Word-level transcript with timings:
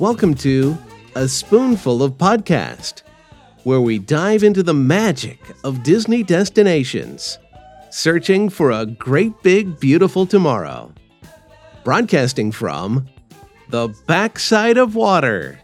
Welcome 0.00 0.34
to 0.36 0.78
A 1.14 1.28
Spoonful 1.28 2.02
of 2.02 2.12
Podcast, 2.14 3.02
where 3.64 3.82
we 3.82 3.98
dive 3.98 4.42
into 4.42 4.62
the 4.62 4.72
magic 4.72 5.38
of 5.62 5.82
Disney 5.82 6.22
destinations, 6.22 7.38
searching 7.90 8.48
for 8.48 8.70
a 8.70 8.86
great 8.86 9.42
big 9.42 9.78
beautiful 9.78 10.24
tomorrow. 10.24 10.90
Broadcasting 11.84 12.50
from 12.50 13.10
the 13.68 13.94
backside 14.06 14.78
of 14.78 14.94
water. 14.94 15.60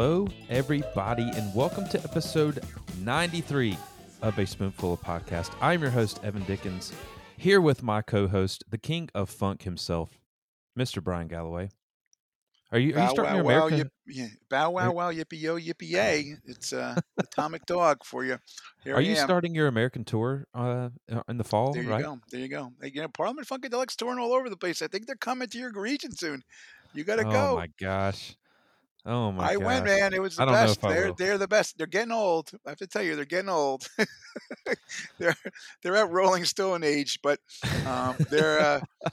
Hello, 0.00 0.28
everybody, 0.48 1.28
and 1.34 1.52
welcome 1.56 1.84
to 1.88 1.98
episode 2.04 2.64
93 3.00 3.76
of 4.22 4.38
A 4.38 4.46
Spoonful 4.46 4.92
of 4.92 5.00
Podcast. 5.00 5.50
I'm 5.60 5.82
your 5.82 5.90
host, 5.90 6.20
Evan 6.22 6.44
Dickens, 6.44 6.92
here 7.36 7.60
with 7.60 7.82
my 7.82 8.00
co 8.00 8.28
host, 8.28 8.62
the 8.70 8.78
king 8.78 9.08
of 9.12 9.28
funk 9.28 9.62
himself, 9.62 10.20
Mr. 10.78 11.02
Bryan 11.02 11.26
Galloway. 11.26 11.70
Are 12.70 12.78
you, 12.78 12.94
are 12.94 13.02
you 13.02 13.08
starting 13.08 13.24
wow 13.24 13.34
your 13.34 13.44
wow 13.44 13.66
American? 13.66 13.78
yip, 13.78 13.88
yeah. 14.06 14.26
bow 14.48 14.70
wow 14.70 14.92
wow 14.92 15.10
yippee 15.10 15.40
yo 15.40 15.58
yippee 15.58 15.90
yay! 15.90 16.36
It's 16.44 16.72
uh, 16.72 16.94
Atomic 17.18 17.66
Dog 17.66 18.04
for 18.04 18.24
you. 18.24 18.38
Here 18.84 18.94
Are 18.94 18.98
I 18.98 19.00
you 19.00 19.16
am. 19.16 19.24
starting 19.24 19.52
your 19.52 19.66
American 19.66 20.04
tour 20.04 20.46
uh, 20.54 20.90
in 21.28 21.38
the 21.38 21.44
fall? 21.44 21.72
There 21.72 21.82
you 21.82 21.90
right? 21.90 22.04
go. 22.04 22.20
There 22.30 22.40
you 22.40 22.48
go. 22.48 22.72
You 22.84 23.02
know, 23.02 23.08
Parliament 23.08 23.48
Funkadelic's 23.48 23.96
touring 23.96 24.20
all 24.20 24.32
over 24.32 24.48
the 24.48 24.56
place. 24.56 24.80
I 24.80 24.86
think 24.86 25.08
they're 25.08 25.16
coming 25.16 25.48
to 25.48 25.58
your 25.58 25.72
region 25.72 26.14
soon. 26.14 26.44
You 26.94 27.02
got 27.02 27.16
to 27.16 27.26
oh 27.26 27.32
go. 27.32 27.50
Oh 27.54 27.56
my 27.56 27.68
gosh! 27.80 28.36
Oh 29.06 29.32
my 29.32 29.44
god. 29.44 29.50
I 29.50 29.54
gosh! 29.54 29.64
went, 29.64 29.84
man. 29.84 30.14
It 30.14 30.20
was 30.22 30.36
the 30.36 30.46
best. 30.46 30.80
They're 30.82 31.12
they're 31.12 31.38
the 31.38 31.48
best. 31.48 31.78
They're 31.78 31.86
getting 31.86 32.12
old. 32.12 32.50
I 32.66 32.70
have 32.70 32.78
to 32.78 32.86
tell 32.86 33.02
you, 33.02 33.16
they're 33.16 33.24
getting 33.24 33.48
old. 33.48 33.88
they're 35.18 35.36
they're 35.82 35.96
at 35.96 36.10
Rolling 36.10 36.44
Stone 36.44 36.84
age, 36.84 37.20
but 37.22 37.40
um, 37.86 38.16
they're 38.30 38.60
uh, 38.60 38.80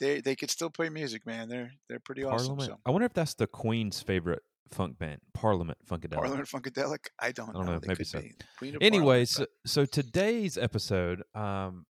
they 0.00 0.20
they 0.20 0.36
could 0.36 0.50
still 0.50 0.70
play 0.70 0.88
music, 0.88 1.26
man. 1.26 1.48
They're 1.48 1.72
they're 1.88 2.00
pretty 2.00 2.24
awesome. 2.24 2.56
Parliament. 2.56 2.70
So 2.70 2.80
I 2.86 2.90
wonder 2.90 3.06
if 3.06 3.14
that's 3.14 3.34
the 3.34 3.46
Queen's 3.46 4.00
favorite 4.00 4.42
funk 4.70 4.98
band, 4.98 5.20
Parliament 5.32 5.78
Funkadelic. 5.88 6.14
Parliament 6.14 6.48
Funkadelic, 6.48 7.06
I 7.18 7.32
don't, 7.32 7.50
I 7.50 7.52
don't 7.52 7.66
know, 7.66 7.78
They 7.78 7.88
maybe 7.88 8.04
so. 8.04 8.20
be. 8.20 8.34
Queen 8.58 8.76
of 8.76 8.82
Anyways, 8.82 9.34
Parliament, 9.34 9.50
so, 9.64 9.84
so 9.84 9.86
today's 9.86 10.58
episode, 10.58 11.22
um, 11.34 11.86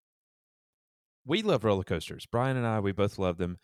we 1.24 1.42
love 1.42 1.64
roller 1.64 1.84
coasters. 1.84 2.26
Bryan 2.26 2.56
and 2.56 2.66
I, 2.66 2.80
we 2.80 2.92
both 2.92 3.18
love 3.18 3.38
them. 3.38 3.58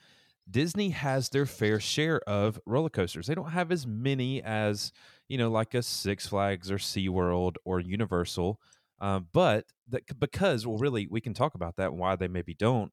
Disney 0.50 0.90
has 0.90 1.28
their 1.28 1.46
fair 1.46 1.80
share 1.80 2.20
of 2.28 2.60
roller 2.66 2.90
coasters. 2.90 3.26
They 3.26 3.34
don't 3.34 3.50
have 3.50 3.70
as 3.72 3.86
many 3.86 4.42
as 4.42 4.92
you 5.28 5.38
know, 5.38 5.50
like 5.50 5.74
a 5.74 5.82
Six 5.82 6.26
Flags 6.26 6.70
or 6.70 6.76
SeaWorld 6.76 7.54
or 7.64 7.80
Universal, 7.80 8.60
um, 9.00 9.28
but 9.32 9.64
that 9.88 10.02
because 10.18 10.66
well, 10.66 10.78
really, 10.78 11.06
we 11.10 11.20
can 11.20 11.34
talk 11.34 11.54
about 11.54 11.76
that 11.76 11.90
and 11.90 11.98
why 11.98 12.16
they 12.16 12.28
maybe 12.28 12.54
don't, 12.54 12.92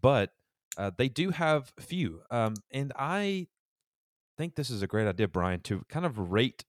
but 0.00 0.30
uh, 0.78 0.90
they 0.96 1.08
do 1.08 1.30
have 1.30 1.72
few. 1.80 2.22
Um, 2.30 2.54
and 2.70 2.92
I 2.96 3.48
think 4.38 4.54
this 4.54 4.70
is 4.70 4.82
a 4.82 4.86
great 4.86 5.06
idea, 5.08 5.28
Bryan, 5.28 5.60
to 5.62 5.82
kind 5.88 6.06
of 6.06 6.18
rate 6.18 6.64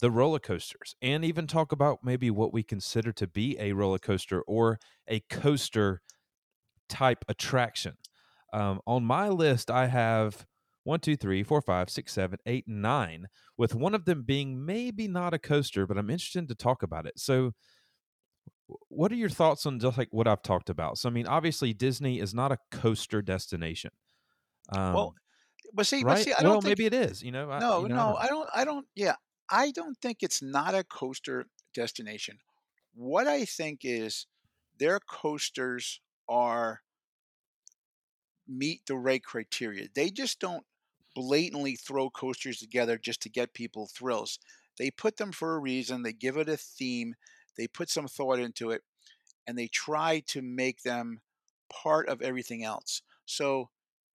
the 0.00 0.10
roller 0.10 0.38
coasters 0.38 0.96
and 1.02 1.24
even 1.24 1.46
talk 1.46 1.72
about 1.72 2.00
maybe 2.02 2.30
what 2.30 2.52
we 2.52 2.62
consider 2.62 3.12
to 3.12 3.26
be 3.26 3.56
a 3.60 3.72
roller 3.72 3.98
coaster 3.98 4.42
or 4.42 4.78
a 5.08 5.20
coaster 5.20 6.02
type 6.88 7.24
attraction. 7.28 7.96
Um, 8.54 8.80
on 8.86 9.04
my 9.04 9.28
list, 9.28 9.68
I 9.68 9.88
have 9.88 10.46
one, 10.84 11.00
two, 11.00 11.16
three, 11.16 11.42
four, 11.42 11.60
five, 11.60 11.90
six, 11.90 12.12
seven, 12.12 12.38
eight, 12.46 12.68
nine, 12.68 13.26
with 13.58 13.74
one 13.74 13.94
of 13.94 14.04
them 14.04 14.22
being 14.22 14.64
maybe 14.64 15.08
not 15.08 15.34
a 15.34 15.38
coaster, 15.40 15.88
but 15.88 15.98
I'm 15.98 16.08
interested 16.08 16.46
to 16.48 16.54
talk 16.54 16.84
about 16.84 17.06
it. 17.06 17.18
So, 17.18 17.52
what 18.88 19.10
are 19.10 19.16
your 19.16 19.28
thoughts 19.28 19.66
on 19.66 19.80
just 19.80 19.98
like 19.98 20.08
what 20.12 20.28
I've 20.28 20.42
talked 20.42 20.70
about? 20.70 20.98
So, 20.98 21.08
I 21.08 21.12
mean, 21.12 21.26
obviously, 21.26 21.72
Disney 21.72 22.20
is 22.20 22.32
not 22.32 22.52
a 22.52 22.58
coaster 22.70 23.22
destination. 23.22 23.90
Um, 24.70 24.92
well, 24.94 25.14
but 25.72 25.86
see, 25.86 26.04
right? 26.04 26.14
but 26.16 26.18
see, 26.18 26.32
I 26.32 26.42
don't 26.42 26.62
think 26.62 26.78
maybe 26.78 26.86
it 26.86 26.94
is. 26.94 27.24
You 27.24 27.32
know, 27.32 27.50
I, 27.50 27.58
no, 27.58 27.82
you 27.82 27.88
know, 27.88 27.96
no, 27.96 28.14
I 28.14 28.24
I 28.24 28.28
don't, 28.28 28.48
I 28.54 28.64
don't. 28.64 28.86
Yeah, 28.94 29.16
I 29.50 29.72
don't 29.72 29.98
think 30.00 30.18
it's 30.22 30.40
not 30.40 30.76
a 30.76 30.84
coaster 30.84 31.46
destination. 31.74 32.38
What 32.94 33.26
I 33.26 33.46
think 33.46 33.80
is 33.82 34.28
their 34.78 35.00
coasters 35.00 36.00
are 36.28 36.83
meet 38.48 38.86
the 38.86 38.96
right 38.96 39.22
criteria. 39.22 39.88
They 39.94 40.10
just 40.10 40.40
don't 40.40 40.64
blatantly 41.14 41.76
throw 41.76 42.10
coasters 42.10 42.58
together 42.58 42.98
just 42.98 43.22
to 43.22 43.28
get 43.28 43.54
people 43.54 43.86
thrills. 43.86 44.38
They 44.78 44.90
put 44.90 45.16
them 45.16 45.32
for 45.32 45.54
a 45.54 45.60
reason. 45.60 46.02
They 46.02 46.12
give 46.12 46.36
it 46.36 46.48
a 46.48 46.56
theme. 46.56 47.14
They 47.56 47.68
put 47.68 47.88
some 47.88 48.08
thought 48.08 48.40
into 48.40 48.70
it, 48.70 48.82
and 49.46 49.56
they 49.56 49.68
try 49.68 50.22
to 50.28 50.42
make 50.42 50.82
them 50.82 51.20
part 51.70 52.08
of 52.08 52.20
everything 52.20 52.64
else. 52.64 53.02
So 53.26 53.70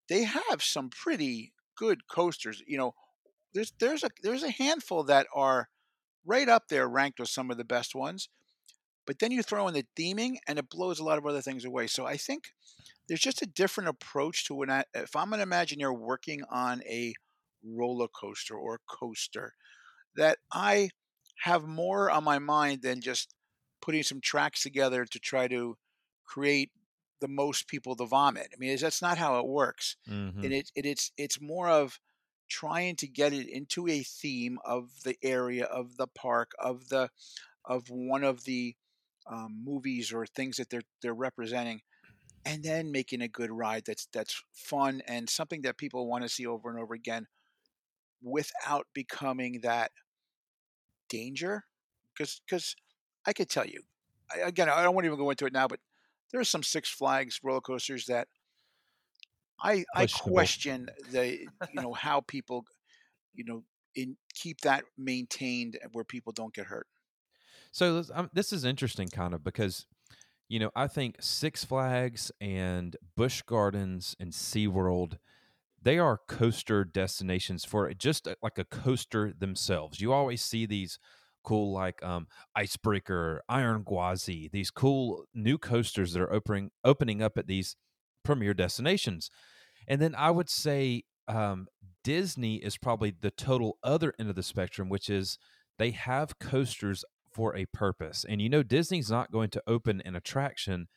they 0.10 0.24
have 0.24 0.62
some 0.62 0.90
pretty 0.90 1.54
good 1.76 2.08
coasters. 2.08 2.62
You 2.68 2.78
know, 2.78 2.96
there's 3.54 3.74
there's 3.80 4.04
a 4.04 4.10
there's 4.22 4.44
a 4.44 4.52
handful 4.52 5.04
that 5.06 5.28
are 5.34 5.70
right 6.26 6.50
up 6.50 6.68
there 6.68 6.88
ranked 6.88 7.20
with 7.20 7.30
some 7.30 7.50
of 7.50 7.58
the 7.58 7.64
best 7.64 7.96
ones. 7.96 8.30
But 9.06 9.20
then 9.20 9.32
you 9.32 9.42
throw 9.42 9.68
in 9.68 9.74
the 9.74 9.86
theming, 9.98 10.36
and 10.48 10.60
it 10.60 10.70
blows 10.70 11.00
a 11.00 11.04
lot 11.04 11.18
of 11.18 11.26
other 11.26 11.42
things 11.42 11.66
away. 11.66 11.88
So 11.88 12.06
I 12.06 12.18
think 12.18 12.54
there's 13.10 13.22
just 13.22 13.44
a 13.44 13.48
different 13.48 13.90
approach 13.90 14.46
to 14.48 14.56
when 14.56 14.72
I, 14.72 14.86
if 14.96 15.16
I'm 15.18 15.34
an 15.34 15.42
Imagineer 15.42 15.98
working 15.98 16.44
on 16.52 16.84
a 16.86 17.16
roller 17.64 18.10
coaster 18.10 18.56
or 18.58 18.82
coaster, 18.88 19.56
that 20.16 20.38
I 20.52 20.90
have 21.44 21.66
more 21.66 22.12
on 22.12 22.24
my 22.24 22.40
mind 22.40 22.82
than 22.82 23.02
just 23.02 23.34
putting 23.82 24.04
some 24.04 24.22
tracks 24.22 24.64
together 24.64 25.06
to 25.06 25.20
try 25.20 25.48
to 25.48 25.78
create 26.26 26.72
the 27.22 27.28
most 27.28 27.68
people 27.68 27.96
to 27.96 28.06
vomit. 28.06 28.50
I 28.54 28.58
mean, 28.58 28.78
that's 28.78 29.02
not 29.02 29.18
how 29.18 29.40
it 29.40 29.48
works 29.48 29.98
Mhm. 30.06 30.40
and 30.42 30.54
it, 30.54 30.72
it 30.76 30.86
it's 30.86 31.12
it's 31.18 31.42
more 31.42 31.68
of 31.70 32.00
trying 32.50 32.96
to 32.96 33.08
get 33.08 33.34
it 33.34 33.48
into 33.48 33.88
a 33.88 34.04
theme 34.04 34.58
of 34.66 35.04
the 35.04 35.18
area 35.22 35.66
of 35.66 35.98
the 35.98 36.08
park 36.08 36.52
of 36.60 36.88
the 36.90 37.10
of 37.66 37.90
one 37.90 38.24
of 38.24 38.44
the 38.46 38.76
um, 39.28 39.64
movies 39.64 40.14
or 40.14 40.26
things 40.26 40.58
that 40.58 40.70
they're 40.70 40.84
they're 41.02 41.14
representing 41.14 41.82
and 42.46 42.64
then 42.64 42.92
making 42.92 43.22
a 43.22 43.28
good 43.28 43.52
ride 43.52 43.84
that's 43.86 44.08
that's 44.14 44.44
fun 44.54 45.02
and 45.08 45.30
something 45.30 45.62
that 45.62 45.78
people 45.78 46.08
want 46.08 46.24
to 46.24 46.30
see 46.30 46.46
over 46.46 46.70
and 46.70 46.80
over 46.80 46.94
again 46.94 47.28
without 48.22 48.88
becoming 48.94 49.62
that 49.62 49.92
danger 51.10 51.64
because 52.14 52.42
because 52.46 52.76
i 53.26 53.34
could 53.34 53.50
tell 53.50 53.66
you 53.66 53.82
I, 54.34 54.40
again 54.48 54.70
i 54.70 54.84
don't 54.84 54.94
want 54.96 55.06
to 55.06 55.10
even 55.10 55.20
go 55.20 55.30
into 55.30 55.46
it 55.46 55.54
now 55.54 55.68
but 55.68 55.80
there 56.32 56.40
are 56.40 56.46
some 56.46 56.64
six 56.64 56.90
flags 56.90 57.40
roller 57.44 57.62
coasters 57.62 58.06
that 58.06 58.28
I 59.62 59.86
I 59.96 60.06
question 60.08 60.90
the 61.12 61.40
you 61.40 61.48
know 61.74 61.94
how 61.94 62.22
people 62.22 62.66
you 63.34 63.44
know 63.44 63.64
in 63.96 64.18
keep 64.34 64.62
that 64.62 64.86
maintained 64.98 65.78
where 65.92 66.04
people 66.04 66.32
don't 66.34 66.54
get 66.54 66.68
hurt. 66.68 66.88
So 67.72 68.04
um, 68.14 68.30
this 68.34 68.52
is 68.52 68.64
interesting, 68.64 69.10
kind 69.10 69.34
of, 69.34 69.44
because 69.44 69.86
you 70.50 70.60
know 70.60 70.72
I 70.76 70.88
think 70.88 71.18
Six 71.22 71.64
Flags 71.66 72.32
and 72.42 72.98
Busch 73.16 73.42
Gardens 73.44 74.16
and 74.20 74.34
SeaWorld, 74.34 75.18
they 75.82 76.00
are 76.00 76.20
coaster 76.28 76.84
destinations 76.86 77.66
for 77.66 77.94
just 77.94 78.28
a- 78.28 78.38
like 78.44 78.58
a 78.58 78.66
coaster 78.66 79.34
themselves. 79.38 80.02
You 80.02 80.14
always 80.14 80.42
see 80.42 80.66
these 80.66 81.00
cool 81.44 81.72
like 81.74 82.04
um, 82.04 82.28
Icebreaker, 82.56 83.42
Iron 83.50 83.84
Gwazi, 83.84 84.50
these 84.52 84.72
cool 84.72 85.26
new 85.34 85.58
coasters 85.58 86.14
that 86.14 86.22
are 86.22 86.34
opening 86.34 86.72
opening 86.84 87.22
up 87.22 87.38
at 87.38 87.48
these 87.48 87.76
premier 88.24 88.54
destinations. 88.54 89.30
And 89.88 90.02
then 90.02 90.16
I 90.16 90.32
would 90.32 90.50
say 90.50 91.04
um, 91.28 91.68
Disney 92.04 92.58
is 92.58 92.78
probably 92.78 93.14
the 93.20 93.32
total 93.32 93.78
other 93.84 94.14
end 94.20 94.30
of 94.30 94.36
the 94.36 94.44
spectrum, 94.44 94.90
which 94.90 95.10
is 95.10 95.38
they 95.78 95.92
have 95.92 96.40
coasters 96.40 97.06
for 97.32 97.56
a 97.56 97.66
purpose. 97.66 98.26
And 98.28 98.42
you 98.42 98.50
know, 98.50 98.64
Disney's 98.64 99.10
not 99.10 99.32
going 99.32 99.50
to 99.52 99.64
open 99.68 100.02
an 100.06 100.16
attraction 100.16 100.88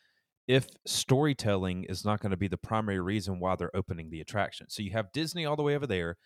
if 0.49 0.67
storytelling 0.87 1.85
is 1.85 2.05
not 2.05 2.21
going 2.21 2.31
to 2.31 2.37
be 2.37 2.49
the 2.49 2.57
primary 2.57 3.01
reason 3.01 3.39
why 3.39 3.57
they're 3.57 3.75
opening 3.77 4.11
the 4.11 4.21
attraction. 4.21 4.67
So 4.69 4.83
you 4.83 4.93
have 4.93 5.13
Disney 5.13 5.47
all 5.47 5.57
the 5.57 5.63
way 5.63 5.77
over 5.77 5.87
there. 5.87 6.17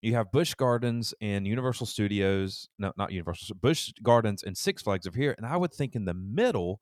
You 0.00 0.14
have 0.14 0.30
Busch 0.30 0.54
Gardens 0.54 1.12
and 1.20 1.44
Universal 1.46 1.86
Studios, 1.86 2.68
no, 2.78 2.92
not 2.96 3.10
Universal, 3.10 3.56
Busch 3.60 3.92
Gardens 4.02 4.44
and 4.44 4.56
Six 4.56 4.82
Flags 4.82 5.08
over 5.08 5.18
here. 5.18 5.34
And 5.36 5.44
I 5.44 5.56
would 5.56 5.72
think 5.72 5.96
in 5.96 6.04
the 6.04 6.14
middle, 6.14 6.80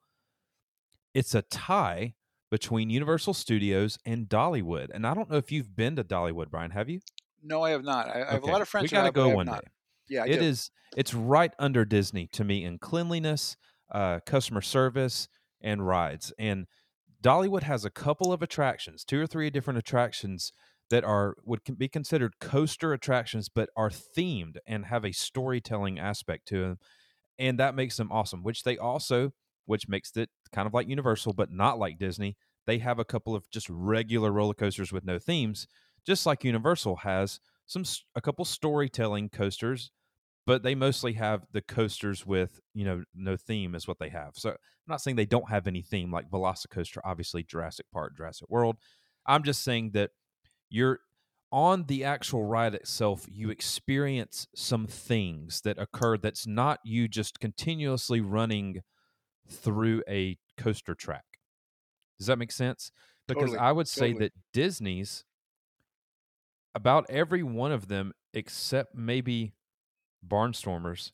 it's 1.14 1.34
a 1.34 1.40
tie 1.42 2.14
between 2.50 2.90
Universal 2.90 3.34
Studios 3.34 3.98
and 4.04 4.28
Dollywood. 4.28 4.88
And 4.92 5.06
I 5.06 5.14
don't 5.14 5.30
know 5.30 5.38
if 5.38 5.50
you've 5.50 5.74
been 5.74 5.96
to 5.96 6.04
Dollywood, 6.04 6.50
Bryan. 6.50 6.72
Have 6.72 6.90
you? 6.90 7.00
No, 7.42 7.62
I 7.62 7.70
have 7.70 7.84
not. 7.84 8.08
I, 8.08 8.22
I 8.28 8.32
have 8.34 8.42
a 8.42 8.46
lot 8.46 8.60
of 8.60 8.68
friends. 8.68 8.84
We 8.84 8.88
got 8.88 9.00
to 9.00 9.04
have, 9.06 9.14
but 9.14 9.20
I 9.22 9.30
go 9.30 9.34
one 9.34 9.46
not. 9.46 9.62
day. 9.62 9.70
Yeah, 10.08 10.24
I 10.24 10.28
It 10.28 10.40
do. 10.40 10.42
is. 10.42 10.70
It's 10.96 11.12
right 11.14 11.52
under 11.58 11.84
Disney 11.84 12.26
to 12.28 12.44
me 12.44 12.64
in 12.64 12.78
cleanliness, 12.78 13.56
uh, 13.90 14.20
customer 14.24 14.62
service, 14.62 15.28
and 15.60 15.86
rides. 15.86 16.32
And 16.38 16.66
Dollywood 17.22 17.62
has 17.64 17.84
a 17.84 17.90
couple 17.90 18.32
of 18.32 18.42
attractions, 18.42 19.04
two 19.04 19.20
or 19.20 19.26
three 19.26 19.50
different 19.50 19.78
attractions 19.78 20.52
that 20.90 21.04
are 21.04 21.36
would 21.44 21.60
be 21.78 21.88
considered 21.88 22.38
coaster 22.40 22.92
attractions 22.92 23.48
but 23.48 23.68
are 23.76 23.90
themed 23.90 24.56
and 24.66 24.86
have 24.86 25.04
a 25.04 25.12
storytelling 25.12 25.98
aspect 25.98 26.46
to 26.48 26.60
them 26.60 26.78
and 27.38 27.58
that 27.58 27.74
makes 27.74 27.96
them 27.96 28.10
awesome 28.12 28.42
which 28.42 28.62
they 28.62 28.76
also 28.78 29.32
which 29.64 29.88
makes 29.88 30.16
it 30.16 30.30
kind 30.52 30.66
of 30.66 30.74
like 30.74 30.88
universal 30.88 31.32
but 31.32 31.50
not 31.50 31.78
like 31.78 31.98
disney 31.98 32.36
they 32.66 32.78
have 32.78 32.98
a 32.98 33.04
couple 33.04 33.34
of 33.34 33.50
just 33.50 33.68
regular 33.68 34.30
roller 34.32 34.54
coasters 34.54 34.92
with 34.92 35.04
no 35.04 35.18
themes 35.18 35.66
just 36.06 36.26
like 36.26 36.44
universal 36.44 36.96
has 36.96 37.40
some 37.66 37.82
a 38.14 38.20
couple 38.20 38.44
storytelling 38.44 39.28
coasters 39.28 39.90
but 40.46 40.62
they 40.62 40.74
mostly 40.74 41.14
have 41.14 41.44
the 41.52 41.60
coasters 41.60 42.24
with 42.24 42.60
you 42.72 42.84
know 42.84 43.02
no 43.14 43.36
theme 43.36 43.74
is 43.74 43.86
what 43.86 43.98
they 43.98 44.08
have. 44.08 44.32
So 44.34 44.50
i'm 44.50 44.56
not 44.86 45.00
saying 45.00 45.16
they 45.16 45.26
don't 45.26 45.50
have 45.50 45.66
any 45.66 45.82
theme 45.82 46.12
like 46.12 46.30
velocicoaster 46.30 46.98
obviously 47.04 47.42
jurassic 47.42 47.86
park 47.92 48.16
jurassic 48.16 48.48
world. 48.48 48.76
I'm 49.26 49.42
just 49.42 49.64
saying 49.64 49.90
that 49.94 50.10
you're 50.70 51.00
on 51.52 51.84
the 51.86 52.04
actual 52.04 52.44
ride 52.44 52.74
itself 52.74 53.26
you 53.28 53.50
experience 53.50 54.46
some 54.54 54.86
things 54.86 55.60
that 55.62 55.78
occur 55.78 56.16
that's 56.16 56.46
not 56.46 56.80
you 56.84 57.08
just 57.08 57.40
continuously 57.40 58.20
running 58.20 58.82
through 59.48 60.02
a 60.08 60.36
coaster 60.56 60.94
track. 60.94 61.24
Does 62.18 62.26
that 62.28 62.38
make 62.38 62.52
sense? 62.52 62.90
Because 63.26 63.50
Totally, 63.50 63.58
i 63.58 63.72
would 63.72 63.88
say 63.88 64.12
totally. 64.12 64.26
that 64.26 64.32
disney's 64.52 65.24
about 66.76 67.06
every 67.08 67.42
one 67.42 67.72
of 67.72 67.88
them 67.88 68.12
except 68.34 68.94
maybe 68.94 69.55
barnstormers 70.26 71.12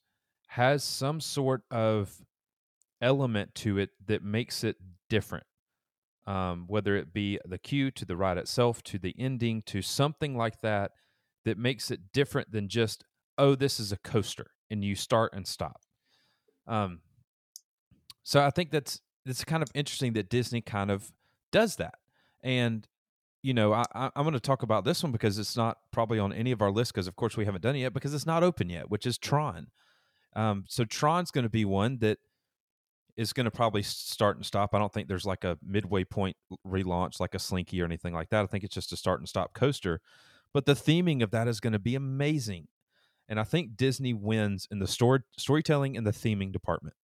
has 0.48 0.84
some 0.84 1.20
sort 1.20 1.62
of 1.70 2.22
element 3.00 3.54
to 3.54 3.78
it 3.78 3.90
that 4.06 4.22
makes 4.22 4.62
it 4.64 4.76
different 5.08 5.46
um, 6.26 6.64
whether 6.68 6.96
it 6.96 7.12
be 7.12 7.38
the 7.44 7.58
cue 7.58 7.90
to 7.90 8.04
the 8.04 8.16
ride 8.16 8.38
itself 8.38 8.82
to 8.82 8.98
the 8.98 9.14
ending 9.18 9.62
to 9.62 9.82
something 9.82 10.36
like 10.36 10.60
that 10.60 10.92
that 11.44 11.58
makes 11.58 11.90
it 11.90 12.12
different 12.12 12.52
than 12.52 12.68
just 12.68 13.04
oh 13.38 13.54
this 13.54 13.80
is 13.80 13.90
a 13.90 13.96
coaster 13.98 14.52
and 14.70 14.84
you 14.84 14.94
start 14.94 15.32
and 15.34 15.46
stop. 15.46 15.82
Um, 16.66 17.00
so 18.22 18.40
i 18.40 18.50
think 18.50 18.70
that's 18.70 19.00
it's 19.26 19.44
kind 19.44 19.62
of 19.62 19.68
interesting 19.74 20.12
that 20.12 20.28
disney 20.28 20.60
kind 20.60 20.90
of 20.90 21.12
does 21.50 21.76
that 21.76 21.94
and 22.42 22.86
you 23.42 23.52
know 23.54 23.72
I, 23.72 23.84
I, 23.94 24.10
i'm 24.16 24.24
going 24.24 24.34
to 24.34 24.40
talk 24.40 24.62
about 24.62 24.84
this 24.84 25.02
one 25.02 25.12
because 25.12 25.38
it's 25.38 25.56
not 25.56 25.78
probably 25.92 26.18
on 26.18 26.32
any 26.32 26.52
of 26.52 26.62
our 26.62 26.70
list 26.70 26.92
because 26.92 27.06
of 27.06 27.16
course 27.16 27.36
we 27.36 27.44
haven't 27.44 27.62
done 27.62 27.76
it 27.76 27.80
yet 27.80 27.92
because 27.92 28.14
it's 28.14 28.26
not 28.26 28.42
open 28.42 28.70
yet 28.70 28.90
which 28.90 29.06
is 29.06 29.18
tron 29.18 29.68
um, 30.34 30.64
so 30.68 30.84
tron's 30.84 31.30
going 31.30 31.44
to 31.44 31.50
be 31.50 31.64
one 31.64 31.98
that 31.98 32.18
is 33.16 33.32
going 33.32 33.44
to 33.44 33.50
probably 33.50 33.82
start 33.82 34.36
and 34.36 34.46
stop. 34.46 34.74
I 34.74 34.78
don't 34.78 34.92
think 34.92 35.08
there's 35.08 35.26
like 35.26 35.44
a 35.44 35.58
midway 35.62 36.04
point 36.04 36.36
relaunch 36.66 37.20
like 37.20 37.34
a 37.34 37.38
Slinky 37.38 37.80
or 37.82 37.84
anything 37.84 38.14
like 38.14 38.30
that. 38.30 38.42
I 38.42 38.46
think 38.46 38.64
it's 38.64 38.74
just 38.74 38.92
a 38.92 38.96
start 38.96 39.20
and 39.20 39.28
stop 39.28 39.52
coaster. 39.52 40.00
But 40.54 40.66
the 40.66 40.74
theming 40.74 41.22
of 41.22 41.30
that 41.30 41.48
is 41.48 41.60
going 41.60 41.72
to 41.72 41.78
be 41.78 41.94
amazing. 41.94 42.68
And 43.28 43.38
I 43.38 43.44
think 43.44 43.76
Disney 43.76 44.12
wins 44.12 44.66
in 44.70 44.78
the 44.78 44.86
story, 44.86 45.20
storytelling 45.38 45.96
and 45.96 46.06
the 46.06 46.10
theming 46.10 46.52
department. 46.52 46.96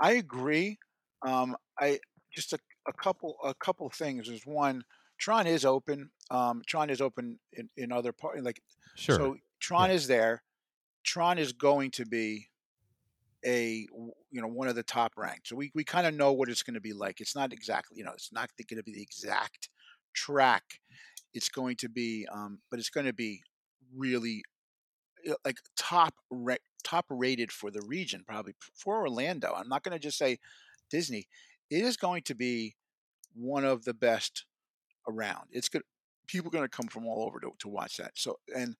I 0.00 0.12
agree. 0.12 0.78
Um, 1.26 1.56
I 1.78 1.98
just 2.34 2.52
a, 2.52 2.58
a 2.88 2.92
couple 2.92 3.36
a 3.44 3.54
couple 3.54 3.88
things 3.90 4.28
is 4.28 4.46
one. 4.46 4.82
Tron 5.18 5.46
is 5.46 5.64
open. 5.64 6.10
Um, 6.30 6.62
Tron 6.66 6.90
is 6.90 7.00
open 7.00 7.38
in, 7.52 7.68
in 7.76 7.92
other 7.92 8.12
part 8.12 8.42
like 8.42 8.62
Sure. 8.94 9.16
so. 9.16 9.36
Tron 9.60 9.90
is 9.90 10.06
there. 10.06 10.42
Tron 11.04 11.38
is 11.38 11.52
going 11.52 11.90
to 11.92 12.06
be 12.06 12.48
a 13.44 13.86
you 14.30 14.40
know 14.40 14.48
one 14.48 14.68
of 14.68 14.74
the 14.74 14.82
top 14.82 15.12
ranked. 15.16 15.48
So 15.48 15.56
we 15.56 15.70
we 15.74 15.84
kind 15.84 16.06
of 16.06 16.14
know 16.14 16.32
what 16.32 16.48
it's 16.48 16.62
going 16.62 16.74
to 16.74 16.80
be 16.80 16.92
like. 16.92 17.20
It's 17.20 17.36
not 17.36 17.52
exactly 17.52 17.98
you 17.98 18.04
know 18.04 18.12
it's 18.12 18.32
not 18.32 18.50
going 18.56 18.78
to 18.78 18.84
be 18.84 18.92
the 18.92 19.02
exact 19.02 19.68
track. 20.14 20.80
It's 21.34 21.48
going 21.48 21.76
to 21.76 21.88
be 21.88 22.26
um, 22.32 22.60
but 22.70 22.78
it's 22.78 22.90
going 22.90 23.06
to 23.06 23.12
be 23.12 23.42
really 23.96 24.42
uh, 25.28 25.34
like 25.44 25.58
top 25.76 26.14
top 26.84 27.06
rated 27.10 27.52
for 27.52 27.70
the 27.70 27.82
region 27.82 28.24
probably 28.26 28.54
for 28.74 29.00
Orlando. 29.00 29.52
I'm 29.56 29.68
not 29.68 29.82
going 29.82 29.92
to 29.92 29.98
just 29.98 30.18
say 30.18 30.38
Disney. 30.90 31.28
It 31.70 31.84
is 31.84 31.96
going 31.96 32.22
to 32.22 32.34
be 32.34 32.76
one 33.34 33.64
of 33.64 33.84
the 33.84 33.94
best 33.94 34.44
around. 35.08 35.48
It's 35.50 35.68
good. 35.68 35.82
People 36.26 36.48
are 36.48 36.52
going 36.52 36.64
to 36.64 36.76
come 36.76 36.88
from 36.88 37.06
all 37.06 37.24
over 37.26 37.40
to, 37.40 37.52
to 37.60 37.68
watch 37.68 37.96
that. 37.96 38.12
So 38.14 38.38
and 38.54 38.76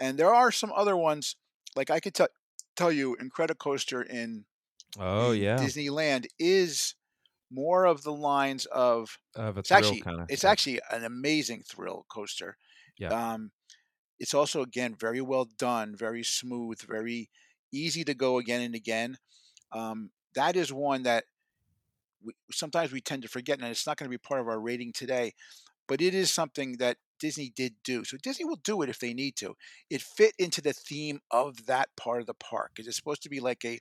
and 0.00 0.18
there 0.18 0.34
are 0.34 0.50
some 0.50 0.72
other 0.74 0.96
ones 0.96 1.36
like 1.76 1.90
I 1.90 2.00
could 2.00 2.14
tell 2.14 2.28
tell 2.76 2.92
you 2.92 3.16
Incredicoaster 3.20 4.06
in 4.06 4.44
oh 4.98 5.32
in 5.32 5.42
yeah, 5.42 5.56
Disneyland 5.56 6.26
is 6.38 6.94
more 7.50 7.84
of 7.84 8.02
the 8.02 8.12
lines 8.12 8.66
of 8.66 9.18
of 9.36 9.56
a 9.56 9.60
it's 9.60 9.68
thrill 9.68 9.78
actually 9.78 10.00
kind 10.00 10.20
of. 10.20 10.26
it's 10.28 10.44
actually 10.44 10.80
an 10.90 11.04
amazing 11.04 11.62
thrill 11.68 12.06
coaster. 12.08 12.56
Yeah. 12.98 13.08
Um, 13.08 13.50
it's 14.18 14.34
also 14.34 14.62
again 14.62 14.96
very 14.98 15.20
well 15.20 15.48
done, 15.58 15.94
very 15.96 16.22
smooth, 16.22 16.80
very 16.80 17.28
easy 17.72 18.04
to 18.04 18.14
go 18.14 18.38
again 18.38 18.60
and 18.60 18.74
again. 18.74 19.18
Um, 19.72 20.10
that 20.34 20.56
is 20.56 20.72
one 20.72 21.02
that 21.04 21.24
we, 22.24 22.32
sometimes 22.50 22.92
we 22.92 23.00
tend 23.00 23.22
to 23.22 23.28
forget, 23.28 23.58
and 23.58 23.68
it's 23.68 23.86
not 23.86 23.96
going 23.96 24.10
to 24.10 24.16
be 24.16 24.18
part 24.18 24.40
of 24.40 24.48
our 24.48 24.60
rating 24.60 24.92
today, 24.92 25.32
but 25.88 26.00
it 26.00 26.14
is 26.14 26.30
something 26.30 26.76
that 26.78 26.96
Disney 27.18 27.52
did 27.54 27.74
do. 27.84 28.04
So 28.04 28.16
Disney 28.22 28.44
will 28.44 28.60
do 28.64 28.82
it 28.82 28.88
if 28.88 28.98
they 28.98 29.14
need 29.14 29.36
to. 29.36 29.54
It 29.90 30.02
fit 30.02 30.32
into 30.38 30.60
the 30.60 30.72
theme 30.72 31.20
of 31.30 31.66
that 31.66 31.88
part 31.96 32.20
of 32.20 32.26
the 32.26 32.34
park. 32.34 32.72
It's 32.78 32.96
supposed 32.96 33.22
to 33.22 33.28
be 33.28 33.40
like 33.40 33.64
a, 33.64 33.78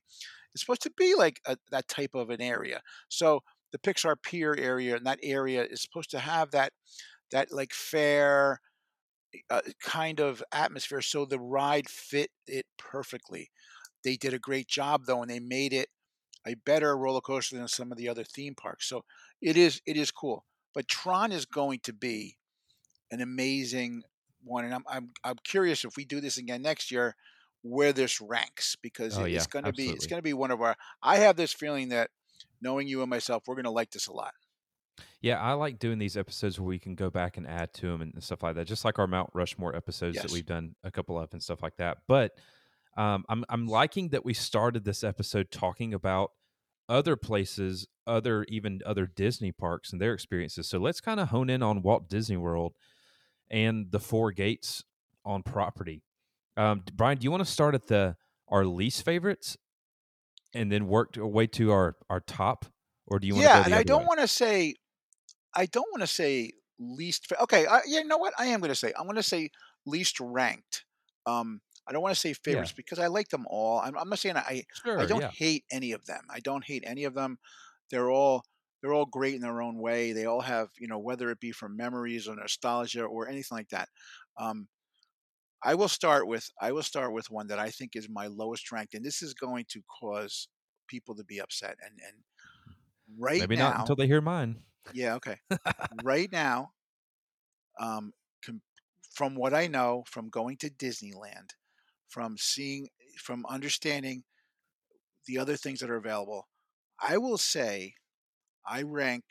it's 0.54 0.62
supposed 0.62 0.84
to 0.84 0.92
be 0.98 1.16
like 1.16 1.40
a, 1.48 1.58
that 1.72 1.88
type 1.88 2.12
of 2.14 2.30
an 2.30 2.42
area. 2.42 2.82
So 3.10 3.42
the 3.72 3.80
Pixar 3.80 4.16
Pier 4.22 4.56
area 4.58 4.96
and 4.96 5.06
that 5.06 5.20
area 5.24 5.64
is 5.64 5.82
supposed 5.82 6.12
to 6.12 6.20
have 6.20 6.52
that, 6.52 6.74
that 7.32 7.52
like 7.52 7.74
fair 7.74 8.60
uh, 9.50 9.62
kind 9.82 10.20
of 10.20 10.44
atmosphere. 10.52 11.02
So 11.02 11.26
the 11.26 11.40
ride 11.40 11.90
fit 11.90 12.30
it 12.48 12.66
perfectly. 12.78 13.50
They 14.04 14.18
did 14.18 14.34
a 14.34 14.40
great 14.40 14.68
job 14.68 15.06
though, 15.06 15.22
and 15.22 15.32
they 15.32 15.40
made 15.40 15.74
it 15.74 15.88
a 16.48 16.56
better 16.56 16.98
roller 16.98 17.22
coaster 17.22 17.58
than 17.58 17.68
some 17.68 17.92
of 17.92 17.98
the 17.98 18.10
other 18.10 18.24
theme 18.24 18.56
parks. 18.56 18.88
So 18.88 19.04
it 19.42 19.58
is 19.58 19.82
it 19.86 19.98
is 19.98 20.12
cool. 20.12 20.46
But 20.74 20.88
Tron 20.88 21.32
is 21.32 21.46
going 21.46 21.80
to 21.84 21.94
be 21.94 22.38
an 23.12 23.22
amazing 23.22 24.04
one, 24.44 24.66
and 24.66 24.74
I'm 24.74 24.84
I'm 24.88 25.12
I'm 25.24 25.38
curious 25.44 25.84
if 25.86 25.98
we 25.98 26.06
do 26.06 26.22
this 26.22 26.38
again 26.38 26.62
next 26.62 26.92
year, 26.92 27.16
where 27.62 27.94
this 27.94 28.22
ranks 28.22 28.76
because 28.82 29.18
Oh 29.18 29.24
it- 29.26 29.32
yeah, 29.32 29.38
it's 29.38 29.48
going 29.48 29.66
to 29.66 29.74
be 29.74 29.90
it's 29.90 30.08
going 30.08 30.20
to 30.20 30.24
be 30.24 30.34
one 30.34 30.52
of 30.52 30.62
our. 30.62 30.76
I 31.04 31.18
have 31.18 31.36
this 31.36 31.54
feeling 31.54 31.90
that 31.90 32.10
knowing 32.62 32.88
you 32.88 33.02
and 33.02 33.10
myself, 33.10 33.44
we're 33.48 33.56
going 33.56 33.66
to 33.66 33.72
like 33.72 33.92
this 33.92 34.08
a 34.08 34.14
lot. 34.14 34.34
Yeah, 35.20 35.40
I 35.40 35.54
like 35.54 35.78
doing 35.78 36.00
these 36.00 36.18
episodes 36.18 36.60
where 36.60 36.68
we 36.68 36.80
can 36.80 36.96
go 36.96 37.10
back 37.12 37.38
and 37.38 37.46
add 37.48 37.74
to 37.76 37.88
them 37.88 38.02
and 38.02 38.24
stuff 38.24 38.42
like 38.42 38.56
that, 38.56 38.66
just 38.66 38.84
like 38.84 38.98
our 38.98 39.06
Mount 39.08 39.30
Rushmore 39.34 39.76
episodes 39.76 40.16
that 40.24 40.32
we've 40.32 40.46
done 40.48 40.76
a 40.84 40.90
couple 40.90 41.20
of 41.20 41.32
and 41.34 41.42
stuff 41.44 41.62
like 41.62 41.78
that. 41.78 42.00
But 42.08 42.32
um, 42.98 43.26
I'm 43.30 43.46
I'm 43.50 43.68
liking 43.68 44.10
that 44.10 44.26
we 44.26 44.34
started 44.34 44.84
this 44.84 45.04
episode 45.04 45.52
talking 45.52 45.94
about 45.94 46.32
other 46.90 47.16
places, 47.16 47.88
other 48.06 48.46
even 48.50 48.82
other 48.86 49.06
Disney 49.06 49.52
parks 49.52 49.92
and 49.92 50.02
their 50.02 50.14
experiences. 50.14 50.68
So 50.68 50.78
let's 50.78 51.02
kind 51.02 51.20
of 51.20 51.30
hone 51.30 51.50
in 51.50 51.64
on 51.64 51.82
Walt 51.82 52.10
Disney 52.10 52.38
World 52.38 52.74
and 53.50 53.92
the 53.92 54.00
four 54.00 54.32
gates 54.32 54.84
on 55.26 55.44
property. 55.44 56.04
Um, 56.58 56.84
Bryan, 56.94 57.18
do 57.18 57.24
you 57.24 57.32
want 57.32 57.46
to 57.46 57.52
start 57.52 57.76
at 57.76 57.88
the 57.88 58.18
our 58.50 58.66
least 58.66 59.06
favorites 59.06 59.58
and 60.54 60.72
then 60.72 60.88
work 60.88 61.18
our 61.18 61.28
way 61.28 61.48
to 61.48 61.72
our 61.72 61.96
our 62.10 62.20
top, 62.20 62.66
or 63.08 63.20
do 63.20 63.28
you 63.28 63.36
want 63.36 63.46
to 63.46 63.50
yeah, 63.50 63.66
and 63.66 63.74
I 63.74 63.84
don't 63.84 64.06
want 64.06 64.20
to 64.20 64.28
say 64.28 64.76
I 65.56 65.66
don't 65.66 65.88
want 65.92 66.02
to 66.02 66.08
say 66.08 66.52
least. 66.80 67.28
fa- 67.28 67.42
Okay, 67.44 67.66
I, 67.66 67.82
yeah, 67.88 68.00
you 68.00 68.08
know 68.08 68.18
what? 68.18 68.34
I 68.38 68.48
am 68.48 68.60
going 68.60 68.70
to 68.70 68.76
say 68.76 68.92
I'm 68.98 69.06
going 69.06 69.16
to 69.16 69.24
say 69.24 69.50
least 69.86 70.20
ranked. 70.20 70.84
Um, 71.26 71.62
I 71.88 71.94
don't 71.94 72.02
want 72.02 72.14
to 72.14 72.20
say 72.20 72.34
favorites 72.34 72.72
because 72.72 73.00
I 73.00 73.08
like 73.08 73.30
them 73.30 73.46
all. 73.50 73.80
I'm, 73.80 73.98
I'm 73.98 74.10
not 74.10 74.20
saying 74.20 74.38
I 74.38 74.64
I 74.86 75.06
don't 75.06 75.22
yeah. 75.22 75.32
hate 75.32 75.66
any 75.72 75.92
of 75.92 76.06
them. 76.06 76.22
I 76.30 76.40
don't 76.40 76.64
hate 76.64 76.84
any 76.86 77.06
of 77.06 77.14
them. 77.14 77.38
They're 77.90 78.10
all 78.10 78.44
they're 78.82 78.94
all 78.94 79.06
great 79.06 79.36
in 79.36 79.42
their 79.42 79.62
own 79.62 79.78
way. 79.78 80.14
They 80.14 80.26
all 80.26 80.42
have 80.42 80.70
you 80.80 80.88
know 80.88 81.00
whether 81.00 81.30
it 81.32 81.40
be 81.40 81.52
from 81.52 81.78
memories 81.78 82.28
or 82.28 82.36
nostalgia 82.36 83.04
or 83.04 83.28
anything 83.28 83.58
like 83.58 83.70
that. 83.70 83.90
Um, 84.40 84.68
I 85.64 85.76
will 85.76 85.88
start 85.88 86.28
with 86.28 86.50
I 86.60 86.72
will 86.72 86.84
start 86.84 87.14
with 87.14 87.30
one 87.30 87.48
that 87.48 87.60
I 87.60 87.70
think 87.70 87.96
is 87.96 88.08
my 88.10 88.28
lowest 88.28 88.72
ranked, 88.72 88.94
and 88.94 89.06
this 89.06 89.22
is 89.22 89.34
going 89.34 89.66
to 89.70 89.82
cause 90.00 90.48
people 90.88 91.16
to 91.16 91.24
be 91.24 91.40
upset. 91.40 91.76
And 91.84 92.00
and 92.06 92.16
right 93.20 93.40
Maybe 93.40 93.56
not 93.56 93.80
until 93.80 93.96
they 93.96 94.08
hear 94.08 94.22
mine. 94.22 94.58
yeah, 94.94 95.16
okay 95.16 95.38
right 96.04 96.32
now, 96.32 96.72
um, 97.80 98.14
com- 98.44 98.62
from 99.14 99.36
what 99.36 99.54
I 99.54 99.68
know, 99.68 100.04
from 100.08 100.30
going 100.30 100.58
to 100.58 100.70
Disneyland, 100.70 101.52
from 102.12 102.36
seeing, 102.38 102.90
from 103.18 103.46
understanding 103.48 104.24
the 105.26 105.38
other 105.38 105.56
things 105.56 105.80
that 105.80 105.90
are 105.90 105.96
available, 105.96 106.48
I 107.00 107.18
will 107.18 107.38
say 107.38 107.96
I 108.68 108.82
rank 108.82 109.24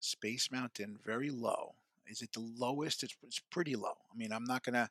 Space 0.00 0.50
Mountain 0.52 0.98
very 1.04 1.30
low. 1.30 1.74
Is 2.06 2.20
it 2.20 2.32
the 2.32 2.40
lowest? 2.58 3.02
It's, 3.02 3.16
it's 3.22 3.40
pretty 3.50 3.74
low. 3.74 3.94
I 4.12 4.16
mean, 4.16 4.32
I'm 4.32 4.44
not 4.44 4.64
going 4.64 4.74
to 4.74 4.90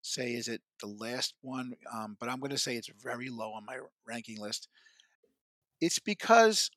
say 0.00 0.32
is 0.32 0.48
it 0.48 0.62
the 0.80 0.86
last 0.86 1.34
one, 1.42 1.74
um, 1.92 2.16
but 2.18 2.28
I'm 2.28 2.40
going 2.40 2.50
to 2.50 2.58
say 2.58 2.76
it's 2.76 2.90
very 3.02 3.28
low 3.28 3.52
on 3.52 3.66
my 3.66 3.78
ranking 4.06 4.40
list. 4.40 4.68
It's 5.80 5.98
because 5.98 6.70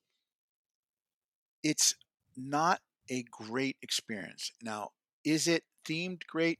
it's 1.62 1.94
not 2.36 2.80
a 3.10 3.24
great 3.30 3.76
experience. 3.80 4.52
Now, 4.62 4.90
is 5.24 5.48
it 5.48 5.64
themed 5.88 6.26
great? 6.26 6.58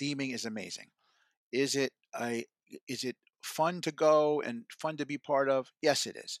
Theming 0.00 0.32
is 0.34 0.44
amazing. 0.44 0.86
Is 1.52 1.74
it 1.74 1.92
a 2.18 2.44
is 2.86 3.04
it 3.04 3.16
fun 3.42 3.80
to 3.82 3.92
go 3.92 4.40
and 4.40 4.64
fun 4.70 4.96
to 4.98 5.06
be 5.06 5.18
part 5.18 5.48
of? 5.48 5.72
Yes, 5.82 6.06
it 6.06 6.16
is. 6.16 6.40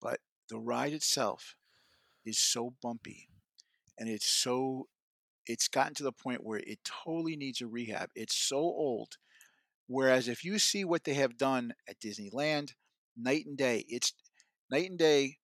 But 0.00 0.20
the 0.48 0.58
ride 0.58 0.92
itself 0.92 1.54
is 2.24 2.38
so 2.38 2.74
bumpy 2.82 3.28
and 3.98 4.08
it's 4.08 4.26
so 4.26 4.88
it's 5.46 5.68
gotten 5.68 5.94
to 5.94 6.02
the 6.02 6.12
point 6.12 6.44
where 6.44 6.60
it 6.60 6.78
totally 6.84 7.36
needs 7.36 7.60
a 7.60 7.66
rehab. 7.66 8.08
It's 8.14 8.34
so 8.34 8.56
old. 8.56 9.16
Whereas 9.86 10.28
if 10.28 10.44
you 10.44 10.58
see 10.58 10.84
what 10.84 11.04
they 11.04 11.14
have 11.14 11.36
done 11.36 11.74
at 11.88 12.00
Disneyland, 12.00 12.72
night 13.16 13.44
and 13.46 13.56
day, 13.56 13.84
it's 13.88 14.14
night 14.70 14.88
and 14.88 14.98
day. 14.98 15.38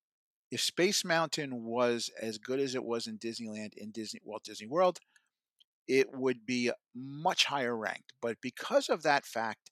If 0.51 0.61
Space 0.61 1.05
Mountain 1.05 1.65
was 1.65 2.11
as 2.21 2.39
good 2.39 2.59
as 2.59 2.75
it 2.75 2.83
was 2.83 3.07
in 3.07 3.19
Disneyland 3.19 3.75
in 3.77 3.91
Disney 3.93 4.21
Walt 4.25 4.43
Disney 4.45 4.67
World, 4.67 4.99
it 5.89 6.13
would 6.13 6.47
be 6.47 6.71
much 6.95 7.47
higher 7.47 7.77
ranked. 7.77 8.13
But 8.23 8.39
because 8.41 8.89
of 8.89 9.03
that 9.03 9.27
fact 9.27 9.71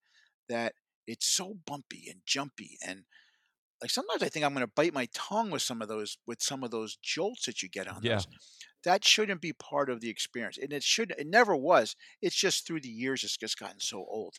that 0.49 0.75
it's 1.07 1.27
so 1.27 1.55
bumpy 1.67 2.09
and 2.11 2.21
jumpy 2.27 2.79
and 2.87 3.05
like 3.81 3.91
sometimes 3.91 4.23
I 4.23 4.29
think 4.29 4.45
I'm 4.45 4.55
going 4.55 4.67
to 4.67 4.73
bite 4.75 4.93
my 4.95 5.09
tongue 5.15 5.51
with 5.51 5.63
some 5.63 5.83
of 5.83 5.89
those 5.89 6.19
with 6.27 6.43
some 6.43 6.65
of 6.65 6.71
those 6.71 6.97
jolts 6.97 7.47
that 7.47 7.63
you 7.63 7.69
get 7.69 7.87
on 7.89 8.03
Yeah. 8.03 8.05
those. 8.05 8.27
That 8.85 9.05
shouldn't 9.05 9.41
be 9.41 9.53
part 9.53 9.91
of 9.91 10.01
the 10.01 10.11
experience, 10.11 10.59
and 10.59 10.73
it 10.73 10.83
should. 10.83 11.13
It 11.19 11.27
never 11.27 11.55
was. 11.55 11.95
It's 12.21 12.37
just 12.37 12.67
through 12.67 12.81
the 12.81 12.89
years 12.89 13.23
it's 13.25 13.37
just 13.37 13.59
gotten 13.59 13.81
so 13.81 13.99
old. 13.99 14.37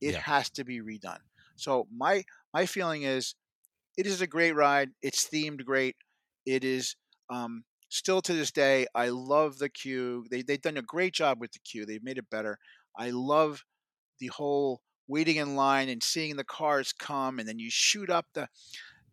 It 0.00 0.14
Yeah. 0.14 0.18
has 0.18 0.50
to 0.50 0.64
be 0.64 0.80
redone. 0.80 1.20
So 1.56 1.88
my 1.90 2.24
my 2.52 2.66
feeling 2.66 3.02
is, 3.02 3.34
it 3.96 4.06
is 4.06 4.20
a 4.20 4.26
great 4.26 4.52
ride. 4.52 4.90
It's 5.02 5.28
themed 5.28 5.64
great. 5.64 5.96
It 6.46 6.64
is 6.64 6.96
um, 7.30 7.64
still 7.92 8.22
to 8.22 8.32
this 8.32 8.50
day. 8.50 8.86
I 8.94 9.10
love 9.10 9.58
the 9.58 9.68
queue. 9.68 10.24
They 10.30 10.42
they've 10.42 10.60
done 10.60 10.78
a 10.78 10.82
great 10.82 11.12
job 11.12 11.40
with 11.40 11.52
the 11.52 11.58
queue. 11.58 11.84
They've 11.84 12.02
made 12.02 12.18
it 12.18 12.30
better. 12.30 12.58
I 12.96 13.10
love 13.10 13.64
the 14.18 14.28
whole 14.28 14.80
waiting 15.08 15.36
in 15.36 15.56
line 15.56 15.88
and 15.90 16.02
seeing 16.02 16.36
the 16.36 16.44
cars 16.44 16.92
come, 16.92 17.38
and 17.38 17.46
then 17.46 17.58
you 17.58 17.70
shoot 17.70 18.08
up 18.10 18.26
the 18.32 18.48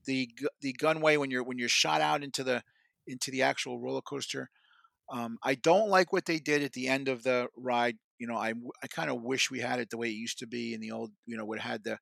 the 0.05 0.29
the 0.62 0.74
gunway 0.74 1.17
when 1.17 1.29
you're 1.29 1.43
when 1.43 1.59
you're 1.59 1.69
shot 1.69 2.01
out 2.01 2.24
into 2.24 2.43
the 2.43 2.63
into 3.05 3.31
the 3.31 3.43
actual 3.43 3.79
roller 3.79 4.01
coaster. 4.01 4.50
Um, 5.12 5.38
I 5.43 5.55
don't 5.55 5.89
like 5.89 6.13
what 6.13 6.25
they 6.25 6.39
did 6.39 6.63
at 6.63 6.74
the 6.74 6.88
end 6.88 7.09
of 7.09 7.24
the 7.24 7.48
ride. 7.57 7.98
You 8.19 8.27
know, 8.27 8.36
I, 8.36 8.53
I 8.83 8.88
kind 8.88 9.09
of 9.09 9.24
wish 9.24 9.50
we 9.50 9.59
had 9.59 9.79
it 9.79 9.89
the 9.89 9.98
way 9.98 10.09
it 10.09 10.13
used 10.13 10.39
to 10.39 10.48
be 10.48 10.74
in 10.74 10.81
the 10.81 10.91
old. 10.91 11.12
You 11.25 11.36
know, 11.36 11.51
it 11.51 11.59
had 11.59 11.83
the 11.83 11.98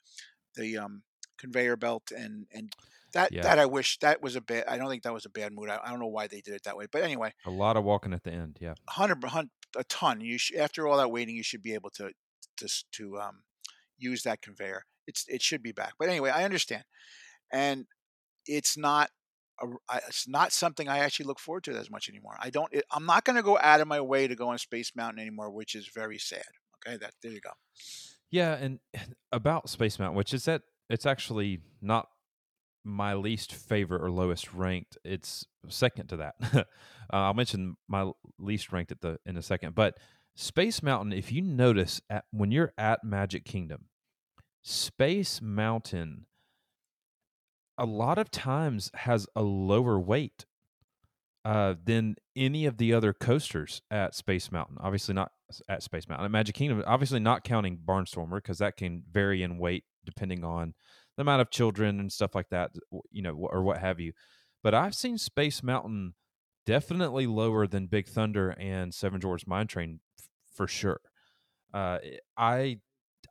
the 0.56 0.78
um, 0.78 1.02
conveyor 1.40 1.78
belt 1.78 2.12
and 2.16 2.46
and 2.54 2.72
that 3.14 3.32
Yeah. 3.32 3.44
that 3.44 3.60
I 3.60 3.66
wish 3.66 3.98
that 4.00 4.22
was 4.22 4.36
a 4.36 4.42
bad. 4.42 4.66
I 4.68 4.78
don't 4.78 4.90
think 4.90 5.04
that 5.04 5.14
was 5.14 5.26
a 5.26 5.30
bad 5.30 5.54
mood. 5.54 5.70
I, 5.70 5.80
I 5.84 5.90
don't 5.90 6.00
know 6.00 6.08
why 6.08 6.28
they 6.28 6.42
did 6.42 6.54
it 6.54 6.64
that 6.64 6.78
way, 6.78 6.86
but 6.92 7.04
anyway, 7.04 7.34
A 7.46 7.50
lot 7.50 7.78
of 7.78 7.84
walking 7.84 8.14
at 8.14 8.24
the 8.24 8.32
end. 8.32 8.58
Yeah. 8.60 8.76
hundred 8.90 9.24
hun- 9.24 9.52
a 9.76 9.84
ton. 9.86 10.22
You 10.22 10.38
sh- 10.38 10.54
after 10.58 10.88
all 10.88 10.98
that 10.98 11.12
waiting, 11.12 11.36
you 11.36 11.44
should 11.44 11.62
be 11.64 11.74
able 11.74 11.90
to 11.92 12.12
to 12.58 12.68
to 12.94 13.18
um, 13.20 13.44
use 13.98 14.24
that 14.24 14.42
conveyor. 14.42 14.86
It's 15.06 15.26
it 15.28 15.42
should 15.42 15.64
be 15.64 15.72
back. 15.72 15.94
But 16.00 16.10
anyway, 16.10 16.30
I 16.32 16.44
understand, 16.44 16.84
and 17.52 17.86
it's 18.46 18.78
not. 18.78 19.10
A, 19.62 19.66
I, 19.90 19.98
it's 20.08 20.28
not 20.28 20.52
something 20.52 20.88
I 20.88 21.00
actually 21.00 21.26
look 21.28 21.40
forward 21.40 21.64
to 21.66 21.72
as 21.78 21.90
much 21.90 22.10
anymore. 22.10 22.36
I 22.40 22.50
don't. 22.50 22.72
It, 22.74 22.84
I'm 22.92 23.06
not 23.06 23.24
going 23.24 23.38
to 23.38 23.42
go 23.44 23.58
out 23.60 23.82
of 23.82 23.88
my 23.88 24.00
way 24.02 24.28
to 24.28 24.36
go 24.36 24.50
on 24.50 24.58
Space 24.58 24.92
Mountain 24.96 25.20
anymore, 25.20 25.50
which 25.50 25.74
is 25.76 25.90
very 25.94 26.20
sad. 26.20 26.44
Okay, 26.86 26.98
that 26.98 27.14
there 27.24 27.32
you 27.32 27.42
go. 27.42 27.52
Yeah, 28.30 28.54
and 28.54 28.80
about 29.32 29.70
Space 29.70 29.98
Mountain, 29.98 30.18
which 30.18 30.34
is 30.34 30.46
that 30.46 30.62
it's 30.90 31.06
actually 31.06 31.62
not 31.82 32.08
my 32.88 33.14
least 33.14 33.54
favorite 33.54 34.02
or 34.02 34.10
lowest 34.10 34.54
ranked. 34.54 34.98
It's 35.04 35.46
second 35.68 36.08
to 36.08 36.18
that. 36.18 36.36
uh, 36.54 36.64
I'll 37.12 37.34
mention 37.34 37.76
my 37.88 38.12
least 38.40 38.72
ranked 38.72 38.92
at 38.92 39.02
the 39.02 39.20
in 39.26 39.38
a 39.38 39.42
second. 39.42 39.76
But 39.76 39.98
Space 40.36 40.82
Mountain, 40.82 41.14
if 41.14 41.32
you 41.32 41.42
notice 41.42 42.02
at 42.10 42.26
when 42.32 42.52
you're 42.52 42.74
at 42.78 43.04
Magic 43.04 43.44
Kingdom, 43.44 43.86
Space 44.64 45.42
Mountain 45.42 46.26
a 47.78 47.86
lot 47.86 48.18
of 48.18 48.32
times 48.32 48.90
has 48.96 49.28
a 49.36 49.44
lower 49.44 50.00
wait 50.00 50.46
uh, 51.46 51.76
than 51.84 52.16
any 52.36 52.66
of 52.66 52.78
the 52.78 52.94
other 52.94 53.14
coasters 53.14 53.82
at 53.92 54.16
Space 54.16 54.52
Mountain. 54.52 54.78
Obviously, 54.80 55.14
not 55.14 55.32
at 55.70 55.84
Space 55.84 56.08
Mountain. 56.08 56.26
At 56.26 56.32
Magic 56.32 56.56
Kingdom, 56.56 56.84
obviously 56.86 57.20
not 57.20 57.44
counting 57.44 57.78
Barnstormer 57.78 58.36
because 58.36 58.58
that 58.58 58.78
can 58.78 59.04
vary 59.12 59.44
in 59.44 59.58
wait 59.58 59.84
depending 60.06 60.44
on 60.44 60.74
the 61.18 61.22
amount 61.22 61.42
of 61.42 61.50
children 61.50 62.00
and 62.00 62.12
stuff 62.12 62.36
like 62.36 62.50
that, 62.50 62.72
you 63.12 63.22
know, 63.22 63.34
or 63.34 63.64
what 63.64 63.80
have 63.80 64.00
you. 64.00 64.14
But 64.64 64.74
I've 64.74 64.96
seen 64.96 65.18
Space 65.18 65.62
Mountain 65.64 66.14
definitely 66.66 67.28
lower 67.28 67.68
than 67.68 67.88
Big 67.88 68.08
Thunder 68.08 68.52
and 68.52 68.94
Seven 68.94 69.20
Dwarfs 69.20 69.48
Mine 69.48 69.68
Train 69.68 70.00
f- 70.20 70.28
for 70.54 70.68
sure. 70.68 71.02
Uh, 71.74 71.98
I 72.38 72.80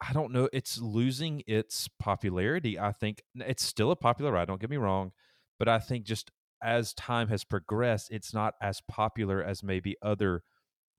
I 0.00 0.12
don't 0.12 0.32
know. 0.32 0.48
It's 0.52 0.78
losing 0.78 1.42
its 1.46 1.88
popularity. 1.98 2.78
I 2.78 2.92
think 2.92 3.22
it's 3.34 3.64
still 3.64 3.90
a 3.90 3.96
popular 3.96 4.32
ride. 4.32 4.48
Don't 4.48 4.60
get 4.60 4.70
me 4.70 4.76
wrong, 4.76 5.12
but 5.58 5.68
I 5.68 5.78
think 5.78 6.04
just 6.04 6.30
as 6.62 6.92
time 6.94 7.28
has 7.28 7.44
progressed, 7.44 8.10
it's 8.10 8.34
not 8.34 8.54
as 8.60 8.80
popular 8.88 9.42
as 9.42 9.62
maybe 9.62 9.96
other 10.02 10.42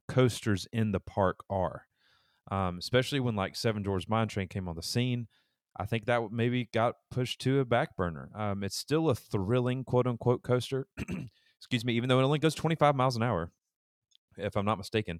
coasters 0.07 0.67
in 0.71 0.91
the 0.91 0.99
park 0.99 1.37
are. 1.49 1.83
Um, 2.49 2.77
especially 2.77 3.19
when 3.19 3.35
like 3.35 3.55
Seven 3.55 3.83
Dwarfs 3.83 4.07
Mine 4.07 4.29
Train 4.29 4.47
came 4.47 4.67
on 4.67 4.75
the 4.75 4.83
scene. 4.83 5.27
I 5.79 5.85
think 5.85 6.05
that 6.05 6.31
maybe 6.31 6.69
got 6.73 6.95
pushed 7.11 7.39
to 7.41 7.59
a 7.59 7.65
back 7.65 7.95
burner. 7.95 8.29
Um, 8.35 8.63
it's 8.63 8.77
still 8.77 9.09
a 9.09 9.15
thrilling 9.15 9.83
quote 9.83 10.07
unquote 10.07 10.43
coaster. 10.43 10.87
Excuse 11.59 11.85
me, 11.85 11.93
even 11.93 12.09
though 12.09 12.19
it 12.19 12.23
only 12.23 12.39
goes 12.39 12.55
25 12.55 12.95
miles 12.95 13.15
an 13.15 13.23
hour, 13.23 13.51
if 14.37 14.55
I'm 14.55 14.65
not 14.65 14.77
mistaken. 14.77 15.19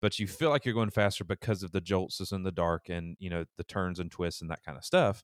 But 0.00 0.18
you 0.18 0.26
feel 0.26 0.50
like 0.50 0.64
you're 0.64 0.74
going 0.74 0.90
faster 0.90 1.24
because 1.24 1.62
of 1.62 1.72
the 1.72 1.80
jolts 1.80 2.20
in 2.32 2.42
the 2.42 2.52
dark 2.52 2.88
and 2.88 3.16
you 3.18 3.30
know 3.30 3.44
the 3.56 3.64
turns 3.64 3.98
and 3.98 4.10
twists 4.10 4.42
and 4.42 4.50
that 4.50 4.62
kind 4.62 4.76
of 4.76 4.84
stuff. 4.84 5.22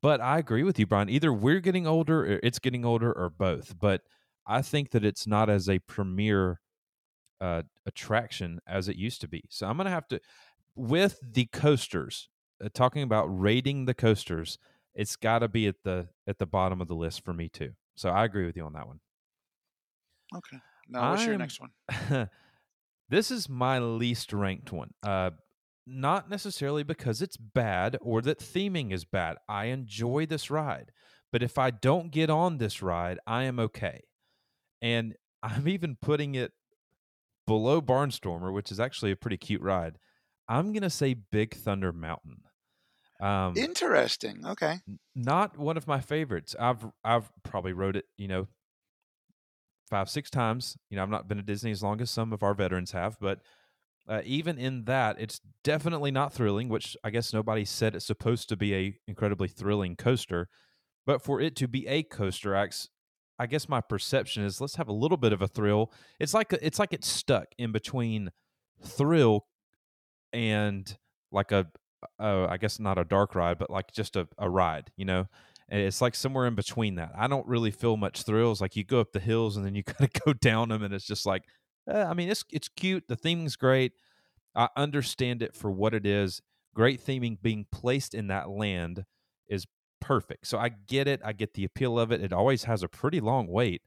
But 0.00 0.20
I 0.20 0.38
agree 0.38 0.62
with 0.62 0.78
you, 0.78 0.86
Bryan. 0.86 1.10
Either 1.10 1.32
we're 1.32 1.60
getting 1.60 1.86
older, 1.86 2.24
or 2.24 2.40
it's 2.42 2.58
getting 2.58 2.84
older, 2.84 3.12
or 3.12 3.28
both. 3.30 3.78
But 3.78 4.02
I 4.46 4.62
think 4.62 4.92
that 4.92 5.04
it's 5.04 5.26
not 5.26 5.50
as 5.50 5.68
a 5.68 5.80
premier 5.80 6.60
uh, 7.40 7.62
attraction 7.84 8.60
as 8.66 8.88
it 8.88 8.96
used 8.96 9.20
to 9.22 9.28
be. 9.28 9.44
So 9.50 9.66
I'm 9.66 9.76
to 9.78 9.90
have 9.90 10.08
to, 10.08 10.20
with 10.74 11.18
the 11.22 11.46
coasters, 11.46 12.28
uh, 12.64 12.68
talking 12.72 13.02
about 13.02 13.26
rating 13.26 13.84
the 13.84 13.94
coasters, 13.94 14.58
it's 14.94 15.16
got 15.16 15.40
to 15.40 15.48
be 15.48 15.66
at 15.66 15.76
the 15.84 16.08
at 16.26 16.38
the 16.38 16.46
bottom 16.46 16.80
of 16.80 16.88
the 16.88 16.94
list 16.94 17.24
for 17.24 17.32
me 17.32 17.48
too. 17.48 17.72
So 17.96 18.10
I 18.10 18.24
agree 18.24 18.46
with 18.46 18.56
you 18.56 18.64
on 18.64 18.72
that 18.74 18.86
one. 18.86 19.00
Okay. 20.36 20.58
Now, 20.88 21.10
what's 21.10 21.22
your 21.24 21.32
I'm- 21.32 21.40
next 21.40 21.60
one? 21.60 22.28
this 23.08 23.30
is 23.30 23.48
my 23.48 23.78
least 23.78 24.32
ranked 24.32 24.72
one. 24.72 24.92
Uh, 25.02 25.30
not 25.86 26.28
necessarily 26.28 26.82
because 26.82 27.22
it's 27.22 27.36
bad 27.36 27.96
or 28.02 28.20
that 28.22 28.38
theming 28.38 28.92
is 28.92 29.04
bad. 29.04 29.36
I 29.48 29.66
enjoy 29.66 30.26
this 30.26 30.50
ride, 30.50 30.92
but 31.32 31.42
if 31.42 31.56
I 31.56 31.70
don't 31.70 32.10
get 32.10 32.28
on 32.28 32.58
this 32.58 32.82
ride, 32.82 33.18
I 33.26 33.44
am 33.44 33.58
okay. 33.58 34.02
And 34.82 35.14
I'm 35.42 35.68
even 35.68 35.96
putting 36.00 36.34
it 36.34 36.52
below 37.46 37.80
Barnstormer, 37.80 38.52
which 38.52 38.70
is 38.70 38.80
actually 38.80 39.12
a 39.12 39.16
pretty 39.16 39.36
cute 39.36 39.62
ride. 39.62 39.98
I'm 40.48 40.72
gonna 40.72 40.90
say 40.90 41.14
Big 41.14 41.54
Thunder 41.54 41.92
Mountain. 41.92 42.42
Um, 43.20 43.54
Interesting. 43.56 44.46
Okay. 44.46 44.76
not 45.16 45.58
one 45.58 45.76
of 45.76 45.86
my 45.88 46.00
favorites. 46.00 46.54
I've 46.58 46.86
I've 47.04 47.30
probably 47.42 47.72
rode 47.72 47.96
it, 47.96 48.04
you 48.16 48.28
know, 48.28 48.46
five 49.90 50.08
six 50.08 50.30
times. 50.30 50.76
You 50.90 50.96
know, 50.96 51.02
I've 51.02 51.10
not 51.10 51.28
been 51.28 51.38
to 51.38 51.42
Disney 51.42 51.70
as 51.70 51.82
long 51.82 52.00
as 52.00 52.10
some 52.10 52.32
of 52.32 52.42
our 52.42 52.54
veterans 52.54 52.92
have, 52.92 53.16
but 53.20 53.40
uh, 54.08 54.22
even 54.24 54.56
in 54.56 54.84
that, 54.84 55.20
it's 55.20 55.40
definitely 55.64 56.10
not 56.10 56.32
thrilling. 56.32 56.68
Which 56.68 56.96
I 57.02 57.10
guess 57.10 57.32
nobody 57.32 57.64
said 57.64 57.94
it's 57.94 58.06
supposed 58.06 58.48
to 58.50 58.56
be 58.56 58.74
a 58.74 58.98
incredibly 59.08 59.48
thrilling 59.48 59.96
coaster, 59.96 60.48
but 61.06 61.22
for 61.22 61.40
it 61.40 61.56
to 61.56 61.68
be 61.68 61.86
a 61.88 62.04
coaster, 62.04 62.56
I, 62.56 62.68
I 63.38 63.46
guess 63.46 63.68
my 63.68 63.80
perception 63.80 64.44
is 64.44 64.60
let's 64.60 64.76
have 64.76 64.88
a 64.88 64.92
little 64.92 65.16
bit 65.18 65.32
of 65.32 65.42
a 65.42 65.48
thrill. 65.48 65.92
It's 66.20 66.34
like 66.34 66.52
a, 66.52 66.64
it's 66.64 66.78
like 66.78 66.92
it's 66.92 67.08
stuck 67.08 67.48
in 67.58 67.72
between 67.72 68.30
thrill 68.84 69.46
and 70.32 70.96
like 71.32 71.52
a 71.52 71.66
uh, 72.18 72.46
I 72.48 72.56
guess 72.56 72.78
not 72.78 72.98
a 72.98 73.04
dark 73.04 73.34
ride, 73.34 73.58
but 73.58 73.70
like 73.70 73.92
just 73.92 74.16
a, 74.16 74.28
a 74.38 74.48
ride, 74.48 74.90
you 74.96 75.04
know? 75.04 75.26
And 75.68 75.80
it's 75.80 76.00
like 76.00 76.14
somewhere 76.14 76.46
in 76.46 76.54
between 76.54 76.94
that. 76.94 77.12
I 77.16 77.26
don't 77.26 77.46
really 77.46 77.70
feel 77.70 77.96
much 77.96 78.22
thrills. 78.22 78.60
Like 78.60 78.74
you 78.76 78.84
go 78.84 79.00
up 79.00 79.12
the 79.12 79.20
hills 79.20 79.56
and 79.56 79.66
then 79.66 79.74
you 79.74 79.84
kind 79.84 80.08
of 80.08 80.24
go 80.24 80.32
down 80.32 80.70
them, 80.70 80.82
and 80.82 80.94
it's 80.94 81.06
just 81.06 81.26
like, 81.26 81.42
uh, 81.90 82.06
I 82.08 82.14
mean, 82.14 82.28
it's 82.28 82.44
it's 82.50 82.68
cute. 82.68 83.04
The 83.08 83.16
theming's 83.16 83.56
great. 83.56 83.92
I 84.54 84.68
understand 84.76 85.42
it 85.42 85.54
for 85.54 85.70
what 85.70 85.94
it 85.94 86.06
is. 86.06 86.40
Great 86.74 87.04
theming 87.04 87.40
being 87.40 87.66
placed 87.70 88.14
in 88.14 88.28
that 88.28 88.48
land 88.48 89.04
is 89.48 89.66
perfect. 90.00 90.46
So 90.46 90.58
I 90.58 90.70
get 90.70 91.06
it. 91.08 91.20
I 91.24 91.32
get 91.32 91.54
the 91.54 91.64
appeal 91.64 91.98
of 91.98 92.12
it. 92.12 92.22
It 92.22 92.32
always 92.32 92.64
has 92.64 92.82
a 92.82 92.88
pretty 92.88 93.20
long 93.20 93.46
wait, 93.46 93.82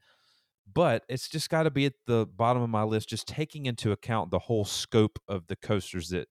but 0.72 1.04
it's 1.08 1.28
just 1.28 1.50
got 1.50 1.64
to 1.64 1.70
be 1.70 1.86
at 1.86 1.94
the 2.06 2.26
bottom 2.26 2.62
of 2.62 2.70
my 2.70 2.82
list, 2.82 3.08
just 3.08 3.26
taking 3.26 3.66
into 3.66 3.92
account 3.92 4.30
the 4.30 4.38
whole 4.38 4.64
scope 4.64 5.18
of 5.28 5.46
the 5.48 5.56
coasters 5.56 6.10
that 6.10 6.28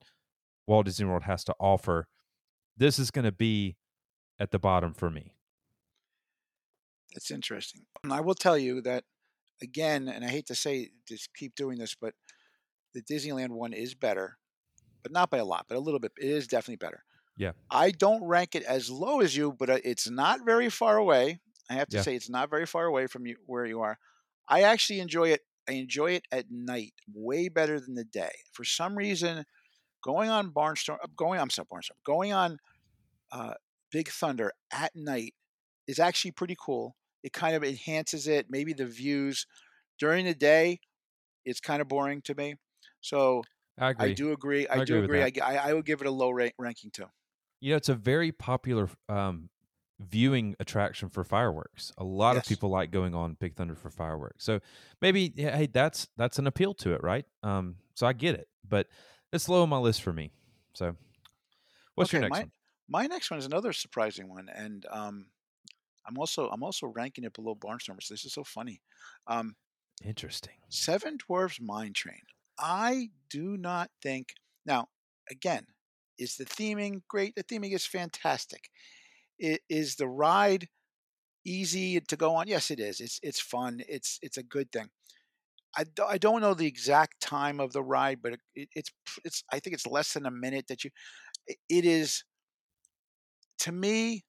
Walt 0.71 0.85
Disney 0.85 1.05
World 1.05 1.23
has 1.23 1.43
to 1.43 1.55
offer. 1.59 2.07
This 2.77 2.97
is 2.97 3.11
going 3.11 3.25
to 3.25 3.31
be 3.33 3.75
at 4.39 4.51
the 4.51 4.57
bottom 4.57 4.93
for 4.93 5.09
me. 5.09 5.33
That's 7.13 7.29
interesting. 7.29 7.81
And 8.05 8.13
I 8.13 8.21
will 8.21 8.35
tell 8.35 8.57
you 8.57 8.79
that 8.83 9.03
again, 9.61 10.07
and 10.07 10.23
I 10.23 10.29
hate 10.29 10.45
to 10.47 10.55
say 10.55 10.91
just 11.05 11.35
keep 11.35 11.55
doing 11.55 11.77
this, 11.77 11.93
but 11.93 12.13
the 12.93 13.01
Disneyland 13.01 13.49
one 13.49 13.73
is 13.73 13.93
better, 13.95 14.37
but 15.03 15.11
not 15.11 15.29
by 15.29 15.39
a 15.39 15.45
lot, 15.45 15.65
but 15.67 15.75
a 15.75 15.81
little 15.81 15.99
bit. 15.99 16.13
It 16.17 16.29
is 16.29 16.47
definitely 16.47 16.77
better. 16.77 17.03
Yeah. 17.35 17.51
I 17.69 17.91
don't 17.91 18.23
rank 18.23 18.55
it 18.55 18.63
as 18.63 18.89
low 18.89 19.19
as 19.19 19.35
you, 19.35 19.51
but 19.51 19.69
uh, 19.69 19.79
it's 19.83 20.09
not 20.09 20.45
very 20.45 20.69
far 20.69 20.95
away. 20.95 21.41
I 21.69 21.73
have 21.73 21.89
to 21.89 21.97
Yeah. 21.97 22.03
say 22.03 22.15
it's 22.15 22.29
not 22.29 22.49
very 22.49 22.65
far 22.65 22.85
away 22.85 23.07
from 23.07 23.25
you 23.27 23.35
where 23.45 23.65
you 23.65 23.81
are. 23.81 23.99
I 24.47 24.61
actually 24.61 25.01
enjoy 25.01 25.31
it. 25.31 25.41
I 25.67 25.73
enjoy 25.73 26.11
it 26.11 26.27
at 26.31 26.49
night 26.49 26.93
way 27.13 27.49
better 27.49 27.77
than 27.77 27.95
the 27.95 28.05
day. 28.05 28.31
For 28.53 28.63
some 28.63 28.97
reason, 28.97 29.45
going 30.03 30.29
on 30.29 30.51
Barnstorm, 30.51 30.97
uh, 31.03 31.07
going 31.15 31.39
I'm 31.39 31.49
sorry, 31.49 31.67
Barnstorm, 31.71 31.97
going 32.05 32.33
on 32.33 32.57
uh, 33.31 33.53
Big 33.91 34.09
Thunder 34.09 34.51
at 34.71 34.91
night 34.95 35.33
is 35.87 35.99
actually 35.99 36.31
pretty 36.31 36.55
cool. 36.59 36.95
It 37.23 37.33
kind 37.33 37.55
of 37.55 37.63
enhances 37.63 38.27
it. 38.27 38.47
Maybe 38.49 38.73
the 38.73 38.85
views 38.85 39.45
during 39.99 40.25
the 40.25 40.33
day, 40.33 40.79
it's 41.45 41.59
kind 41.59 41.81
of 41.81 41.87
boring 41.87 42.21
to 42.23 42.35
me. 42.35 42.55
So 43.01 43.43
I 43.77 43.91
agree. 43.91 44.11
I 44.11 44.13
do 44.13 44.31
agree. 44.31 44.67
I, 44.67 44.79
I 44.81 44.83
do 44.83 45.03
agree 45.03 45.21
agree. 45.21 45.41
I, 45.41 45.69
I, 45.69 45.73
would 45.73 45.85
give 45.85 46.01
it 46.01 46.07
a 46.07 46.11
low 46.11 46.31
ra- 46.31 46.49
ranking 46.57 46.91
too. 46.91 47.05
You 47.59 47.71
know, 47.71 47.77
it's 47.77 47.89
a 47.89 47.95
very 47.95 48.31
popular 48.31 48.89
um, 49.07 49.49
viewing 49.99 50.55
attraction 50.59 51.09
for 51.09 51.23
fireworks. 51.23 51.91
A 51.97 52.03
lot 52.03 52.35
Yes. 52.35 52.45
of 52.45 52.49
people 52.49 52.69
like 52.69 52.91
going 52.91 53.13
on 53.13 53.37
Big 53.39 53.55
Thunder 53.55 53.75
for 53.75 53.89
fireworks. 53.89 54.43
So 54.43 54.59
maybe, 55.01 55.31
yeah, 55.35 55.55
hey, 55.55 55.67
that's 55.67 56.07
that's 56.17 56.39
an 56.39 56.47
appeal 56.47 56.73
to 56.75 56.93
it, 56.93 57.03
right? 57.03 57.25
Um, 57.43 57.75
so 57.93 58.07
I 58.07 58.13
get 58.13 58.35
it, 58.35 58.47
but 58.67 58.87
it's 59.31 59.49
low 59.49 59.63
on 59.63 59.69
my 59.69 59.77
list 59.77 60.01
for 60.01 60.13
me. 60.13 60.31
So, 60.73 60.95
what's 61.95 62.11
your 62.13 62.21
next 62.21 62.31
my, 62.31 62.39
one? 62.39 62.51
My 62.89 63.07
next 63.07 63.31
one 63.31 63.39
is 63.39 63.45
another 63.45 63.73
surprising 63.73 64.29
one, 64.29 64.49
and 64.49 64.85
um, 64.91 65.27
I'm 66.07 66.17
also 66.17 66.49
I'm 66.49 66.63
also 66.63 66.87
ranking 66.87 67.23
it 67.23 67.33
below 67.33 67.55
Barnstormers. 67.55 68.07
This 68.09 68.25
is 68.25 68.33
so 68.33 68.43
funny. 68.43 68.81
Um, 69.27 69.55
Interesting. 70.03 70.53
Seven 70.69 71.17
Dwarfs 71.17 71.59
Mine 71.61 71.93
Train. 71.93 72.21
I 72.59 73.09
do 73.29 73.57
not 73.57 73.89
think 74.01 74.33
now. 74.65 74.87
Again, 75.29 75.65
is 76.17 76.35
the 76.35 76.45
theming 76.45 77.03
great? 77.07 77.35
The 77.35 77.43
theming 77.43 77.73
is 77.73 77.85
fantastic. 77.85 78.69
I- 79.41 79.59
Is 79.69 79.95
the 79.95 80.07
ride 80.07 80.67
easy 81.45 82.01
to 82.01 82.15
go 82.17 82.35
on? 82.35 82.47
Yes, 82.47 82.71
it 82.71 82.79
is. 82.79 82.99
It's 82.99 83.19
it's 83.23 83.39
fun. 83.39 83.81
It's 83.87 84.19
it's 84.21 84.37
a 84.37 84.43
good 84.43 84.71
thing. 84.71 84.89
I, 85.75 85.85
I 86.07 86.17
don't 86.17 86.41
know 86.41 86.53
the 86.53 86.67
exact 86.67 87.21
time 87.21 87.59
of 87.59 87.71
the 87.71 87.83
ride, 87.83 88.19
but 88.21 88.33
it, 88.55 88.69
it's 88.75 88.91
it's 89.23 89.43
I 89.51 89.59
think 89.59 89.73
it's 89.73 89.87
less 89.87 90.13
than 90.13 90.25
a 90.25 90.31
minute 90.31 90.67
that 90.67 90.83
you. 90.83 90.91
It 91.69 91.85
is 91.85 92.23
to 93.59 93.71
me, 93.71 94.23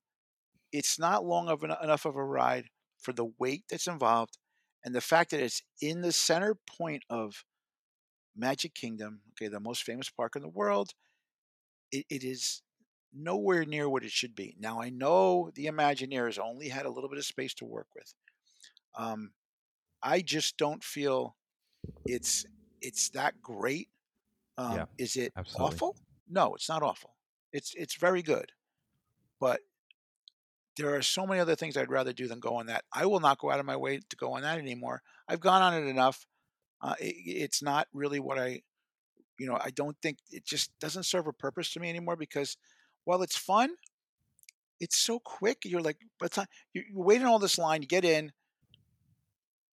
it's 0.72 0.98
not 0.98 1.24
long 1.24 1.48
of 1.48 1.62
an, 1.62 1.74
enough 1.82 2.04
of 2.04 2.16
a 2.16 2.24
ride 2.24 2.66
for 3.00 3.12
the 3.12 3.30
wait 3.38 3.64
that's 3.68 3.86
involved 3.86 4.38
and 4.84 4.94
the 4.94 5.00
fact 5.00 5.30
that 5.30 5.40
it's 5.40 5.62
in 5.80 6.00
the 6.00 6.12
center 6.12 6.56
point 6.78 7.04
of 7.08 7.44
Magic 8.36 8.74
Kingdom, 8.74 9.20
okay, 9.32 9.48
the 9.48 9.60
most 9.60 9.84
famous 9.84 10.10
park 10.10 10.36
in 10.36 10.42
the 10.42 10.48
world. 10.48 10.90
It, 11.90 12.06
it 12.08 12.24
is 12.24 12.62
nowhere 13.14 13.64
near 13.64 13.88
what 13.88 14.04
it 14.04 14.10
should 14.10 14.34
be. 14.34 14.56
Now 14.58 14.80
I 14.80 14.90
know 14.90 15.50
the 15.54 15.66
Imagineers 15.66 16.38
only 16.38 16.68
had 16.68 16.86
a 16.86 16.90
little 16.90 17.10
bit 17.10 17.18
of 17.18 17.26
space 17.26 17.54
to 17.54 17.64
work 17.64 17.88
with. 17.94 18.14
Um, 18.96 19.32
I 20.02 20.20
just 20.20 20.56
don't 20.56 20.82
feel 20.82 21.36
it's 22.06 22.44
it's 22.80 23.10
that 23.10 23.40
great. 23.42 23.88
Um, 24.58 24.76
Yeah, 24.76 24.84
is 24.98 25.16
it 25.16 25.32
absolutely. 25.36 25.74
awful? 25.74 25.96
No, 26.28 26.54
it's 26.54 26.68
not 26.68 26.82
awful. 26.82 27.14
It's 27.52 27.74
it's 27.74 27.94
very 27.96 28.22
good, 28.22 28.52
but 29.40 29.60
there 30.76 30.94
are 30.94 31.02
so 31.02 31.26
many 31.26 31.40
other 31.40 31.54
things 31.54 31.76
I'd 31.76 31.90
rather 31.90 32.12
do 32.12 32.26
than 32.26 32.40
go 32.40 32.56
on 32.56 32.66
that. 32.66 32.84
I 32.92 33.06
will 33.06 33.20
not 33.20 33.38
go 33.38 33.50
out 33.50 33.60
of 33.60 33.66
my 33.66 33.76
way 33.76 33.98
to 33.98 34.16
go 34.16 34.32
on 34.32 34.42
that 34.42 34.58
anymore. 34.58 35.02
I've 35.28 35.40
gone 35.40 35.62
on 35.62 35.74
it 35.74 35.86
enough. 35.86 36.26
Uh, 36.80 36.94
it, 36.98 37.14
it's 37.26 37.62
not 37.62 37.88
really 37.92 38.20
what 38.20 38.38
I, 38.38 38.62
you 39.38 39.46
know, 39.46 39.58
I 39.60 39.70
don't 39.70 39.96
think 40.02 40.18
it 40.30 40.44
just 40.44 40.76
doesn't 40.78 41.04
serve 41.04 41.26
a 41.26 41.32
purpose 41.32 41.72
to 41.74 41.80
me 41.80 41.90
anymore 41.90 42.16
because 42.16 42.56
while 43.04 43.22
it's 43.22 43.36
fun, 43.36 43.70
it's 44.80 44.96
so 44.96 45.18
quick. 45.20 45.58
You're 45.64 45.82
like, 45.82 45.98
but 46.18 46.36
you, 46.72 46.82
you 46.90 47.00
wait 47.00 47.20
in 47.20 47.26
all 47.26 47.38
this 47.38 47.58
line, 47.58 47.82
you 47.82 47.88
get 47.88 48.04
in, 48.04 48.32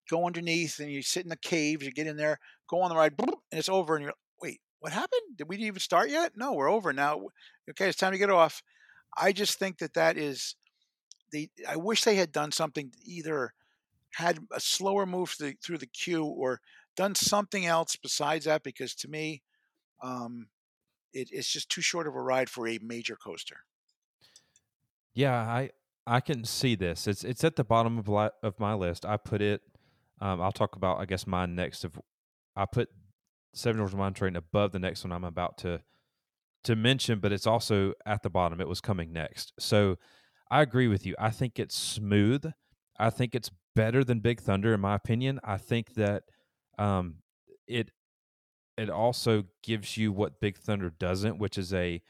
go 0.10 0.26
underneath, 0.26 0.80
and 0.80 0.92
you 0.92 1.02
sit 1.02 1.24
in 1.24 1.30
the 1.30 1.38
caves. 1.38 1.86
You 1.86 1.92
get 1.92 2.08
in 2.08 2.18
there, 2.18 2.40
go 2.70 2.82
on 2.82 2.90
the 2.90 2.96
ride, 2.96 3.14
and 3.20 3.36
it's 3.52 3.70
over. 3.70 3.96
And 3.96 4.06
you're, 4.06 4.14
wait, 4.42 4.60
what 4.80 4.92
happened? 4.92 5.38
Did 5.38 5.48
we 5.48 5.58
even 5.58 5.80
start 5.80 6.10
yet? 6.10 6.34
No, 6.36 6.54
we're 6.54 6.70
over 6.70 6.94
now. 6.94 7.22
Okay, 7.70 7.90
it's 7.90 7.98
time 7.98 8.12
to 8.12 8.18
get 8.18 8.30
off. 8.30 8.64
I 9.18 9.32
just 9.32 9.60
think 9.60 9.80
that 9.80 9.94
that 9.94 10.18
is 10.18 10.56
they. 11.32 11.50
I 11.68 11.78
wish 11.78 12.04
they 12.04 12.16
had 12.16 12.32
done 12.32 12.52
something 12.52 12.92
either 13.06 13.54
had 14.16 14.40
a 14.52 14.60
slower 14.60 15.06
move 15.06 15.30
through 15.30 15.50
the, 15.50 15.58
through 15.64 15.78
the 15.78 15.88
queue 15.88 16.26
or 16.26 16.62
done 16.96 17.16
something 17.16 17.66
else 17.66 17.96
besides 17.96 18.46
that 18.46 18.64
because 18.64 18.96
to 18.96 19.08
me, 19.08 19.44
um, 20.02 20.48
it, 21.14 21.30
it's 21.32 21.52
just 21.52 21.70
too 21.70 21.82
short 21.82 22.08
of 22.08 22.16
a 22.16 22.22
ride 22.22 22.50
for 22.50 22.68
a 22.68 22.80
major 22.82 23.16
coaster. 23.16 23.58
Yeah, 25.14 25.36
I 25.36 25.72
I 26.06 26.22
can 26.22 26.44
see 26.44 26.76
this. 26.76 27.08
It's 27.08 27.24
it's 27.24 27.44
at 27.44 27.56
the 27.56 27.64
bottom 27.64 27.98
of 27.98 28.08
li- 28.08 28.30
of 28.42 28.60
my 28.60 28.74
list. 28.74 29.06
I 29.06 29.18
put 29.18 29.42
it. 29.42 29.62
Um, 30.22 30.42
I'll 30.42 30.52
talk 30.52 30.76
about 30.76 31.00
I 31.00 31.06
guess 31.06 31.26
mine 31.28 31.56
next. 31.56 31.84
Of 31.84 32.00
I 32.56 32.66
put 32.66 32.90
Seven 33.54 33.78
Dwarfs 33.78 33.96
Mine 33.96 34.14
Train 34.14 34.36
above 34.36 34.72
the 34.72 34.80
next 34.80 35.04
one 35.04 35.12
I'm 35.12 35.24
about 35.24 35.58
to 35.60 35.82
to 36.66 36.76
mention, 36.76 37.20
but 37.20 37.32
it's 37.32 37.48
also 37.48 37.94
at 38.06 38.24
the 38.24 38.30
bottom. 38.30 38.60
It 38.60 38.68
was 38.68 38.82
coming 38.82 39.14
next. 39.14 39.54
So 39.60 39.98
I 40.52 40.62
agree 40.62 40.88
with 40.88 41.06
you. 41.06 41.16
I 41.20 41.30
think 41.30 41.60
it's 41.60 41.76
smooth. 41.76 42.52
I 43.00 43.10
think 43.10 43.34
it's 43.34 43.52
better 43.76 44.04
than 44.04 44.20
Big 44.20 44.42
Thunder 44.42 44.74
in 44.74 44.82
my 44.82 44.96
opinion. 44.96 45.40
I 45.44 45.58
think 45.58 45.94
that 45.94 46.24
um, 46.78 47.16
it 47.68 47.92
it 48.78 48.90
also 48.90 49.44
gives 49.64 49.98
you 49.98 50.12
what 50.12 50.40
Big 50.40 50.58
Thunder 50.58 50.90
doesn't, 50.90 51.38
which 51.38 51.58
is 51.58 51.74
a 51.74 52.02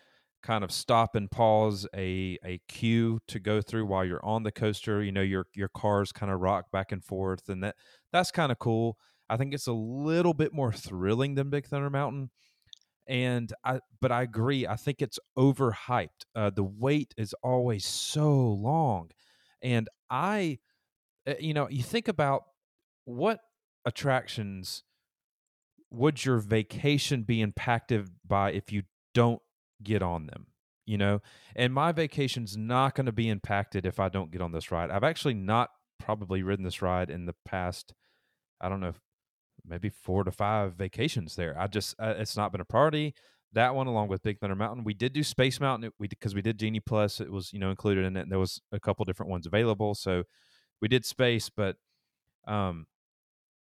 kind 0.42 0.64
of 0.64 0.72
stop 0.72 1.16
and 1.16 1.30
pause, 1.30 1.88
a 1.96 2.38
a 2.44 2.60
queue 2.68 3.20
to 3.28 3.40
go 3.40 3.62
through 3.62 3.86
while 3.86 4.06
you're 4.06 4.24
on 4.26 4.44
the 4.44 4.52
coaster. 4.52 5.04
You 5.04 5.12
know, 5.12 5.22
your 5.22 5.46
your 5.56 5.70
cars 5.70 6.12
kind 6.12 6.32
of 6.32 6.40
rock 6.40 6.72
back 6.72 6.92
and 6.92 7.04
forth, 7.04 7.50
and 7.50 7.64
that 7.64 7.76
that's 8.12 8.32
kind 8.32 8.52
of 8.52 8.60
cool. 8.60 8.98
I 9.30 9.38
think 9.38 9.54
it's 9.54 9.68
a 9.68 9.74
little 9.74 10.34
bit 10.34 10.54
more 10.54 10.74
thrilling 10.74 11.36
than 11.36 11.50
Big 11.50 11.68
Thunder 11.68 11.90
Mountain, 11.90 12.32
and 13.08 13.52
I 13.64 13.80
but 14.02 14.12
I 14.12 14.24
agree. 14.24 14.68
I 14.68 14.76
think 14.76 15.02
it's 15.02 15.20
overhyped. 15.38 16.26
Uh, 16.36 16.50
the 16.52 16.64
wait 16.64 17.14
is 17.18 17.34
always 17.44 17.86
so 17.86 18.32
long, 18.32 19.10
and 19.62 19.88
I, 20.10 20.60
uh, 21.28 21.34
you 21.40 21.54
know, 21.54 21.70
you 21.70 21.84
think 21.84 22.08
about 22.08 22.44
what 23.06 23.40
attractions 23.86 24.84
would 25.92 26.24
your 26.24 26.38
vacation 26.38 27.24
be 27.24 27.42
impacted 27.42 28.10
by 28.28 28.52
if 28.52 28.72
you 28.72 28.84
don't 29.14 29.42
get 29.84 30.02
on 30.02 30.28
them 30.28 30.48
you 30.86 30.98
know 30.98 31.22
and 31.56 31.74
my 31.74 31.92
vacation's 31.92 32.58
not 32.58 32.96
going 32.96 33.06
to 33.06 33.12
be 33.12 33.30
impacted 33.30 33.86
if 33.86 34.00
i 34.00 34.10
don't 34.10 34.32
get 34.32 34.42
on 34.42 34.52
this 34.52 34.72
ride 34.72 34.90
i've 34.90 35.04
actually 35.04 35.34
not 35.34 35.70
probably 36.00 36.42
ridden 36.44 36.66
this 36.66 36.82
ride 36.82 37.10
in 37.10 37.26
the 37.26 37.36
past 37.46 37.94
i 38.62 38.70
don't 38.70 38.80
know 38.80 38.94
maybe 39.66 39.90
four 39.90 40.24
to 40.24 40.32
five 40.32 40.74
vacations 40.76 41.36
there 41.36 41.56
i 41.60 41.68
just 41.68 41.96
uh, 42.00 42.14
it's 42.18 42.38
not 42.38 42.52
been 42.52 42.62
a 42.62 42.66
priority 42.66 43.14
that 43.52 43.74
one 43.74 43.88
along 43.88 44.08
with 44.08 44.24
big 44.24 44.40
thunder 44.40 44.56
mountain 44.56 44.84
we 44.84 44.94
did 44.94 45.14
do 45.14 45.24
space 45.24 45.60
mountain 45.60 45.92
we 46.00 46.08
because 46.08 46.34
we 46.34 46.42
did 46.42 46.58
genie 46.58 46.80
plus 46.80 47.20
it 47.20 47.32
was 47.32 47.52
you 47.54 47.60
know 47.60 47.70
included 47.70 48.06
in 48.06 48.16
it 48.16 48.22
and 48.22 48.32
there 48.32 48.40
was 48.40 48.62
a 48.72 48.80
couple 48.80 49.06
different 49.06 49.30
ones 49.30 49.46
available 49.46 49.94
so 49.94 50.24
we 50.82 50.88
did 50.88 51.06
space 51.06 51.50
but 51.50 51.76
um 52.48 52.86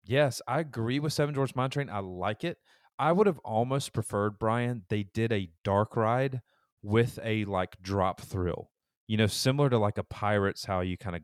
Yes, 0.07 0.41
I 0.47 0.61
agree 0.61 1.01
with 1.01 1.13
Seven 1.13 1.35
george 1.35 1.55
Mine 1.55 1.71
Train. 1.71 1.91
I 1.91 1.99
like 1.99 2.45
it. 2.45 2.59
I 2.99 3.13
would 3.13 3.27
have 3.27 3.39
almost 3.41 3.93
preferred 3.93 4.39
Bryan. 4.39 4.85
They 4.89 5.03
did 5.05 5.33
a 5.33 5.51
dark 5.65 5.97
ride 5.97 6.41
with 6.83 7.19
a 7.23 7.45
like 7.45 7.81
drop 7.83 8.21
thrill. 8.21 8.71
You 9.07 9.17
know, 9.17 9.27
similar 9.27 9.71
to 9.71 9.79
like 9.79 9.99
a 9.99 10.05
Pirates, 10.05 10.65
how 10.65 10.81
you 10.81 10.97
kind 10.97 11.17
of 11.17 11.23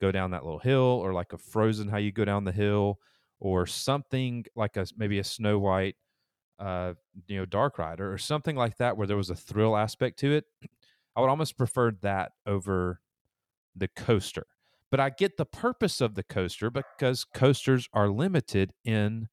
go 0.00 0.12
down 0.12 0.30
that 0.32 0.44
little 0.44 0.58
hill, 0.58 1.00
or 1.02 1.12
like 1.12 1.32
a 1.32 1.38
Frozen, 1.38 1.88
how 1.88 1.96
you 1.96 2.12
go 2.12 2.24
down 2.24 2.44
the 2.44 2.52
hill, 2.52 2.98
or 3.40 3.66
something 3.66 4.44
like 4.54 4.76
a 4.76 4.86
maybe 4.96 5.18
a 5.18 5.24
Snow 5.24 5.58
White, 5.58 5.96
uh, 6.58 6.94
you 7.26 7.38
know, 7.38 7.46
dark 7.46 7.78
ride, 7.78 8.00
or 8.00 8.18
something 8.18 8.56
like 8.56 8.76
that, 8.76 8.96
where 8.96 9.06
there 9.06 9.16
was 9.16 9.30
a 9.30 9.36
thrill 9.36 9.76
aspect 9.76 10.18
to 10.20 10.32
it. 10.32 10.44
I 11.16 11.20
would 11.20 11.30
almost 11.30 11.56
prefer 11.56 11.92
that 12.02 12.32
over 12.46 13.00
the 13.74 13.88
coaster 13.88 14.46
but 14.90 15.00
I 15.00 15.10
get 15.10 15.36
the 15.36 15.44
purpose 15.44 16.00
of 16.00 16.14
the 16.14 16.22
coaster 16.22 16.70
because 16.70 17.24
coasters 17.24 17.88
are 17.92 18.08
limited 18.08 18.72
in 18.84 19.28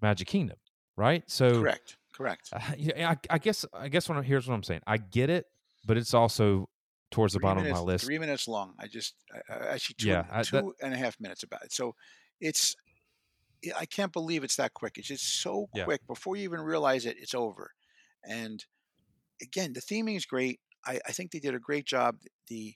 Magic 0.00 0.28
Kingdom, 0.28 0.58
right? 0.96 1.22
So, 1.26 1.60
Correct. 1.60 1.96
Correct. 2.12 2.48
uh, 2.52 2.60
yeah, 2.78 3.10
I, 3.10 3.16
I 3.30 3.38
guess 3.38 3.64
I 3.72 3.88
guess 3.88 4.08
what 4.08 4.18
I'm, 4.18 4.24
here's 4.24 4.46
what 4.48 4.54
I'm 4.54 4.62
saying. 4.62 4.80
I 4.86 4.96
get 4.98 5.30
it, 5.30 5.46
but 5.86 5.96
it's 5.96 6.14
also 6.14 6.68
towards 7.10 7.32
the 7.34 7.40
bottom 7.40 7.62
minutes, 7.62 7.78
of 7.78 7.86
my 7.86 7.92
list. 7.92 8.04
Three 8.04 8.18
minutes 8.18 8.48
long. 8.48 8.74
I 8.78 8.86
just 8.86 9.14
actually 9.48 9.94
two, 9.98 10.08
Yeah, 10.08 10.24
I- 10.30 10.42
that- 10.42 10.46
two 10.50 10.74
and 10.82 10.92
a 10.94 10.96
half 10.96 11.18
minutes 11.20 11.42
about 11.42 11.64
it. 11.64 11.72
So 11.72 11.94
it's 12.40 12.74
I- 13.78 13.86
can't 13.86 14.12
believe 14.12 14.44
it's 14.44 14.56
that 14.56 14.74
quick. 14.74 14.98
It's 14.98 15.08
just 15.08 15.40
so 15.40 15.68
Yeah. 15.74 15.84
quick. 15.84 16.06
Before 16.06 16.36
you 16.36 16.42
even 16.44 16.60
realize 16.60 17.06
it, 17.06 17.16
it's 17.18 17.34
over. 17.34 17.72
And 18.28 18.64
again, 19.42 19.72
the 19.72 19.80
theming 19.80 20.16
is 20.16 20.26
great. 20.26 20.60
I, 20.86 21.00
I 21.06 21.12
think 21.12 21.30
they 21.30 21.38
did 21.40 21.54
a 21.54 21.58
great 21.58 21.86
job. 21.86 22.16
The 22.48 22.74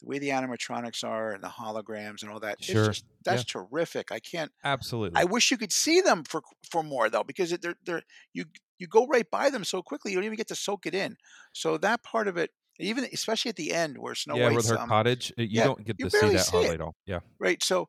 the 0.00 0.06
way 0.06 0.18
the 0.18 0.28
animatronics 0.28 1.02
are 1.04 1.32
and 1.32 1.42
the 1.42 1.48
holograms 1.48 2.22
and 2.22 2.30
all 2.30 2.40
that. 2.40 2.62
Sure. 2.62 2.86
It's 2.86 2.98
just 2.98 3.04
that's 3.24 3.44
terrific. 3.44 4.12
I 4.12 4.20
can't. 4.20 4.52
Absolutely. 4.64 5.20
I 5.20 5.24
wish 5.24 5.50
you 5.50 5.58
could 5.58 5.72
see 5.72 6.00
them 6.00 6.24
for 6.24 6.42
for 6.70 6.82
more 6.82 7.10
though, 7.10 7.24
because 7.24 7.50
they're 7.58 7.76
they're 7.84 8.02
you 8.32 8.44
you 8.78 8.86
go 8.86 9.06
right 9.06 9.28
by 9.30 9.50
them 9.50 9.64
so 9.64 9.82
quickly 9.82 10.12
you 10.12 10.16
don't 10.16 10.24
even 10.24 10.36
get 10.36 10.48
to 10.48 10.54
soak 10.54 10.86
it 10.86 10.94
in. 10.94 11.16
So 11.52 11.76
that 11.78 12.02
part 12.04 12.28
of 12.28 12.36
it, 12.36 12.50
even 12.78 13.06
especially 13.12 13.48
at 13.48 13.56
the 13.56 13.72
end 13.72 13.98
where 13.98 14.14
Snow 14.14 14.36
yeah, 14.36 14.50
with 14.52 14.68
her 14.68 14.78
um, 14.78 14.88
cottage, 14.88 15.32
uh, 15.38 15.42
you 15.42 15.48
yeah, 15.50 15.64
don't 15.64 15.84
get 15.84 15.98
to 15.98 16.10
see 16.10 16.30
that 16.30 16.46
see 16.46 16.64
at 16.64 16.80
all. 16.80 16.94
Yeah. 17.06 17.20
right. 17.40 17.62
So, 17.62 17.88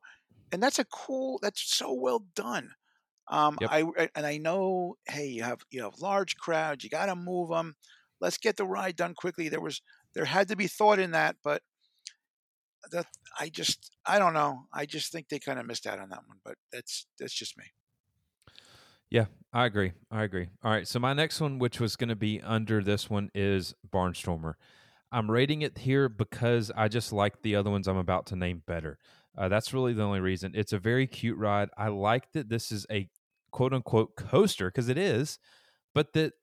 and 0.52 0.62
that's 0.62 0.78
a 0.78 0.84
cool. 0.84 1.38
That's 1.42 1.62
so 1.62 1.92
well 1.92 2.24
done. 2.34 2.72
Um, 3.28 3.58
Yep. 3.60 3.70
I- 3.70 4.08
and 4.16 4.26
I 4.26 4.38
know, 4.38 4.96
hey, 5.06 5.26
you 5.26 5.44
have 5.44 5.60
you 5.70 5.82
have 5.84 6.00
large 6.00 6.36
crowds, 6.36 6.82
you 6.82 6.90
got 6.90 7.06
to 7.06 7.14
move 7.14 7.50
them. 7.50 7.76
Let's 8.20 8.38
get 8.38 8.56
the 8.56 8.66
ride 8.66 8.96
done 8.96 9.14
quickly. 9.14 9.48
There 9.48 9.60
was 9.60 9.80
there 10.14 10.24
had 10.24 10.48
to 10.48 10.56
be 10.56 10.66
thought 10.66 10.98
in 10.98 11.12
that, 11.12 11.36
but 11.44 11.62
that 12.92 13.06
I 13.38 13.48
just 13.48 13.92
I 14.06 14.18
don't 14.18 14.34
know. 14.34 14.64
I 14.72 14.86
just 14.86 15.12
think 15.12 15.28
they 15.28 15.38
kind 15.38 15.58
of 15.58 15.66
missed 15.66 15.86
out 15.86 15.98
on 15.98 16.10
that 16.10 16.22
one. 16.26 16.38
But 16.44 16.54
that's 16.72 17.06
that's 17.18 17.34
just 17.34 17.56
me. 17.56 17.64
Yeah, 19.10 19.26
I 19.52 19.66
agree. 19.66 19.92
I 20.10 20.22
agree. 20.22 20.48
All 20.62 20.70
right. 20.70 20.86
So 20.86 20.98
my 21.00 21.12
next 21.12 21.40
one, 21.40 21.58
which 21.58 21.80
was 21.80 21.96
going 21.96 22.10
to 22.10 22.16
be 22.16 22.40
under 22.40 22.82
this 22.82 23.10
one, 23.10 23.30
is 23.34 23.74
Barnstormer. 23.88 24.54
I'm 25.12 25.28
rating 25.28 25.62
it 25.62 25.78
here 25.78 26.08
because 26.08 26.70
I 26.76 26.86
just 26.86 27.12
like 27.12 27.42
the 27.42 27.56
other 27.56 27.70
ones 27.70 27.88
I'm 27.88 27.96
about 27.96 28.26
to 28.26 28.36
name 28.36 28.62
better. 28.66 28.98
Uh, 29.36 29.48
that's 29.48 29.74
really 29.74 29.92
the 29.92 30.04
only 30.04 30.20
reason. 30.20 30.52
It's 30.54 30.72
a 30.72 30.78
very 30.78 31.08
cute 31.08 31.36
ride. 31.38 31.70
I 31.76 31.88
like 31.88 32.30
that 32.32 32.48
this 32.48 32.70
is 32.70 32.86
a 32.90 33.08
quote 33.50 33.72
unquote 33.72 34.14
coaster 34.16 34.68
because 34.68 34.88
it 34.88 34.98
is, 34.98 35.40
but 35.94 36.12
that 36.12 36.34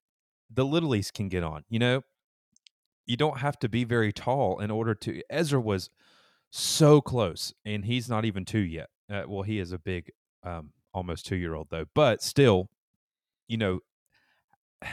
the 0.50 0.66
littlies 0.66 1.14
can 1.14 1.30
get 1.30 1.44
on. 1.44 1.64
You 1.70 1.80
know, 1.80 2.02
you 3.06 3.16
don't 3.16 3.38
have 3.38 3.58
to 3.60 3.70
be 3.70 3.86
very 3.86 4.12
tall 4.12 4.60
in 4.60 4.70
order 4.70 4.94
to. 4.96 5.22
Ezra 5.30 5.62
was 5.62 5.90
so 6.58 7.02
close, 7.02 7.54
and 7.66 7.86
he's 7.86 8.10
not 8.10 8.26
even 8.26 8.46
two 8.46 8.60
yet. 8.60 8.90
Uh, 9.12 9.24
well, 9.28 9.44
he 9.44 9.60
is 9.60 9.72
a 9.72 9.78
big, 9.78 10.12
um, 10.44 10.72
almost 10.94 11.26
two 11.26 11.36
year 11.36 11.54
old 11.54 11.68
though, 11.70 11.86
but 11.94 12.22
still, 12.22 12.70
you 13.48 13.58
know, 13.58 13.80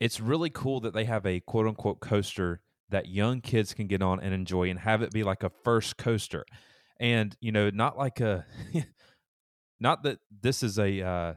it's 0.00 0.20
really 0.20 0.50
cool 0.50 0.80
that 0.80 0.92
they 0.92 1.04
have 1.04 1.24
a 1.24 1.40
quote 1.40 1.66
unquote 1.66 2.00
coaster 2.00 2.60
that 2.90 3.08
young 3.08 3.40
kids 3.40 3.74
can 3.74 3.86
get 3.86 4.02
on 4.02 4.20
and 4.20 4.34
enjoy 4.34 4.68
and 4.68 4.78
have 4.78 5.02
it 5.02 5.10
be 5.10 5.24
like 5.24 5.42
a 5.42 5.50
first 5.64 5.96
coaster. 5.96 6.44
And, 7.00 7.34
you 7.40 7.50
know, 7.50 7.70
not 7.70 7.96
like 7.98 8.20
a, 8.20 8.44
not 9.80 10.02
that 10.04 10.18
this 10.42 10.62
is 10.62 10.78
a, 10.78 11.02
uh, 11.02 11.34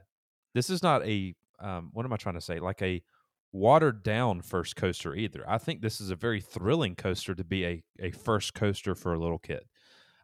this 0.54 0.70
is 0.70 0.84
not 0.84 1.06
a, 1.06 1.34
um, 1.60 1.90
what 1.94 2.06
am 2.06 2.14
I 2.14 2.18
trying 2.18 2.36
to 2.36 2.42
say? 2.42 2.60
Like 2.60 2.82
a 2.82 3.02
watered 3.52 4.04
down 4.04 4.42
first 4.42 4.76
coaster 4.76 5.16
either. 5.16 5.44
I 5.48 5.58
think 5.58 5.82
this 5.82 6.00
is 6.00 6.12
a 6.12 6.16
very 6.16 6.42
thrilling 6.42 6.96
coaster 6.96 7.34
to 7.36 7.44
be 7.44 7.66
a, 7.66 7.84
a 8.00 8.12
first 8.12 8.54
coaster 8.54 8.96
for 8.96 9.14
a 9.14 9.20
little 9.20 9.40
kid. 9.40 9.64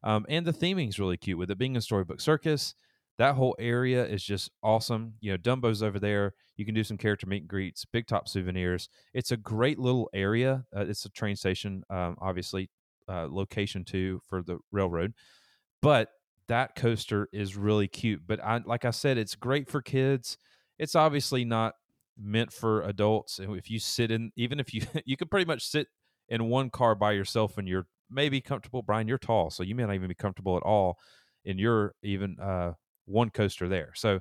Um, 0.04 0.26
and 0.30 0.46
the 0.46 0.54
theming 0.54 0.90
is 0.90 1.00
really 1.00 1.18
cute 1.18 1.38
with 1.38 1.50
it 1.50 1.58
being 1.58 1.76
a 1.76 1.82
storybook 1.82 2.22
circus. 2.22 2.76
That 3.18 3.36
whole 3.36 3.56
area 3.58 4.06
is 4.06 4.24
just 4.24 4.52
awesome. 4.62 5.14
You 5.22 5.32
know, 5.32 5.38
Dumbo's 5.38 5.82
over 5.82 6.00
there. 6.00 6.34
You 6.58 6.66
can 6.66 6.76
do 6.76 6.84
some 6.84 6.98
character 6.98 7.28
meet 7.28 7.44
and 7.44 7.48
greets, 7.48 7.86
Big 7.86 8.08
Top 8.08 8.28
souvenirs. 8.28 8.90
It's 9.14 9.32
a 9.32 9.38
great 9.38 9.80
little 9.80 10.10
area. 10.14 10.66
Uh, 10.76 10.82
it's 10.82 11.06
a 11.06 11.10
train 11.10 11.36
station, 11.36 11.84
um, 11.90 12.18
obviously, 12.20 12.70
uh, 13.08 13.28
location 13.30 13.86
too 13.86 14.20
for 14.28 14.44
the 14.44 14.60
railroad. 14.72 15.14
But 15.82 16.10
that 16.48 16.76
coaster 16.76 17.30
is 17.32 17.56
really 17.56 17.88
cute. 17.88 18.22
But 18.28 18.44
I, 18.44 18.62
like 18.66 18.86
I 18.86 18.92
said, 18.92 19.18
it's 19.18 19.36
great 19.36 19.70
for 19.70 19.82
kids. 19.82 20.38
It's 20.78 20.96
obviously 20.96 21.46
not 21.46 21.74
meant 22.18 22.52
for 22.52 22.82
adults. 22.84 23.40
And 23.40 23.56
if 23.58 23.70
you 23.70 23.80
sit 23.80 24.12
in, 24.12 24.32
even 24.36 24.60
if 24.60 24.74
you, 24.74 24.82
you 25.06 25.18
could 25.18 25.30
pretty 25.30 25.46
much 25.46 25.66
sit 25.66 25.88
in 26.30 26.50
one 26.50 26.70
car 26.70 26.96
by 26.96 27.12
yourself 27.12 27.58
and 27.58 27.68
you're 27.68 27.88
maybe 28.10 28.42
comfortable. 28.42 28.82
Bryan, 28.82 29.08
you're 29.08 29.18
tall, 29.18 29.50
so 29.50 29.64
you 29.64 29.76
may 29.76 29.84
not 29.84 29.96
even 29.96 30.08
be 30.08 30.16
comfortable 30.16 30.58
at 30.58 30.64
all 30.64 30.98
in 31.44 31.58
your 31.58 31.94
even 32.04 32.38
uh, 32.40 32.74
one 33.06 33.30
coaster 33.30 33.68
there. 33.68 33.92
So 33.96 34.20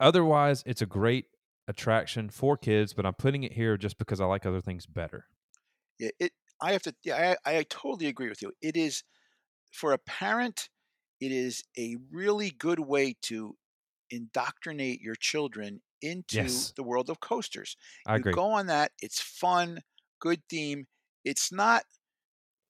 otherwise, 0.00 0.62
it's 0.66 0.82
a 0.82 0.86
great 0.86 1.26
attraction 1.68 2.30
for 2.30 2.56
kids, 2.56 2.92
but 2.92 3.06
I'm 3.06 3.14
putting 3.14 3.44
it 3.44 3.52
here 3.52 3.76
just 3.76 3.98
because 3.98 4.20
I 4.20 4.24
like 4.24 4.46
other 4.46 4.60
things 4.60 4.86
better. 4.86 5.26
Yeah, 5.98 6.10
it. 6.18 6.32
I 6.60 6.72
have 6.72 6.82
to. 6.82 6.94
Yeah, 7.04 7.36
I, 7.44 7.58
I 7.58 7.62
totally 7.68 8.06
agree 8.06 8.28
with 8.28 8.42
you. 8.42 8.52
It 8.60 8.76
is 8.76 9.04
for 9.72 9.92
a 9.92 9.98
parent. 9.98 10.68
It 11.20 11.32
is 11.32 11.62
a 11.76 11.96
really 12.10 12.50
good 12.50 12.80
way 12.80 13.16
to 13.22 13.56
indoctrinate 14.10 15.00
your 15.00 15.14
children 15.14 15.80
into 16.02 16.68
Yes. 16.68 16.74
the 16.76 16.82
world 16.82 17.10
of 17.10 17.20
coasters. 17.20 17.76
I 18.06 18.16
you 18.16 18.24
agree. 18.24 18.34
go 18.34 18.52
on 18.52 18.66
that. 18.66 18.92
It's 19.00 19.20
fun, 19.20 19.82
good 20.20 20.42
theme. 20.48 20.86
It's 21.24 21.52
not, 21.52 21.84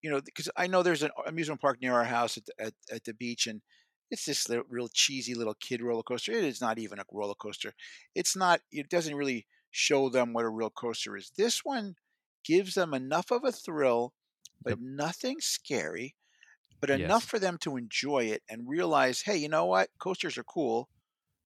you 0.03 0.11
know, 0.11 0.21
because 0.21 0.49
I 0.57 0.67
know 0.67 0.83
there's 0.83 1.03
an 1.03 1.11
amusement 1.27 1.61
park 1.61 1.81
near 1.83 1.95
our 1.95 2.05
house 2.05 2.37
at 2.39 2.47
the, 2.47 2.55
at, 2.61 2.75
at 2.93 3.05
the 3.05 3.15
beach, 3.15 3.47
and 3.47 3.63
it's 4.11 4.25
this 4.25 4.49
little, 4.49 4.65
real 4.69 4.89
cheesy 4.89 5.35
little 5.35 5.55
kid 5.55 5.83
roller 5.83 6.03
coaster. 6.03 6.33
It 6.33 6.45
is 6.45 6.61
not 6.61 6.79
even 6.79 6.99
a 6.99 7.05
roller 7.13 7.35
coaster. 7.35 7.75
It's 8.15 8.37
not. 8.37 8.61
It 8.73 8.89
doesn't 8.89 9.17
really 9.17 9.47
show 9.71 10.09
them 10.09 10.33
what 10.33 10.45
a 10.45 10.49
real 10.51 10.71
coaster 10.71 11.17
is. 11.17 11.33
This 11.37 11.65
one 11.65 11.97
gives 12.45 12.75
them 12.75 12.95
enough 12.95 13.31
of 13.31 13.45
a 13.45 13.53
thrill, 13.53 14.15
but 14.65 14.75
Yep. 14.75 14.81
nothing 14.81 15.41
scary, 15.41 16.17
but 16.81 16.91
enough 16.91 17.25
for 17.25 17.39
them 17.39 17.59
to 17.59 17.77
enjoy 17.77 18.25
it 18.25 18.43
and 18.49 18.69
realize, 18.69 19.23
hey, 19.23 19.37
you 19.37 19.49
know 19.49 19.67
what? 19.67 19.91
Coasters 19.99 20.39
are 20.39 20.45
cool. 20.45 20.91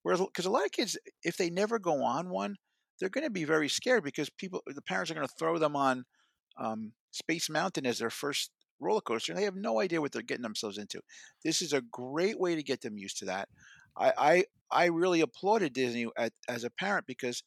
Whereas, 0.02 0.20
because 0.20 0.46
a 0.46 0.50
lot 0.50 0.64
of 0.64 0.72
kids, 0.72 0.96
if 1.22 1.36
they 1.36 1.50
never 1.50 1.78
go 1.78 2.02
on 2.02 2.28
one, 2.28 2.56
they're 2.98 3.08
going 3.08 3.24
to 3.24 3.30
be 3.30 3.44
very 3.44 3.68
scared 3.68 4.04
because 4.04 4.30
people, 4.30 4.62
the 4.66 4.82
parents 4.82 5.10
are 5.10 5.14
going 5.14 5.26
to 5.26 5.34
throw 5.38 5.58
them 5.58 5.76
on 5.76 6.04
um, 6.58 6.92
Space 7.10 7.48
Mountain 7.50 7.86
as 7.86 7.98
their 7.98 8.10
first 8.10 8.50
roller 8.80 9.00
coaster, 9.00 9.32
and 9.32 9.38
they 9.38 9.44
have 9.44 9.56
no 9.56 9.80
idea 9.80 10.00
what 10.00 10.12
they're 10.12 10.22
getting 10.22 10.42
themselves 10.42 10.78
into. 10.78 11.00
This 11.44 11.62
is 11.62 11.72
a 11.72 11.82
great 11.92 12.38
way 12.38 12.54
to 12.54 12.62
get 12.62 12.80
them 12.80 12.98
used 12.98 13.18
to 13.18 13.26
that. 13.26 13.48
I 13.96 14.12
I, 14.18 14.44
I 14.70 14.84
really 14.86 15.20
applauded 15.20 15.72
Disney 15.72 16.06
at, 16.16 16.32
as 16.48 16.64
a 16.64 16.70
parent 16.70 17.06
because 17.06 17.42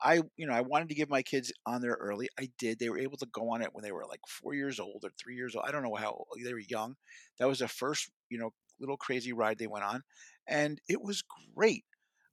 I 0.00 0.22
you 0.36 0.46
know 0.46 0.52
I 0.54 0.62
wanted 0.62 0.88
to 0.88 0.94
give 0.94 1.08
my 1.10 1.22
kids 1.22 1.52
on 1.66 1.80
there 1.80 1.96
early. 2.00 2.28
I 2.38 2.48
did. 2.58 2.78
They 2.78 2.90
were 2.90 2.98
able 2.98 3.18
to 3.18 3.26
go 3.26 3.50
on 3.50 3.62
it 3.62 3.70
when 3.72 3.84
they 3.84 3.92
were 3.92 4.04
like 4.08 4.20
four 4.28 4.54
years 4.54 4.80
old 4.80 5.02
or 5.04 5.10
three 5.22 5.36
years 5.36 5.54
old. 5.54 5.64
I 5.66 5.72
don't 5.72 5.82
know 5.84 5.94
how 5.94 6.24
they 6.42 6.52
were 6.52 6.60
young. 6.68 6.96
That 7.38 7.48
was 7.48 7.60
the 7.60 7.68
first 7.68 8.10
you 8.30 8.38
know 8.38 8.50
little 8.80 8.96
crazy 8.96 9.32
ride 9.32 9.58
they 9.58 9.68
went 9.68 9.84
on, 9.84 10.02
and 10.48 10.80
it 10.88 11.02
was 11.02 11.22
great. 11.54 11.84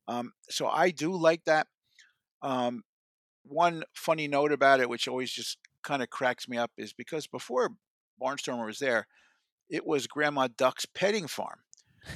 Um, 0.08 0.34
so 0.50 0.68
I 0.68 0.92
do 0.92 1.14
like 1.16 1.44
that. 1.46 1.68
Um, 2.42 2.84
one 3.44 3.84
funny 3.96 4.28
note 4.28 4.52
about 4.52 4.80
it, 4.80 4.90
which 4.90 5.08
always 5.08 5.32
just 5.32 5.58
kind 5.84 6.02
of 6.02 6.10
cracks 6.10 6.48
me 6.48 6.58
up, 6.58 6.72
is 6.78 6.94
because 6.94 7.28
before 7.28 7.72
Barnstormer 8.22 8.66
was 8.66 8.80
there, 8.80 9.08
it 9.70 9.86
was 9.86 10.08
Grandma 10.08 10.48
Duck's 10.58 10.86
petting 10.86 11.28
farm. 11.28 11.60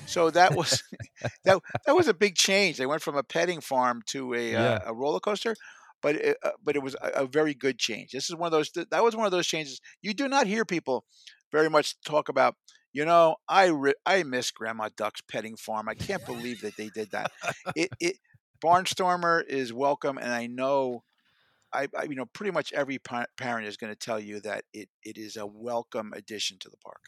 So 0.06 0.30
that 0.32 0.56
was 0.56 0.82
that 1.46 1.60
that 1.86 1.96
was 1.96 2.08
a 2.08 2.14
big 2.14 2.36
change. 2.36 2.78
They 2.78 2.86
went 2.86 3.02
from 3.02 3.16
a 3.18 3.24
petting 3.24 3.62
farm 3.62 4.02
to 4.08 4.34
a 4.34 4.52
Yeah. 4.52 4.62
uh, 4.64 4.80
a 4.88 4.94
roller 4.94 5.20
coaster, 5.20 5.56
but 6.02 6.16
it, 6.16 6.38
uh, 6.44 6.52
but 6.64 6.76
it 6.76 6.82
was 6.84 6.96
a, 7.02 7.24
a 7.24 7.26
very 7.28 7.54
good 7.54 7.78
change. 7.80 8.12
This 8.12 8.30
is 8.30 8.36
one 8.36 8.48
of 8.48 8.52
those 8.52 8.72
that 8.72 9.04
was 9.04 9.16
one 9.16 9.26
of 9.26 9.32
those 9.32 9.48
changes 9.48 9.82
you 10.02 10.14
do 10.14 10.28
not 10.28 10.48
hear 10.48 10.66
people 10.66 11.06
very 11.52 11.70
much 11.70 12.00
talk 12.04 12.30
about. 12.30 12.56
You 12.94 13.06
know, 13.06 13.36
I 13.50 13.68
re- 13.68 13.96
I 14.06 14.24
miss 14.24 14.52
Grandma 14.52 14.90
Duck's 14.96 15.22
petting 15.22 15.56
farm. 15.56 15.90
I 15.90 15.96
can't 15.96 16.26
believe 16.26 16.62
that 16.62 16.78
they 16.78 16.90
did 16.90 17.12
that. 17.12 17.32
It 17.76 17.90
it 18.00 18.18
Barnstormer 18.64 19.44
is 19.46 19.74
welcome, 19.74 20.18
and 20.18 20.32
I 20.32 20.48
know. 20.48 21.04
I, 21.74 21.88
I 21.98 22.04
you 22.04 22.16
know 22.16 22.28
pretty 22.28 22.52
much 22.52 22.72
every 22.72 23.00
pa- 23.00 23.26
parent 23.36 23.68
is 23.68 23.78
going 23.78 23.92
to 23.92 23.98
tell 23.98 24.20
you 24.20 24.40
that 24.42 24.64
it, 24.74 24.90
it 25.04 25.18
is 25.18 25.38
a 25.38 25.46
welcome 25.46 26.14
addition 26.16 26.58
to 26.60 26.70
the 26.70 26.78
park. 26.78 27.02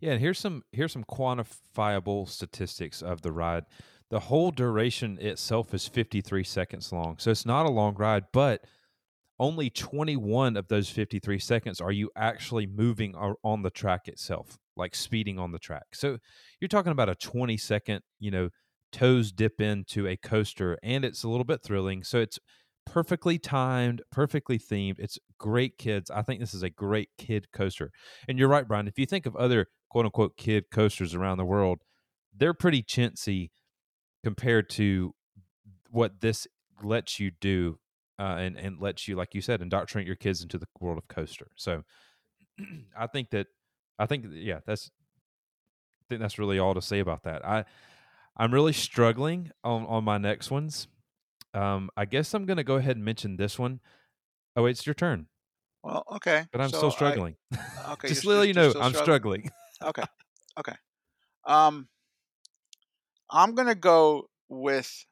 Yeah, 0.00 0.12
and 0.12 0.20
here's 0.20 0.40
some 0.40 0.64
here's 0.72 0.92
some 0.92 1.04
quantifiable 1.04 2.28
statistics 2.28 3.00
of 3.00 3.22
the 3.22 3.32
ride. 3.32 3.64
The 4.10 4.20
whole 4.20 4.50
duration 4.50 5.18
itself 5.20 5.74
is 5.74 5.88
53 5.88 6.44
seconds 6.44 6.92
long. 6.92 7.16
So 7.18 7.30
it's 7.30 7.46
not 7.46 7.66
a 7.66 7.70
long 7.70 7.94
ride, 7.96 8.24
but 8.32 8.64
only 9.38 9.68
21 9.68 10.56
of 10.56 10.68
those 10.68 10.88
53 10.88 11.38
seconds 11.38 11.80
are 11.80 11.92
you 11.92 12.10
actually 12.16 12.66
moving 12.66 13.14
on 13.14 13.62
the 13.62 13.70
track 13.70 14.08
itself, 14.08 14.58
like 14.76 14.94
speeding 14.94 15.38
on 15.38 15.52
the 15.52 15.58
track. 15.58 15.86
So 15.94 16.18
you're 16.60 16.68
talking 16.68 16.92
about 16.92 17.08
a 17.08 17.14
20 17.14 17.56
second, 17.56 18.02
you 18.18 18.30
know, 18.30 18.50
toes 18.92 19.32
dip 19.32 19.60
into 19.60 20.06
a 20.06 20.16
coaster 20.16 20.78
and 20.82 21.04
it's 21.04 21.22
a 21.22 21.28
little 21.28 21.44
bit 21.44 21.62
thrilling. 21.62 22.04
So 22.04 22.18
it's 22.18 22.38
perfectly 22.86 23.38
timed, 23.38 24.02
perfectly 24.10 24.58
themed. 24.58 24.98
It's 24.98 25.18
great 25.38 25.76
kids. 25.76 26.10
I 26.10 26.22
think 26.22 26.40
this 26.40 26.54
is 26.54 26.62
a 26.62 26.70
great 26.70 27.10
kid 27.18 27.48
coaster. 27.52 27.90
And 28.28 28.38
you're 28.38 28.48
right, 28.48 28.66
Bryan. 28.66 28.88
If 28.88 28.98
you 28.98 29.06
think 29.06 29.26
of 29.26 29.36
other 29.36 29.66
quote 29.90 30.06
unquote 30.06 30.36
kid 30.36 30.66
coasters 30.70 31.14
around 31.14 31.38
the 31.38 31.44
world, 31.44 31.80
they're 32.34 32.54
pretty 32.54 32.82
chintzy 32.82 33.50
compared 34.24 34.68
to 34.70 35.14
what 35.90 36.20
this 36.20 36.46
lets 36.82 37.18
you 37.18 37.30
do 37.40 37.78
uh, 38.18 38.36
and 38.38 38.56
and 38.56 38.80
lets 38.80 39.08
you, 39.08 39.16
like 39.16 39.34
you 39.34 39.40
said, 39.40 39.60
indoctrinate 39.60 40.06
your 40.06 40.16
kids 40.16 40.42
into 40.42 40.58
the 40.58 40.66
world 40.80 40.98
of 40.98 41.08
coaster. 41.08 41.48
So 41.56 41.82
I 42.98 43.06
think 43.06 43.30
that 43.30 43.48
I 43.98 44.06
think 44.06 44.26
yeah, 44.30 44.60
that's 44.66 44.90
I 46.00 46.04
think 46.08 46.20
that's 46.20 46.38
really 46.38 46.58
all 46.58 46.74
to 46.74 46.82
say 46.82 46.98
about 47.00 47.22
that. 47.24 47.44
I 47.46 47.64
I'm 48.36 48.52
really 48.52 48.72
struggling 48.72 49.50
on 49.64 49.86
on 49.86 50.04
my 50.04 50.18
next 50.18 50.50
ones. 50.50 50.88
Um, 51.54 51.88
I 51.96 52.04
guess 52.04 52.34
I'm 52.34 52.44
gonna 52.46 52.64
go 52.64 52.76
ahead 52.76 52.96
and 52.96 53.04
mention 53.04 53.36
this 53.36 53.58
one. 53.58 53.80
Oh, 54.56 54.66
it's 54.66 54.86
your 54.86 54.94
turn, 54.94 55.26
Well, 55.82 56.04
okay, 56.16 56.46
but 56.52 56.60
I'm 56.60 56.70
so 56.70 56.76
still 56.78 56.90
I- 56.90 56.94
struggling. 56.94 57.36
Okay, 57.90 58.08
just 58.08 58.24
let 58.24 58.46
you 58.48 58.54
know, 58.54 58.72
I'm 58.80 58.92
struggling? 58.94 59.48
struggling. 59.48 59.50
Okay. 59.82 60.02
Okay. 60.58 60.72
Um, 61.44 61.86
I'm 63.30 63.54
gonna 63.54 63.74
go 63.74 64.28
with. 64.48 65.04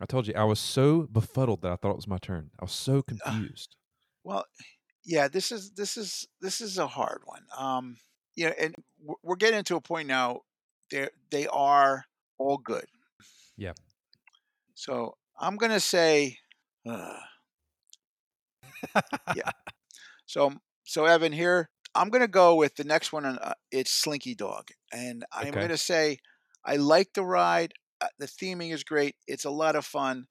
I 0.00 0.06
told 0.06 0.28
you 0.28 0.34
I 0.36 0.44
was 0.44 0.60
so 0.60 1.08
befuddled 1.10 1.62
that 1.62 1.72
I 1.72 1.76
thought 1.76 1.90
it 1.90 1.96
was 1.96 2.06
my 2.06 2.18
turn. 2.18 2.50
I 2.60 2.64
was 2.64 2.72
so 2.72 2.98
Uh, 2.98 3.02
confused. 3.02 3.74
well, 4.22 4.44
yeah. 5.04 5.26
This 5.28 5.50
is 5.50 5.72
this 5.72 5.96
is 5.96 6.28
this 6.40 6.60
is 6.60 6.78
a 6.78 6.86
hard 6.86 7.22
one. 7.24 7.42
Um, 7.56 7.96
yeah, 8.38 8.52
and 8.60 8.74
we're 9.22 9.36
getting 9.36 9.64
to 9.64 9.76
a 9.76 9.82
point 9.82 10.08
now. 10.08 10.42
They 10.90 11.08
they 11.30 11.46
are 11.48 12.04
all 12.38 12.58
good. 12.58 12.86
Yeah. 13.56 13.74
So 14.74 15.16
I'm 15.38 15.56
gonna 15.56 15.80
say. 15.80 16.38
Uh, 16.86 17.20
yeah. 19.30 19.42
So 20.26 20.52
so 20.84 21.04
Evan 21.06 21.32
here. 21.32 21.70
I'm 21.94 22.10
gonna 22.10 22.28
go 22.28 22.54
with 22.56 22.76
the 22.76 22.84
next 22.84 23.12
one. 23.12 23.24
and, 23.26 23.38
Uh, 23.38 23.54
it's 23.72 23.90
Slinky 23.92 24.34
Dog, 24.34 24.70
and 24.92 25.24
I'm 25.32 25.56
Okay. 25.56 25.58
gonna 25.58 25.78
say 25.78 26.18
I 26.64 26.76
like 26.76 27.12
the 27.14 27.24
ride. 27.24 27.74
Uh, 28.00 28.08
the 28.18 28.26
theming 28.26 28.72
is 28.72 28.84
great. 28.84 29.16
It's 29.26 29.44
a 29.44 29.50
lot 29.50 29.76
of 29.76 29.86
fun. 29.86 30.26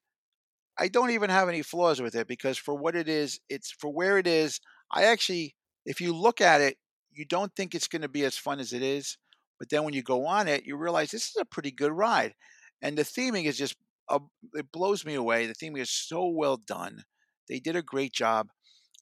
I 0.78 0.88
don't 0.90 1.12
even 1.12 1.30
have 1.30 1.50
any 1.50 1.64
flaws 1.64 2.02
with 2.02 2.16
it 2.16 2.28
because 2.28 2.58
for 2.58 2.76
what 2.76 2.96
it 2.96 3.10
is, 3.10 3.40
it's 3.50 3.72
for 3.72 3.90
where 3.92 4.18
it 4.18 4.28
is. 4.28 4.60
I 4.92 5.06
actually, 5.06 5.56
if 5.86 6.02
you 6.02 6.14
look 6.16 6.42
at 6.42 6.62
it, 6.62 6.78
you 7.18 7.26
don't 7.26 7.56
think 7.56 7.76
it's 7.76 7.88
going 7.88 8.04
to 8.04 8.10
be 8.10 8.24
as 8.26 8.38
fun 8.38 8.60
as 8.60 8.74
it 8.74 8.82
is. 8.82 9.18
But 9.60 9.70
then 9.70 9.84
when 9.84 9.94
you 9.94 10.04
go 10.04 10.26
on 10.26 10.48
it, 10.48 10.66
you 10.66 10.78
realize 10.78 11.12
this 11.12 11.30
is 11.30 11.36
a 11.38 11.46
pretty 11.46 11.72
good 11.72 11.92
ride. 11.92 12.36
And 12.82 12.98
the 12.98 13.04
theming 13.04 13.46
is 13.46 13.58
just, 13.58 13.76
uh, 14.10 14.20
it 14.54 14.72
blows 14.72 15.06
me 15.06 15.16
away. 15.16 15.48
The 15.48 15.56
theming 15.56 15.80
is 15.82 15.90
so 15.92 16.28
well 16.28 16.58
done. 16.58 17.04
They 17.50 17.60
did 17.60 17.76
a 17.76 17.82
great 17.82 18.14
job. 18.14 18.50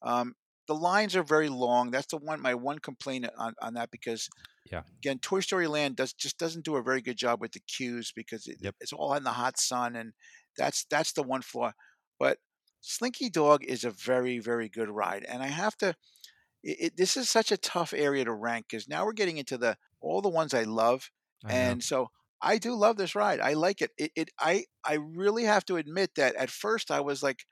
Um, 0.01 0.35
the 0.67 0.75
lines 0.75 1.15
are 1.15 1.23
very 1.23 1.49
long. 1.49 1.91
That's 1.91 2.07
the 2.07 2.17
one, 2.17 2.41
my 2.41 2.55
one 2.55 2.79
complaint 2.79 3.27
on, 3.37 3.53
on 3.61 3.73
that 3.75 3.91
because 3.91 4.29
Yeah. 4.71 4.83
again, 4.99 5.19
Toy 5.19 5.39
Story 5.41 5.67
Land 5.67 5.95
does 5.97 6.13
just 6.13 6.37
doesn't 6.37 6.65
do 6.65 6.75
a 6.75 6.83
very 6.83 7.01
good 7.01 7.17
job 7.17 7.41
with 7.41 7.51
the 7.53 7.59
queues 7.61 8.11
because 8.15 8.47
it, 8.47 8.59
Yep. 8.59 8.75
it's 8.79 8.93
all 8.93 9.13
in 9.13 9.23
the 9.23 9.31
hot 9.33 9.57
sun, 9.59 9.95
and 9.95 10.13
that's 10.57 10.85
that's 10.89 11.13
the 11.13 11.23
one 11.23 11.41
flaw. 11.41 11.71
But 12.19 12.39
Slinky 12.81 13.29
Dog 13.29 13.63
is 13.63 13.83
a 13.83 13.91
very 13.91 14.39
very 14.39 14.69
good 14.69 14.89
ride, 14.89 15.23
and 15.25 15.43
I 15.43 15.47
have 15.47 15.77
to. 15.77 15.95
It, 16.65 16.77
it, 16.81 16.97
this 16.97 17.17
is 17.17 17.29
such 17.29 17.53
a 17.53 17.57
tough 17.57 17.93
area 17.93 18.25
to 18.25 18.33
rank 18.33 18.67
because 18.69 18.89
now 18.89 19.05
we're 19.05 19.13
getting 19.13 19.37
into 19.37 19.57
the 19.57 19.77
all 20.01 20.21
the 20.21 20.29
ones 20.29 20.53
I 20.53 20.63
love, 20.63 21.11
I 21.45 21.55
know. 21.55 21.55
and 21.57 21.83
so 21.83 22.09
I 22.41 22.57
do 22.57 22.75
love 22.75 22.97
this 22.97 23.15
ride. 23.15 23.39
I 23.41 23.53
like 23.53 23.81
it. 23.81 23.91
It, 23.97 24.11
it 24.15 24.31
I 24.39 24.65
I 24.83 24.95
really 24.95 25.45
have 25.45 25.65
to 25.67 25.77
admit 25.77 26.15
that 26.17 26.35
at 26.35 26.51
first 26.51 26.91
I 26.91 27.01
was 27.01 27.23
like, 27.23 27.45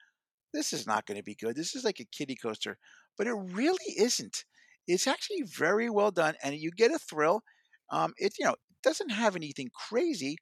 this 0.53 0.73
is 0.73 0.87
not 0.87 1.05
going 1.05 1.17
to 1.17 1.23
be 1.23 1.35
good. 1.35 1.55
This 1.55 1.75
is 1.75 1.83
like 1.85 1.99
a 2.01 2.05
kiddie 2.05 2.35
coaster, 2.37 2.77
but 3.17 3.27
it 3.27 3.33
really 3.33 3.95
isn't. 3.97 4.45
It's 4.87 5.07
actually 5.07 5.43
very 5.43 5.89
well 5.89 6.11
done, 6.11 6.35
and 6.43 6.55
you 6.55 6.71
get 6.71 6.91
a 6.91 6.99
thrill. 6.99 7.43
Um, 7.91 8.13
it 8.17 8.33
you 8.39 8.45
know 8.45 8.55
doesn't 8.83 9.11
have 9.11 9.35
anything 9.37 9.69
crazy, 9.73 10.37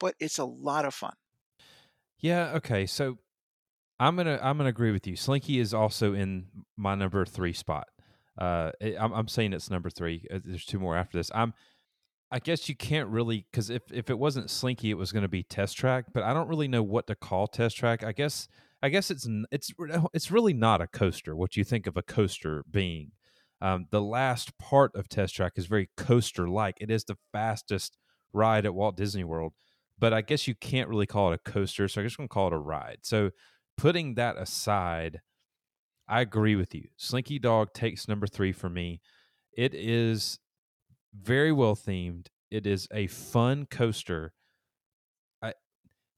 but 0.00 0.14
it's 0.20 0.38
a 0.38 0.46
lot 0.46 0.84
of 0.86 0.94
fun. 0.94 1.14
Yeah. 2.18 2.52
Okay. 2.56 2.86
So 2.86 3.18
I'm 3.98 4.16
gonna 4.16 4.38
I'm 4.42 4.58
gonna 4.58 4.68
agree 4.68 4.92
with 4.92 5.06
you. 5.06 5.16
Slinky 5.16 5.58
is 5.58 5.72
also 5.72 6.14
in 6.14 6.46
my 6.76 6.94
number 6.94 7.24
three 7.24 7.52
spot. 7.52 7.86
Uh, 8.38 8.72
I'm 8.82 9.12
I'm 9.12 9.28
saying 9.28 9.52
it's 9.52 9.70
number 9.70 9.90
three. 9.90 10.26
Uh, 10.32 10.40
There's 10.44 10.64
two 10.64 10.78
more 10.78 10.96
after 10.96 11.18
this. 11.18 11.30
I'm. 11.34 11.54
I 12.32 12.40
guess 12.40 12.68
you 12.68 12.74
can't 12.74 13.08
really 13.08 13.46
because 13.50 13.70
if 13.70 13.82
if 13.92 14.10
it 14.10 14.18
wasn't 14.18 14.50
Slinky, 14.50 14.90
it 14.90 14.98
was 14.98 15.12
going 15.12 15.22
to 15.22 15.28
be 15.28 15.44
Test 15.44 15.76
Track. 15.76 16.06
But 16.12 16.24
I 16.24 16.34
don't 16.34 16.48
really 16.48 16.66
know 16.68 16.82
what 16.82 17.06
to 17.06 17.14
call 17.14 17.46
Test 17.46 17.76
Track. 17.76 18.02
I 18.02 18.12
guess 18.12 18.48
I 18.82 18.88
guess 18.88 19.10
it's 19.10 19.28
it's 19.50 19.72
it's 20.12 20.30
really 20.30 20.52
not 20.52 20.80
a 20.82 20.86
coaster. 20.88 21.36
What 21.36 21.56
you 21.56 21.64
think 21.64 21.86
of 21.86 21.96
a 21.96 22.02
coaster 22.02 22.64
being. 22.70 23.12
Um, 23.62 23.86
the 23.90 24.02
last 24.02 24.58
part 24.58 24.94
of 24.94 25.08
Test 25.08 25.34
Track 25.34 25.52
is 25.56 25.66
very 25.66 25.88
coaster 25.96 26.48
like. 26.48 26.76
It 26.80 26.90
is 26.90 27.04
the 27.04 27.16
fastest 27.32 27.96
ride 28.32 28.66
at 28.66 28.74
Walt 28.74 28.96
Disney 28.96 29.24
World, 29.24 29.54
but 29.98 30.12
I 30.12 30.20
guess 30.20 30.46
you 30.46 30.54
can't 30.54 30.90
really 30.90 31.06
call 31.06 31.32
it 31.32 31.40
a 31.46 31.50
coaster. 31.50 31.88
So 31.88 32.00
I'm 32.00 32.06
just 32.06 32.18
going 32.18 32.28
to 32.28 32.32
call 32.32 32.48
it 32.48 32.52
a 32.52 32.58
ride. 32.58 32.98
So 33.02 33.30
putting 33.76 34.14
that 34.14 34.36
aside, 34.36 35.20
I 36.08 36.20
agree 36.20 36.56
with 36.56 36.74
you. 36.74 36.88
Slinky 36.96 37.38
Dog 37.38 37.72
takes 37.72 38.08
number 38.08 38.26
three 38.26 38.52
for 38.52 38.68
me. 38.68 39.00
It 39.56 39.74
is 39.74 40.38
very 41.14 41.52
well 41.52 41.74
themed. 41.74 42.26
It 42.50 42.66
is 42.66 42.86
a 42.92 43.06
fun 43.08 43.66
coaster. 43.66 44.32
I, 45.42 45.54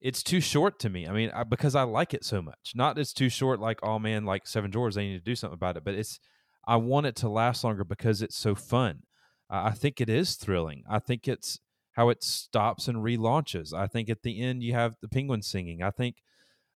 it's 0.01 0.23
too 0.23 0.41
short 0.41 0.79
to 0.81 0.91
me. 0.91 1.07
I 1.07 1.13
mean, 1.13 1.31
I, 1.35 1.45
because 1.45 1.75
I 1.75 1.83
like 1.83 2.13
it 2.13 2.25
so 2.25 2.43
much. 2.43 2.73
Not 2.75 2.99
it's 2.99 3.13
too 3.13 3.29
short, 3.29 3.61
like 3.61 3.79
oh 3.83 3.99
man, 3.99 4.25
like 4.25 4.47
Seven 4.47 4.71
Dwarfs, 4.71 4.97
they 4.97 5.07
need 5.07 5.19
to 5.19 5.25
do 5.25 5.37
something 5.37 5.55
about 5.55 5.77
it. 5.77 5.85
But 5.85 5.95
it's 5.95 6.21
I 6.67 6.77
want 6.77 7.07
it 7.07 7.17
to 7.17 7.29
last 7.29 7.65
longer 7.65 7.85
because 7.85 8.21
it's 8.21 8.37
so 8.37 8.55
fun. 8.55 9.03
I 9.49 9.69
I 9.69 9.71
think 9.71 10.01
it 10.01 10.11
is 10.11 10.37
thrilling. 10.37 10.83
I 10.89 10.99
think 10.99 11.27
it's 11.27 11.61
how 11.93 12.11
it 12.11 12.23
stops 12.23 12.87
and 12.87 12.99
relaunches. 12.99 13.73
I 13.73 13.87
think 13.87 14.09
at 14.11 14.23
the 14.23 14.41
end 14.41 14.63
you 14.63 14.75
have 14.75 14.97
the 15.01 15.09
penguin 15.09 15.43
singing. 15.43 15.83
I 15.83 15.91
think 15.91 16.17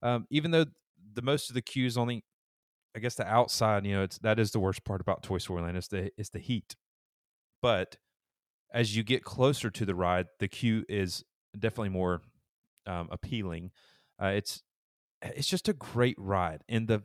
um, 0.02 0.26
even 0.30 0.50
though 0.50 0.66
the 1.14 1.22
most 1.22 1.50
of 1.50 1.54
the 1.54 1.62
cues 1.62 1.96
only, 1.96 2.24
I 2.96 2.98
guess 2.98 3.14
the 3.14 3.26
outside, 3.26 3.86
you 3.86 3.94
know, 3.94 4.02
it's 4.02 4.18
that 4.18 4.38
is 4.38 4.50
the 4.50 4.60
worst 4.60 4.84
part 4.84 5.00
about 5.00 5.22
Toy 5.22 5.38
Story 5.38 5.62
Land 5.62 5.76
is 5.76 5.88
the 5.88 6.10
is 6.18 6.30
the 6.30 6.38
heat. 6.38 6.76
But 7.60 7.96
as 8.72 8.96
you 8.96 9.02
get 9.02 9.24
closer 9.24 9.70
to 9.70 9.84
the 9.84 9.94
ride, 9.94 10.26
the 10.40 10.48
queue 10.48 10.84
is 10.88 11.24
definitely 11.58 11.90
more 11.90 12.22
um, 12.86 13.08
appealing. 13.10 13.70
Uh, 14.20 14.28
it's 14.28 14.62
it's 15.22 15.48
just 15.48 15.68
a 15.68 15.72
great 15.72 16.16
ride, 16.18 16.62
and 16.68 16.88
the 16.88 17.02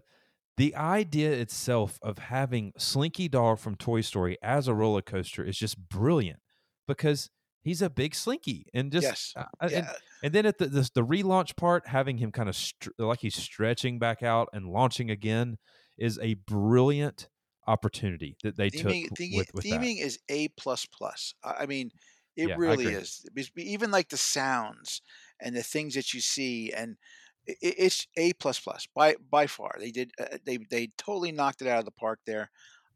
the 0.58 0.76
idea 0.76 1.32
itself 1.32 2.00
of 2.02 2.18
having 2.18 2.74
Slinky 2.78 3.28
Dog 3.28 3.60
from 3.60 3.76
Toy 3.76 4.02
Story 4.02 4.38
as 4.42 4.68
a 4.68 4.74
roller 4.74 5.04
coaster 5.04 5.44
is 5.44 5.58
just 5.58 5.78
brilliant 5.90 6.40
because 6.88 7.30
he's 7.68 7.82
a 7.82 7.90
big 7.90 8.16
Slinky, 8.16 8.68
and 8.74 8.92
just 8.92 9.16
yes, 9.16 9.36
uh, 9.36 9.46
and, 9.62 9.72
yeah, 9.72 9.94
and 10.24 10.34
then 10.34 10.46
at 10.46 10.58
the 10.58 10.68
the, 10.68 10.90
the 10.96 11.06
relaunch 11.06 11.56
part, 11.58 11.88
having 11.88 12.18
him 12.18 12.32
kind 12.32 12.50
of 12.50 12.56
str- 12.56 12.92
like 12.98 13.20
he's 13.22 13.36
stretching 13.36 14.00
back 14.00 14.24
out 14.24 14.50
and 14.54 14.68
launching 14.70 15.10
again 15.12 15.58
is 15.98 16.20
a 16.20 16.36
brilliant 16.36 17.30
opportunity 17.68 18.38
that 18.44 18.58
they 18.58 18.70
theming, 18.74 19.08
took 19.10 19.12
theming, 19.14 19.30
with 19.30 19.54
with 19.54 19.68
theming 19.72 20.00
is 20.00 20.20
a 20.30 20.50
plus 20.50 20.86
plus. 20.86 21.34
I 21.44 21.66
mean, 21.66 21.92
it 22.36 22.48
Yeah, 22.48 22.56
really 22.56 22.92
is. 22.92 23.26
Even 23.58 23.92
like 23.92 24.10
the 24.10 24.18
sounds 24.18 25.02
and 25.40 25.56
the 25.56 25.64
things 25.64 25.94
that 25.96 26.14
you 26.14 26.22
see, 26.22 26.74
and 26.74 26.98
it's 27.46 28.08
a 28.18 28.34
plus 28.34 28.60
plus 28.60 28.88
by 28.94 29.16
by 29.30 29.48
far. 29.48 29.76
They 29.80 29.92
did 29.92 30.12
uh, 30.20 30.38
they 30.46 30.58
they 30.70 30.88
totally 30.98 31.32
knocked 31.32 31.62
it 31.62 31.68
out 31.68 31.80
of 31.80 31.86
the 31.86 31.92
park 31.92 32.20
there. 32.26 32.52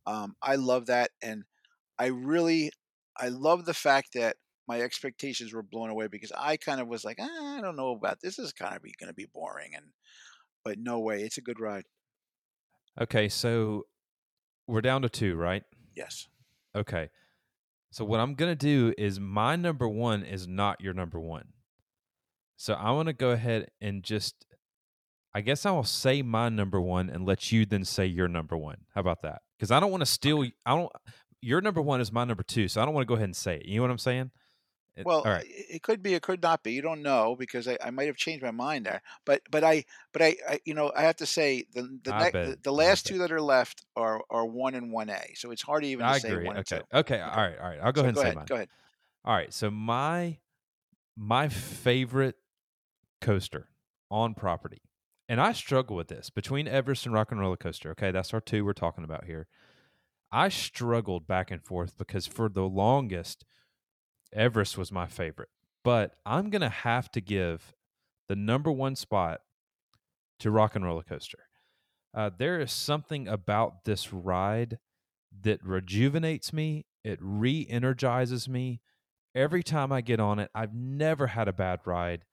Um, 0.05 0.35
I 0.41 0.55
love 0.55 0.87
that, 0.87 1.11
and 1.21 1.45
I 1.99 2.07
really 2.07 2.71
I 3.17 3.29
love 3.29 3.65
the 3.65 3.75
fact 3.75 4.13
that 4.15 4.37
my 4.67 4.81
expectations 4.81 5.53
were 5.53 5.63
blown 5.63 5.89
away 5.89 6.07
because 6.07 6.31
I 6.37 6.57
kind 6.57 6.79
of 6.79 6.87
was 6.87 7.03
like, 7.03 7.17
"Ah, 7.19 7.57
I 7.57 7.61
don't 7.61 7.75
know 7.75 7.91
about 7.91 8.19
this. 8.21 8.39
Is 8.39 8.53
kind 8.53 8.75
of 8.75 8.81
going 8.81 9.07
to 9.07 9.13
be 9.13 9.27
boring, 9.33 9.75
and 9.75 9.85
but 10.63 10.77
no 10.79 10.99
way, 10.99 11.23
it's 11.23 11.37
a 11.37 11.41
good 11.41 11.59
ride. 11.59 11.85
Okay, 12.99 13.29
so 13.29 13.85
we're 14.67 14.81
down 14.81 15.01
to 15.01 15.09
two, 15.09 15.35
right? 15.35 15.63
Yes. 15.95 16.27
Okay. 16.75 17.09
So 17.91 18.05
what 18.05 18.19
I'm 18.19 18.35
gonna 18.35 18.55
do 18.55 18.93
is 18.97 19.19
my 19.19 19.55
number 19.55 19.87
one 19.87 20.23
is 20.23 20.47
not 20.47 20.79
your 20.79 20.93
number 20.93 21.19
one. 21.19 21.49
So 22.55 22.73
I 22.73 22.91
want 22.91 23.07
to 23.07 23.13
go 23.13 23.31
ahead 23.31 23.71
and 23.81 24.03
just, 24.03 24.45
I 25.33 25.41
guess 25.41 25.65
I 25.65 25.71
will 25.71 25.83
say 25.83 26.21
my 26.21 26.47
number 26.47 26.79
one 26.79 27.09
and 27.09 27.25
let 27.25 27.51
you 27.51 27.65
then 27.65 27.83
say 27.83 28.05
your 28.05 28.27
number 28.27 28.55
one. 28.55 28.85
How 28.93 29.01
about 29.01 29.23
that? 29.23 29.41
Because 29.57 29.71
I 29.71 29.79
don't 29.79 29.91
want 29.91 30.01
to 30.01 30.05
steal. 30.05 30.43
I 30.65 30.75
don't. 30.75 30.91
Your 31.41 31.59
number 31.59 31.81
one 31.81 31.99
is 31.99 32.11
my 32.11 32.23
number 32.23 32.43
two, 32.43 32.67
so 32.67 32.81
I 32.81 32.85
don't 32.85 32.93
want 32.93 33.03
to 33.03 33.07
go 33.07 33.15
ahead 33.15 33.25
and 33.25 33.35
say 33.35 33.55
it. 33.57 33.65
You 33.65 33.77
know 33.77 33.81
what 33.81 33.91
I'm 33.91 33.97
saying? 33.97 34.31
It- 34.95 35.05
Well, 35.05 35.23
all 35.25 35.31
right. 35.31 35.45
it 35.47 35.83
could 35.83 36.03
be, 36.03 36.13
it 36.13 36.21
could 36.21 36.41
not 36.41 36.63
be. 36.63 36.73
You 36.73 36.81
don't 36.81 37.01
know 37.01 37.35
because 37.35 37.67
I, 37.67 37.77
I 37.83 37.91
might 37.91 38.07
have 38.07 38.17
changed 38.17 38.43
my 38.43 38.51
mind 38.51 38.85
there. 38.85 39.01
But 39.25 39.41
but 39.49 39.63
I 39.63 39.85
but 40.11 40.21
I, 40.21 40.35
I 40.47 40.59
you 40.65 40.73
know 40.73 40.91
I 40.95 41.03
have 41.03 41.17
to 41.17 41.25
say 41.25 41.65
the 41.73 41.83
the, 42.03 42.13
ne- 42.13 42.35
the, 42.41 42.57
the 42.61 42.73
last 42.73 43.05
two 43.05 43.17
that 43.19 43.31
are 43.31 43.41
left 43.41 43.85
are 43.95 44.21
are 44.29 44.45
one 44.45 44.75
and 44.75 44.91
one 44.91 45.09
A. 45.09 45.33
So 45.35 45.51
it's 45.51 45.61
hard 45.61 45.85
even 45.85 46.07
to 46.07 46.13
I 46.13 46.17
say 46.17 46.33
agree. 46.33 46.45
one 46.45 46.57
and 46.57 46.65
Okay. 46.65 46.77
two. 46.77 46.83
Okay. 46.93 47.19
All 47.19 47.29
right. 47.35 47.57
All 47.57 47.69
right. 47.69 47.79
I'll 47.81 47.91
go 47.91 48.01
So 48.01 48.01
ahead 48.01 48.09
and 48.09 48.17
go 48.17 48.21
say 48.21 48.27
ahead. 48.27 48.35
mine. 48.35 48.45
Go 48.47 48.55
ahead. 48.55 48.69
All 49.25 49.35
right. 49.35 49.53
So 49.53 49.71
my 49.71 50.39
my 51.17 51.49
favorite 51.49 52.37
coaster 53.21 53.69
on 54.09 54.33
property, 54.33 54.81
and 55.29 55.39
I 55.41 55.53
struggle 55.53 55.95
with 55.95 56.07
this 56.07 56.29
between 56.29 56.67
Everest 56.67 57.05
and 57.05 57.13
Rock 57.13 57.31
and 57.31 57.39
Roller 57.39 57.57
Coaster. 57.57 57.91
Okay, 57.91 58.11
that's 58.11 58.33
our 58.33 58.41
two 58.41 58.65
we're 58.65 58.73
talking 58.73 59.03
about 59.03 59.25
here. 59.25 59.47
I 60.31 60.49
struggled 60.49 61.27
back 61.27 61.51
and 61.51 61.63
forth 61.63 61.97
because 61.97 62.27
for 62.27 62.49
the 62.49 62.63
longest, 62.67 63.45
Everest 64.33 64.77
was 64.77 64.91
my 64.91 65.07
favorite, 65.07 65.49
but 65.83 66.15
I'm 66.25 66.49
gonna 66.49 66.69
have 66.69 67.11
to 67.11 67.21
give 67.21 67.73
the 68.29 68.35
number 68.35 68.71
one 68.71 68.95
spot 68.95 69.41
to 70.39 70.51
Rock 70.51 70.75
and 70.75 70.85
Roller 70.85 71.03
Coaster. 71.03 71.39
Uh, 72.13 72.29
there 72.37 72.59
is 72.59 72.71
something 72.71 73.27
about 73.27 73.85
this 73.85 74.11
ride 74.11 74.79
that 75.41 75.63
rejuvenates 75.63 76.51
me. 76.51 76.85
It 77.03 77.19
re-energizes 77.21 78.49
me 78.49 78.81
every 79.33 79.63
time 79.63 79.91
I 79.91 80.01
get 80.01 80.19
on 80.19 80.39
it. 80.39 80.49
I've 80.53 80.73
never 80.73 81.27
had 81.27 81.47
a 81.47 81.53
bad 81.53 81.79
ride. 81.85 82.25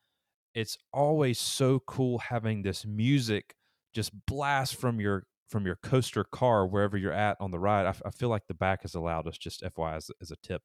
It's 0.55 0.77
always 0.93 1.39
so 1.39 1.81
cool 1.81 2.19
having 2.19 2.63
this 2.63 2.85
music 2.85 3.55
just 3.95 4.13
blast 4.27 4.77
from 4.77 5.01
your 5.01 5.27
from 5.49 5.65
your 5.65 5.77
coaster 5.77 6.25
car 6.25 6.67
wherever 6.67 6.97
you're 6.97 7.13
at 7.13 7.37
on 7.41 7.51
the 7.51 7.59
ride. 7.59 7.87
I, 7.87 7.91
f- 7.91 8.03
I 8.05 8.11
feel 8.11 8.29
like 8.29 8.47
the 8.47 8.55
back 8.55 8.85
is 8.85 8.95
allowed 8.95 9.27
us 9.27 9.39
just 9.39 9.63
FYI 9.63 9.97
as, 9.97 10.11
as 10.21 10.31
a 10.31 10.37
tip, 10.43 10.63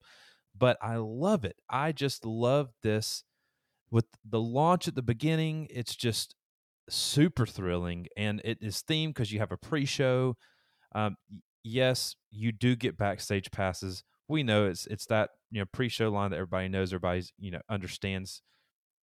but 0.57 0.77
I 0.81 0.97
love 0.97 1.45
it. 1.45 1.57
I 1.69 1.91
just 1.91 2.25
love 2.25 2.69
this 2.83 3.23
with 3.91 4.05
the 4.27 4.39
launch 4.39 4.87
at 4.87 4.95
the 4.95 5.01
beginning. 5.01 5.67
It's 5.69 5.95
just 5.95 6.35
super 6.89 7.45
thrilling 7.45 8.07
and 8.17 8.41
it 8.43 8.57
is 8.61 8.83
themed 8.87 9.09
because 9.09 9.31
you 9.31 9.39
have 9.39 9.51
a 9.51 9.57
pre-show. 9.57 10.35
Um, 10.95 11.15
yes, 11.63 12.15
you 12.31 12.51
do 12.51 12.75
get 12.75 12.97
backstage 12.97 13.51
passes. 13.51 14.03
We 14.27 14.43
know 14.43 14.65
it's 14.67 14.87
it's 14.87 15.05
that 15.07 15.31
you 15.51 15.59
know 15.61 15.65
pre-show 15.71 16.09
line 16.09 16.31
that 16.31 16.37
everybody 16.37 16.69
knows, 16.69 16.91
everybody's 16.91 17.33
you 17.37 17.51
know 17.51 17.61
understands 17.69 18.41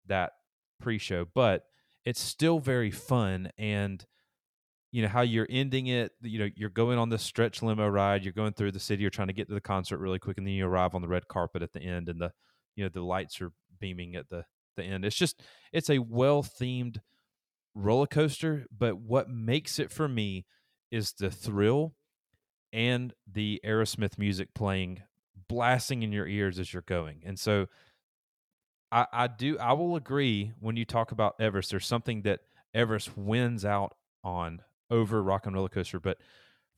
that 0.07 0.33
pre-show, 0.81 1.27
but 1.35 1.63
it's 2.05 2.21
still 2.21 2.59
very 2.59 2.91
fun 2.91 3.51
and 3.59 4.05
you 4.93 5.03
know 5.03 5.09
how 5.09 5.21
you're 5.21 5.47
ending 5.49 5.87
it 5.87 6.13
you 6.23 6.39
know 6.39 6.49
you're 6.57 6.69
going 6.69 6.99
on 6.99 7.09
the 7.09 7.19
stretch 7.19 7.63
limo 7.63 7.89
ride 7.89 8.25
you're 8.25 8.33
going 8.33 8.53
through 8.53 8.73
the 8.73 8.81
city 8.81 9.03
you're 9.03 9.11
trying 9.11 9.29
to 9.29 9.35
get 9.35 9.49
to 9.49 9.55
the 9.55 9.61
concert 9.61 9.99
really 9.99 10.19
quick 10.19 10.37
and 10.37 10.47
then 10.47 10.55
you 10.55 10.67
arrive 10.67 10.95
on 10.95 11.03
the 11.03 11.09
red 11.09 11.29
carpet 11.29 11.63
at 11.63 11.73
the 11.73 11.81
end 11.81 12.09
and 12.09 12.21
the 12.21 12.33
you 12.75 12.85
know 12.85 12.91
the 12.93 13.03
lights 13.03 13.41
are 13.41 13.53
beaming 13.79 14.17
at 14.17 14.29
the 14.29 14.45
the 14.77 14.85
end. 14.85 15.05
It's 15.05 15.17
just 15.17 15.43
it's 15.73 15.91
a 15.91 15.99
well 15.99 16.43
themed 16.43 16.99
roller 17.75 18.07
coaster 18.07 18.67
but 18.77 18.99
what 18.99 19.31
makes 19.31 19.79
it 19.79 19.93
for 19.93 20.09
me 20.09 20.45
is 20.91 21.13
the 21.13 21.31
thrill 21.31 21.95
and 22.73 23.15
the 23.33 23.61
aerosmith 23.65 24.19
music 24.19 24.49
playing 24.55 25.03
blasting 25.49 26.03
in 26.03 26.11
your 26.11 26.27
ears 26.27 26.59
as 26.59 26.73
you're 26.73 26.83
going 26.83 27.23
and 27.25 27.39
so 27.39 27.67
i 28.91 29.07
i 29.13 29.27
do 29.29 29.57
i 29.61 29.73
will 29.73 29.95
agree 29.95 30.53
when 30.59 30.77
you 30.77 30.85
talk 30.85 31.13
about 31.13 31.37
everest 31.39 31.71
there's 31.71 31.87
something 31.87 32.23
that 32.23 32.41
everest 32.75 33.17
wins 33.17 33.65
out 33.65 33.95
on 34.25 34.61
over 34.91 35.23
Rock 35.23 35.47
and 35.47 35.55
Roller 35.55 35.69
Coaster, 35.69 36.01
but 36.01 36.19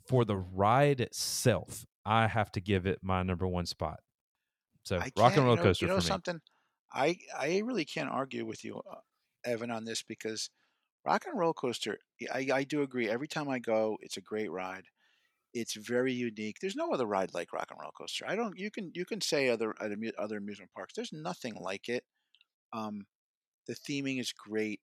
for 0.06 0.24
the 0.24 0.36
ride 0.36 1.00
itself, 1.00 1.86
I 2.04 2.26
have 2.26 2.50
to 2.52 2.60
give 2.60 2.86
it 2.86 2.98
my 3.02 3.22
number 3.22 3.46
one 3.46 3.66
spot. 3.66 4.00
So 4.84 4.98
Rock 5.16 5.36
and 5.36 5.44
Roller 5.44 5.50
you 5.50 5.56
know, 5.56 5.62
Coaster 5.62 5.86
You 5.86 5.88
know 5.90 5.96
for 5.96 6.02
me. 6.02 6.08
something? 6.08 6.40
I 6.92 7.16
I 7.36 7.58
really 7.64 7.84
can't 7.84 8.10
argue 8.10 8.44
with 8.44 8.64
you, 8.64 8.80
uh, 8.90 9.00
Evan, 9.44 9.70
on 9.70 9.84
this 9.84 10.02
because 10.02 10.50
Rock 11.04 11.24
and 11.26 11.38
Roller 11.38 11.54
Coaster. 11.54 11.98
I 12.32 12.48
I 12.52 12.64
do 12.64 12.82
agree. 12.82 13.08
Every 13.08 13.28
time 13.28 13.48
I 13.48 13.58
go, 13.58 13.96
it's 14.00 14.16
a 14.16 14.20
great 14.20 14.50
ride. 14.50 14.84
It's 15.54 15.74
very 15.74 16.12
unique. 16.12 16.56
There's 16.60 16.76
no 16.76 16.92
other 16.92 17.06
ride 17.06 17.34
like 17.34 17.52
Rock 17.52 17.68
and 17.70 17.78
Roller 17.80 17.92
Coaster. 17.96 18.24
I 18.26 18.36
don't. 18.36 18.58
You 18.58 18.70
can 18.70 18.90
you 18.94 19.04
can 19.04 19.20
say 19.20 19.48
other 19.48 19.74
other 19.80 19.96
other 20.18 20.38
amusement 20.38 20.72
parks. 20.74 20.94
There's 20.94 21.12
nothing 21.12 21.54
like 21.54 21.88
it. 21.88 22.04
Um, 22.72 23.06
the 23.66 23.74
theming 23.74 24.20
is 24.20 24.32
great. 24.32 24.80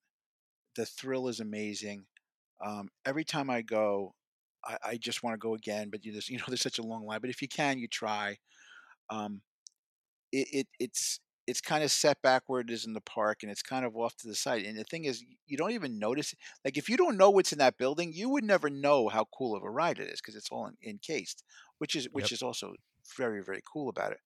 The 0.76 0.86
thrill 0.86 1.28
is 1.28 1.40
amazing. 1.40 2.06
Um, 2.62 2.90
every 3.06 3.24
time 3.26 3.50
I 3.50 3.62
go, 3.62 4.16
I, 4.66 4.78
I 4.84 4.98
just 4.98 5.24
want 5.24 5.34
to 5.36 5.38
go 5.40 5.56
again. 5.56 5.90
But 5.90 6.06
you 6.06 6.14
just 6.14 6.30
you 6.30 6.38
know 6.38 6.46
there's 6.50 6.62
such 6.62 6.80
a 6.80 6.84
long 6.84 7.06
line. 7.06 7.22
But 7.22 7.30
if 7.30 7.42
you 7.42 7.48
can, 7.48 7.80
you 7.80 7.88
try. 7.88 8.38
Um, 9.10 9.42
it, 10.32 10.48
it 10.52 10.68
it's 10.80 11.20
it's 11.48 11.62
kind 11.62 11.84
of 11.84 11.90
set 11.92 12.22
back 12.22 12.44
where 12.48 12.62
it 12.62 12.70
is 12.70 12.86
in 12.86 12.94
the 12.94 13.02
park 13.02 13.42
and 13.42 13.52
it's 13.52 13.64
kind 13.64 13.84
of 13.84 13.96
off 13.96 14.16
to 14.18 14.28
the 14.28 14.36
side 14.36 14.64
and 14.64 14.78
the 14.78 14.84
thing 14.84 15.06
is 15.06 15.26
you 15.48 15.58
don't 15.58 15.72
even 15.72 15.98
notice 15.98 16.36
like 16.64 16.78
if 16.78 16.88
you 16.90 16.98
don't 16.98 17.18
know 17.18 17.30
what's 17.32 17.52
in 17.52 17.58
that 17.60 17.78
building 17.78 18.14
you 18.14 18.30
would 18.30 18.44
never 18.44 18.70
know 18.70 19.08
how 19.10 19.26
cool 19.36 19.56
of 19.56 19.64
a 19.64 19.70
ride 19.70 20.00
it 20.00 20.10
is 20.10 20.22
because 20.22 20.36
it's 20.36 20.50
all 20.52 20.68
en- 20.68 20.78
encased 20.86 21.44
which 21.80 21.96
is 21.96 22.08
which 22.12 22.32
Yep. 22.32 22.32
is 22.32 22.42
also 22.44 22.74
very 23.18 23.44
very 23.44 23.62
cool 23.66 23.90
about 23.90 24.12
it 24.12 24.20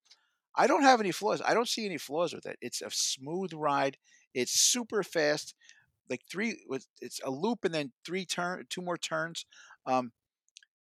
i 0.56 0.66
don't 0.66 0.82
have 0.82 1.00
any 1.00 1.12
flaws 1.12 1.40
i 1.42 1.54
don't 1.54 1.68
see 1.68 1.86
any 1.86 1.98
flaws 1.98 2.34
with 2.34 2.46
it 2.46 2.58
it's 2.60 2.82
a 2.82 2.90
smooth 2.90 3.52
ride 3.54 3.96
it's 4.34 4.52
super 4.52 5.02
fast 5.02 5.54
like 6.10 6.22
three 6.30 6.62
with 6.68 6.86
it's 7.00 7.20
a 7.24 7.30
loop 7.30 7.64
and 7.64 7.74
then 7.74 7.92
three 8.04 8.24
turn 8.24 8.64
two 8.68 8.82
more 8.82 8.96
turns 8.98 9.46
um 9.86 10.12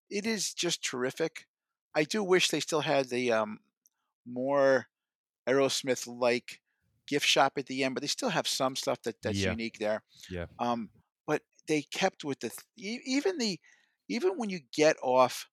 it 0.09 0.25
is 0.25 0.53
just 0.53 0.83
terrific 0.83 1.47
i 1.95 2.03
do 2.03 2.23
wish 2.23 2.49
they 2.49 2.59
still 2.59 2.81
had 2.81 3.09
the 3.09 3.31
um 3.31 3.59
more 4.25 4.87
Aerosmith 5.47 6.07
like 6.07 6.61
gift 7.07 7.25
shop 7.25 7.53
at 7.57 7.65
the 7.65 7.83
end, 7.83 7.93
but 7.95 8.01
they 8.01 8.07
still 8.07 8.29
have 8.29 8.47
some 8.47 8.75
stuff 8.75 9.01
that 9.03 9.21
that's 9.21 9.39
Yeah. 9.39 9.51
unique 9.51 9.79
there. 9.79 10.03
Yeah. 10.29 10.45
Um, 10.59 10.89
but 11.27 11.41
they 11.67 11.81
kept 11.83 12.23
with 12.23 12.39
the 12.39 12.51
even 12.77 13.37
the 13.37 13.59
even 14.07 14.37
when 14.37 14.49
you 14.49 14.61
get 14.73 14.97
off 15.01 15.47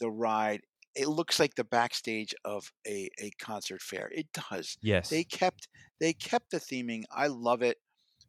the 0.00 0.10
ride, 0.10 0.62
it 0.94 1.08
looks 1.08 1.38
like 1.38 1.54
the 1.54 1.64
backstage 1.64 2.34
of 2.44 2.72
a 2.86 3.08
a 3.18 3.30
concert 3.38 3.82
fair. 3.82 4.10
It 4.12 4.28
does. 4.32 4.76
Yes. 4.82 5.08
They 5.10 5.24
kept 5.24 5.68
they 6.00 6.12
kept 6.12 6.50
the 6.50 6.60
theming. 6.60 7.04
I 7.10 7.28
love 7.28 7.62
it. 7.62 7.78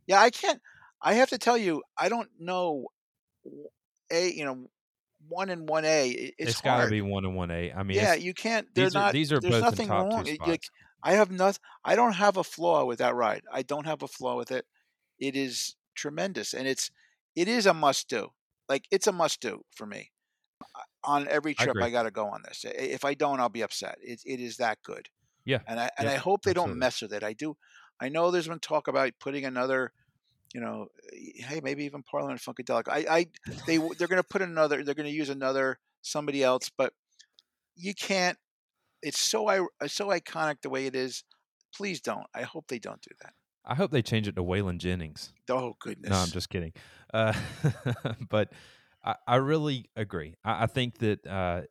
Yeah, 0.08 0.20
I 0.22 0.30
can't. 0.30 0.62
I 1.02 1.14
have 1.16 1.30
to 1.30 1.38
tell 1.38 1.58
you, 1.58 1.84
I 1.98 2.10
don't 2.10 2.30
know. 2.40 2.88
A, 4.12 4.32
you 4.32 4.46
know 4.46 4.68
one 5.28 5.50
and 5.50 5.68
one 5.68 5.86
A. 5.86 6.10
it- 6.10 6.36
It's, 6.38 6.52
it's 6.52 6.62
got 6.62 6.84
to 6.84 6.90
be 6.90 7.02
one 7.02 7.26
and 7.26 7.36
one 7.36 7.52
A. 7.52 7.72
I 7.74 7.84
mean, 7.84 7.98
yeah, 7.98 8.14
you 8.14 8.34
can't. 8.34 8.68
They're 8.74 8.86
these 8.86 8.96
are 8.96 9.00
not. 9.00 9.14
these 9.14 9.32
are 9.32 9.40
there's 9.40 9.54
both 9.54 9.62
nothing 9.64 9.84
in 9.84 9.90
top 9.90 10.12
wrong. 10.12 10.24
two 10.24 10.32
It- 10.32 10.36
spots. 10.36 10.50
like, 10.50 10.64
I 11.04 11.14
have 11.14 11.30
nothing. 11.32 11.62
I 11.86 11.96
don't 11.96 12.14
have 12.14 12.38
a 12.38 12.44
flaw 12.44 12.86
with 12.86 13.00
that 13.00 13.16
ride. 13.16 13.44
I 13.52 13.62
don't 13.62 13.86
have 13.86 14.02
a 14.04 14.08
flaw 14.08 14.36
with 14.38 14.52
it. 14.52 14.66
It 15.20 15.36
is 15.36 15.76
tremendous, 15.96 16.54
and 16.54 16.68
it's 16.68 16.90
it 17.36 17.48
is 17.48 17.66
a 17.66 17.74
must 17.74 18.08
do. 18.10 18.30
Like 18.70 18.86
it's 18.92 19.08
a 19.08 19.12
must 19.12 19.42
do 19.42 19.64
for 19.76 19.86
me. 19.86 20.12
Uh, 20.62 20.80
on 21.04 21.28
every 21.28 21.54
trip, 21.54 21.70
agree. 21.70 21.84
I, 21.84 21.90
got 21.92 22.04
to 22.04 22.12
go 22.12 22.28
on 22.28 22.42
this. 22.44 22.66
If 22.68 23.06
I 23.06 23.14
don't, 23.14 23.40
I'll 23.40 23.50
be 23.50 23.62
upset. 23.62 23.98
It 24.02 24.22
it 24.26 24.40
is 24.40 24.58
that 24.58 24.80
good. 24.84 25.10
Yeah, 25.46 25.60
and 25.68 25.80
I 25.80 25.90
and 25.98 26.08
yeah, 26.08 26.14
I 26.14 26.18
hope 26.18 26.42
they 26.44 26.54
don't 26.54 26.78
mess 26.78 27.02
with 27.02 27.14
it. 27.14 27.24
I 27.24 27.34
do. 27.34 27.56
I 28.00 28.10
know 28.10 28.32
there's 28.32 28.48
been 28.48 28.60
talk 28.60 28.88
about 28.88 29.12
putting 29.20 29.46
another. 29.46 29.92
You 30.54 30.62
know, 30.62 30.88
hey, 31.12 31.60
maybe 31.62 31.84
even 31.84 32.04
Parliament 32.04 32.40
Funkadelic. 32.40 32.88
I, 32.88 33.06
I, 33.10 33.28
they, 33.68 33.78
they're 33.78 34.08
going 34.08 34.22
to 34.22 34.24
put 34.24 34.42
another. 34.42 34.82
They're 34.82 34.96
going 34.96 35.10
to 35.10 35.16
use 35.16 35.30
another 35.30 35.78
somebody 36.02 36.42
else, 36.42 36.72
but 36.76 36.94
you 37.76 37.94
can't. 37.94 38.38
It's 39.02 39.20
so 39.20 39.48
I, 39.48 39.88
so 39.88 40.08
iconic 40.08 40.62
the 40.62 40.70
way 40.70 40.86
it 40.86 40.96
is. 40.96 41.24
Please 41.76 42.00
don't. 42.00 42.26
I 42.34 42.44
hope 42.44 42.68
they 42.70 42.80
don't 42.80 43.02
do 43.02 43.14
that. 43.22 43.34
I 43.66 43.76
hope 43.76 43.92
they 43.92 44.02
change 44.02 44.28
it 44.28 44.36
to 44.38 44.44
Waylon 44.44 44.78
Jennings. 44.78 45.34
Oh 45.50 45.76
goodness. 45.80 46.10
No, 46.10 46.18
I'm 46.18 46.30
just 46.30 46.50
kidding. 46.50 46.72
Uh, 47.14 47.34
but 48.30 48.54
I, 49.04 49.16
I 49.28 49.36
really 49.36 49.90
agree. 49.96 50.36
I, 50.44 50.64
I 50.64 50.66
think 50.68 51.00
that 51.00 51.28
uh, 51.28 51.62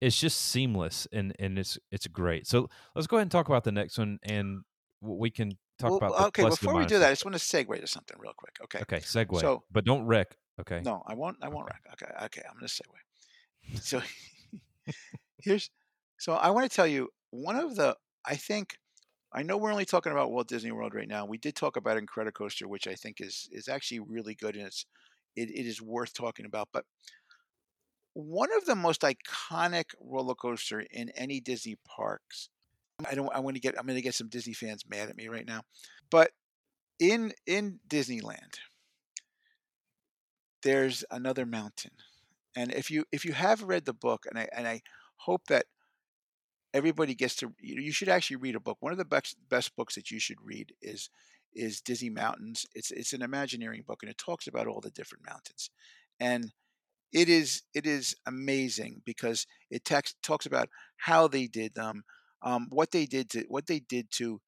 it's 0.00 0.18
just 0.18 0.40
seamless 0.40 1.06
and, 1.12 1.34
and 1.38 1.58
it's 1.58 1.78
it's 1.90 2.06
great. 2.06 2.46
So 2.46 2.68
let's 2.94 3.06
go 3.06 3.16
ahead 3.16 3.22
and 3.22 3.30
talk 3.30 3.48
about 3.48 3.64
the 3.64 3.72
next 3.72 3.98
one, 3.98 4.18
and 4.22 4.62
we 5.02 5.30
can 5.30 5.52
talk 5.78 5.90
Well, 5.90 5.96
about 5.96 6.16
the 6.16 6.42
okay, 6.42 6.48
before 6.48 6.74
we 6.76 6.86
do 6.86 6.98
that, 6.98 7.08
I 7.08 7.12
just 7.12 7.24
want 7.24 7.34
to 7.34 7.40
segue 7.40 7.80
to 7.80 7.86
something 7.86 8.16
real 8.18 8.32
quick. 8.36 8.56
Okay. 8.64 8.80
Okay, 8.82 8.98
segue. 9.00 9.40
So- 9.40 9.64
but 9.70 9.84
don't 9.84 10.06
wreck. 10.06 10.36
Okay. 10.60 10.80
No, 10.84 11.02
I 11.06 11.14
won't. 11.14 11.38
I 11.42 11.48
won't 11.48 11.68
Okay. 11.68 11.78
wreck. 11.86 12.02
Okay. 12.02 12.24
Okay. 12.26 12.42
I'm 12.48 12.58
going 12.58 12.68
to 12.68 12.82
segue. 12.82 13.80
So 13.80 14.02
here's. 15.38 15.70
So 16.18 16.34
I 16.34 16.50
want 16.50 16.70
to 16.70 16.74
tell 16.74 16.86
you 16.86 17.10
one 17.30 17.56
of 17.56 17.76
the. 17.76 17.96
I 18.24 18.36
think. 18.36 18.78
I 19.34 19.42
know 19.42 19.56
we're 19.56 19.72
only 19.72 19.86
talking 19.86 20.12
about 20.12 20.30
Walt 20.30 20.46
Disney 20.46 20.72
World 20.72 20.94
right 20.94 21.08
now. 21.08 21.24
We 21.24 21.38
did 21.38 21.56
talk 21.56 21.78
about 21.78 21.96
Incredicoaster, 21.96 22.66
which 22.66 22.86
I 22.86 22.94
think 22.94 23.18
is 23.20 23.48
is 23.50 23.66
actually 23.66 24.00
really 24.00 24.34
good 24.34 24.56
and 24.56 24.66
it's 24.66 24.84
it, 25.34 25.48
it 25.48 25.66
is 25.66 25.80
worth 25.80 26.12
talking 26.12 26.44
about. 26.44 26.68
But 26.70 26.84
one 28.12 28.50
of 28.56 28.66
the 28.66 28.76
most 28.76 29.00
iconic 29.00 29.94
roller 30.00 30.34
coaster 30.34 30.80
in 30.80 31.08
any 31.10 31.40
Disney 31.40 31.76
parks. 31.86 32.50
I 33.08 33.14
don't. 33.14 33.30
I 33.34 33.40
want 33.40 33.56
to 33.56 33.60
get. 33.60 33.78
I'm 33.78 33.86
going 33.86 33.96
to 33.96 34.02
get 34.02 34.14
some 34.14 34.28
Disney 34.28 34.52
fans 34.54 34.84
mad 34.88 35.08
at 35.08 35.16
me 35.16 35.28
right 35.28 35.46
now, 35.46 35.62
but 36.10 36.30
in 36.98 37.32
in 37.46 37.80
Disneyland, 37.88 38.58
there's 40.62 41.04
another 41.10 41.44
mountain, 41.44 41.92
and 42.56 42.72
if 42.72 42.90
you 42.90 43.04
if 43.12 43.24
you 43.24 43.32
have 43.32 43.62
read 43.62 43.84
the 43.84 43.94
book, 43.94 44.24
and 44.28 44.38
I 44.38 44.48
and 44.56 44.68
I 44.68 44.82
hope 45.16 45.42
that 45.48 45.66
everybody 46.74 47.14
gets 47.14 47.36
to. 47.36 47.52
You 47.60 47.92
should 47.92 48.08
actually 48.08 48.36
read 48.36 48.56
a 48.56 48.60
book. 48.60 48.78
One 48.80 48.92
of 48.92 48.98
the 48.98 49.04
best 49.04 49.36
best 49.48 49.74
books 49.76 49.94
that 49.94 50.10
you 50.10 50.20
should 50.20 50.38
read 50.42 50.72
is 50.80 51.10
is 51.54 51.80
Disney 51.80 52.10
Mountains. 52.10 52.66
It's 52.74 52.90
it's 52.90 53.12
an 53.12 53.22
Imagineering 53.22 53.84
book, 53.86 54.00
and 54.02 54.10
it 54.10 54.18
talks 54.18 54.46
about 54.46 54.66
all 54.66 54.80
the 54.80 54.90
different 54.90 55.26
mountains, 55.26 55.70
and 56.20 56.52
it 57.12 57.28
is 57.28 57.62
it 57.74 57.86
is 57.86 58.14
amazing 58.26 59.02
because 59.04 59.46
it 59.70 59.84
tex- 59.84 60.14
talks 60.22 60.46
about 60.46 60.68
how 60.96 61.28
they 61.28 61.46
did 61.46 61.74
them, 61.74 62.04
um, 62.42 62.68
what 62.70 62.90
they 62.92 63.06
did 63.06 63.30
to 63.30 63.44
what 63.48 63.66
they 63.66 63.80
did 63.80 64.10
to 64.12 64.40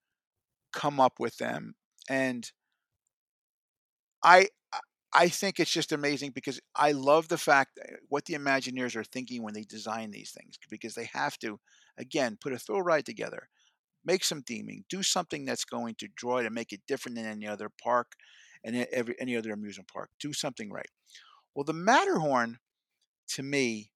come 0.73 1.01
up 1.01 1.15
with 1.21 1.39
them, 1.39 1.75
and 2.09 2.51
I 4.23 4.49
I- 5.13 5.29
think 5.31 5.61
it's 5.61 5.73
just 5.73 5.93
amazing 5.93 6.33
because 6.33 6.61
I 6.75 6.93
love 6.93 7.29
the 7.29 7.39
fact 7.39 7.79
what 8.09 8.27
the 8.27 8.35
Imagineers 8.35 8.97
are 8.97 9.05
thinking 9.05 9.43
when 9.43 9.55
they 9.55 9.63
design 9.65 10.11
these 10.11 10.33
things 10.33 10.59
because 10.71 10.95
they 10.95 11.07
have 11.13 11.39
to 11.41 11.61
again 11.99 12.39
put 12.41 12.53
a 12.53 12.59
thrill 12.59 12.83
ride 12.83 13.07
together, 13.07 13.49
make 14.05 14.25
some 14.25 14.43
theming, 14.43 14.85
do 14.89 15.03
something 15.03 15.45
that's 15.47 15.65
going 15.67 15.97
to 15.97 16.09
draw 16.17 16.39
it 16.39 16.47
and 16.47 16.55
make 16.55 16.73
it 16.73 16.83
different 16.89 17.17
than 17.17 17.27
any 17.27 17.47
other 17.49 17.71
park 17.83 18.13
and 18.65 18.77
every 18.93 19.17
any 19.21 19.37
other 19.37 19.53
amusement 19.53 19.89
park. 19.93 20.11
Do 20.21 20.33
something 20.35 20.71
right. 20.73 20.91
Well, 21.55 21.65
the 21.65 21.75
Matterhorn, 21.75 22.59
to 23.31 23.43
me, 23.45 23.93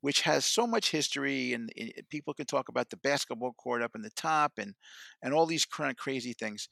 which 0.00 0.22
has 0.22 0.44
so 0.44 0.66
much 0.66 0.90
history, 0.90 1.52
and, 1.52 1.72
and 1.76 1.92
people 2.08 2.34
can 2.34 2.46
talk 2.46 2.68
about 2.68 2.90
the 2.90 2.96
basketball 2.96 3.52
court 3.52 3.82
up 3.82 3.92
in 3.94 4.02
the 4.02 4.10
top, 4.10 4.52
and 4.58 4.74
and 5.22 5.34
all 5.34 5.46
these 5.46 5.66
of 5.80 5.96
crazy 5.96 6.32
things, 6.32 6.68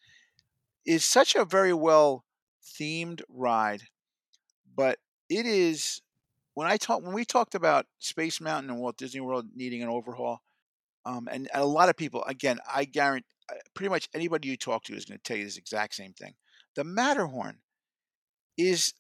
is 0.87 1.05
such 1.05 1.35
a 1.35 1.45
very 1.45 1.73
well 1.73 2.25
themed 2.65 3.23
ride, 3.29 3.83
but 4.75 4.99
it 5.29 5.47
is 5.47 6.03
when 6.55 6.67
I 6.67 6.77
talk 6.77 7.03
when 7.03 7.15
we 7.15 7.25
talked 7.25 7.55
about 7.55 7.87
Space 7.99 8.41
Mountain 8.41 8.71
and 8.71 8.81
Walt 8.81 8.97
Disney 8.97 9.21
World 9.21 9.47
needing 9.55 9.83
an 9.83 9.89
overhaul, 9.89 10.41
um, 11.05 11.29
and, 11.31 11.49
and 11.53 11.63
a 11.63 11.67
lot 11.67 11.89
of 11.89 11.97
people, 11.97 12.25
again, 12.25 12.59
I 12.73 12.85
guarantee, 12.85 13.27
uh, 13.51 13.55
pretty 13.75 13.91
much 13.91 14.09
anybody 14.15 14.49
you 14.49 14.57
talk 14.57 14.85
to 14.85 14.95
is 14.95 15.05
going 15.05 15.19
to 15.19 15.23
tell 15.23 15.37
you 15.37 15.45
this 15.45 15.59
exact 15.59 15.95
same 15.95 16.13
thing. 16.13 16.35
The 16.75 16.85
Matterhorn 16.85 17.59
is 18.57 18.95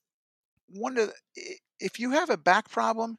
one 0.68 0.98
of 0.98 1.08
the, 1.08 1.42
if 1.80 1.98
you 1.98 2.10
have 2.10 2.30
a 2.30 2.36
back 2.36 2.70
problem, 2.70 3.18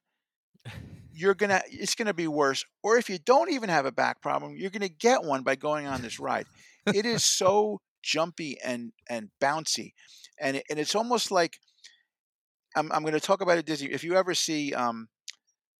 you're 1.17 1.35
gonna 1.35 1.61
it's 1.71 1.95
gonna 1.95 2.13
be 2.13 2.27
worse. 2.27 2.65
Or 2.83 2.97
if 2.97 3.09
you 3.09 3.17
don't 3.19 3.51
even 3.51 3.69
have 3.69 3.85
a 3.85 3.91
back 3.91 4.21
problem, 4.21 4.55
you're 4.57 4.69
gonna 4.71 4.89
get 4.89 5.23
one 5.23 5.43
by 5.43 5.55
going 5.55 5.87
on 5.87 6.01
this 6.01 6.19
ride. 6.19 6.47
it 6.91 7.05
is 7.05 7.23
so 7.23 7.81
jumpy 8.03 8.57
and 8.63 8.93
and 9.09 9.29
bouncy, 9.41 9.93
and 10.39 10.57
it, 10.57 10.65
and 10.69 10.79
it's 10.79 10.95
almost 10.95 11.31
like 11.31 11.59
I'm 12.75 12.91
I'm 12.91 13.03
to 13.05 13.19
talk 13.19 13.41
about 13.41 13.57
it 13.57 13.65
Disney. 13.65 13.91
If 13.91 14.03
you 14.03 14.15
ever 14.15 14.33
see 14.33 14.73
um 14.73 15.07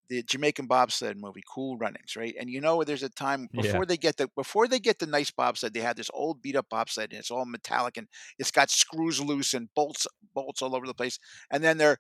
the 0.10 0.24
Jamaican 0.24 0.68
bobsled 0.68 1.18
movie, 1.18 1.44
Cool 1.54 1.78
Runnings, 1.78 2.16
right? 2.16 2.36
And 2.40 2.50
you 2.50 2.62
know, 2.62 2.84
there's 2.84 3.04
a 3.04 3.10
time 3.10 3.50
before 3.56 3.84
Yeah. 3.84 3.86
they 3.86 3.98
get 3.98 4.18
the 4.18 4.30
before 4.36 4.68
they 4.68 4.80
get 4.80 5.00
the 5.00 5.08
nice 5.08 5.32
bobsled, 5.32 5.74
they 5.74 5.82
had 5.82 5.98
this 5.98 6.12
old 6.14 6.42
beat 6.42 6.56
up 6.56 6.68
bobsled, 6.70 7.12
and 7.12 7.20
it's 7.20 7.32
all 7.32 7.46
metallic 7.46 7.98
and 7.98 8.08
it's 8.40 8.52
got 8.52 8.70
screws 8.72 9.22
loose 9.22 9.54
and 9.54 9.70
bolts 9.76 10.08
bolts 10.34 10.62
all 10.62 10.76
over 10.76 10.88
the 10.88 10.94
place. 10.96 11.20
And 11.52 11.64
then 11.64 11.78
they're 11.78 11.98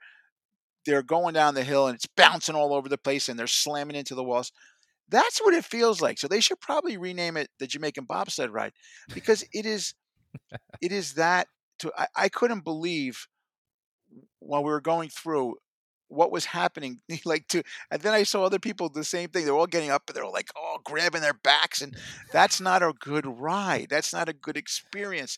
they're 0.87 1.03
going 1.03 1.35
down 1.35 1.53
the 1.53 1.65
hill 1.65 1.87
and 1.87 1.95
it's 1.95 2.07
bouncing 2.07 2.55
all 2.55 2.73
over 2.73 2.89
the 2.89 2.97
place 2.97 3.29
and 3.29 3.37
they're 3.37 3.47
slamming 3.47 3.97
into 3.97 4.15
the 4.15 4.23
walls. 4.23 4.53
That's 5.09 5.39
what 5.39 5.53
it 5.53 5.65
feels 5.65 6.01
like. 6.01 6.17
So 6.19 6.27
they 6.27 6.39
should 6.39 6.61
probably 6.61 6.97
rename 6.97 7.37
it 7.37 7.49
the 7.59 7.67
Jamaican 7.67 8.05
bobsled 8.05 8.51
ride 8.51 8.73
because 9.13 9.43
it 9.53 9.65
is 9.65 9.93
it 10.81 10.91
is 10.91 11.15
that 11.15 11.47
to 11.79 11.91
I, 11.97 12.07
I 12.15 12.29
couldn't 12.29 12.63
believe 12.63 13.27
while 14.39 14.63
we 14.63 14.71
were 14.71 14.81
going 14.81 15.09
through 15.09 15.55
what 16.09 16.31
was 16.31 16.45
happening 16.45 17.01
like 17.25 17.47
to 17.49 17.61
and 17.91 18.01
then 18.01 18.13
i 18.13 18.23
saw 18.23 18.43
other 18.43 18.59
people 18.59 18.89
the 18.89 19.03
same 19.03 19.29
thing 19.29 19.45
they're 19.45 19.55
all 19.55 19.67
getting 19.67 19.91
up 19.91 20.03
and 20.07 20.15
they're 20.15 20.23
all 20.23 20.31
like 20.31 20.49
oh 20.57 20.77
grabbing 20.85 21.21
their 21.21 21.33
backs 21.33 21.81
and 21.81 21.95
that's 22.31 22.61
not 22.61 22.81
a 22.81 22.93
good 22.99 23.25
ride 23.25 23.87
that's 23.89 24.13
not 24.13 24.29
a 24.29 24.33
good 24.33 24.57
experience 24.57 25.37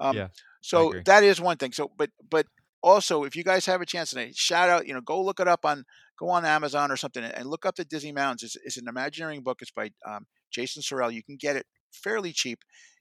um, 0.00 0.16
Yeah, 0.16 0.28
so 0.60 0.94
that 1.04 1.22
is 1.22 1.40
one 1.40 1.56
thing 1.56 1.72
so 1.72 1.90
but 1.96 2.10
but 2.28 2.46
also 2.82 3.24
if 3.24 3.34
you 3.34 3.42
guys 3.42 3.66
have 3.66 3.80
a 3.80 3.86
chance 3.86 4.10
tonight 4.10 4.36
shout 4.36 4.68
out 4.68 4.86
you 4.86 4.94
know 4.94 5.00
go 5.00 5.20
look 5.20 5.40
it 5.40 5.48
up 5.48 5.64
on 5.64 5.84
go 6.18 6.28
on 6.28 6.44
amazon 6.44 6.90
or 6.90 6.96
something 6.96 7.24
and 7.24 7.46
look 7.46 7.66
up 7.66 7.74
the 7.74 7.84
disney 7.84 8.12
mountains 8.12 8.42
it's, 8.42 8.56
it's 8.64 8.76
an 8.76 8.88
imagineering 8.88 9.42
book. 9.42 9.60
It's 9.60 9.70
by 9.70 9.90
um, 10.06 10.26
Jason 10.50 10.82
Surrell. 10.82 11.12
You 11.12 11.22
can 11.22 11.36
get 11.36 11.56
it 11.56 11.66
fairly 11.92 12.32
cheap. 12.32 12.60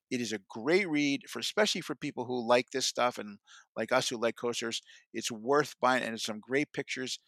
It 0.10 0.22
is 0.22 0.32
a 0.32 0.40
great 0.50 0.90
read 0.90 1.22
for 1.30 1.40
especially 1.40 1.82
for 1.82 1.96
people 1.96 2.26
who 2.26 2.48
like 2.48 2.72
this 2.72 2.86
stuff 2.86 3.18
and 3.18 3.40
like 3.76 3.92
us 3.92 4.10
who 4.10 4.18
like 4.18 4.36
coasters. 4.36 4.82
It's 5.14 5.32
worth 5.32 5.76
buying 5.82 6.04
and 6.04 6.14
it's 6.14 6.26
some 6.26 6.40
great 6.40 6.72
pictures. 6.74 7.20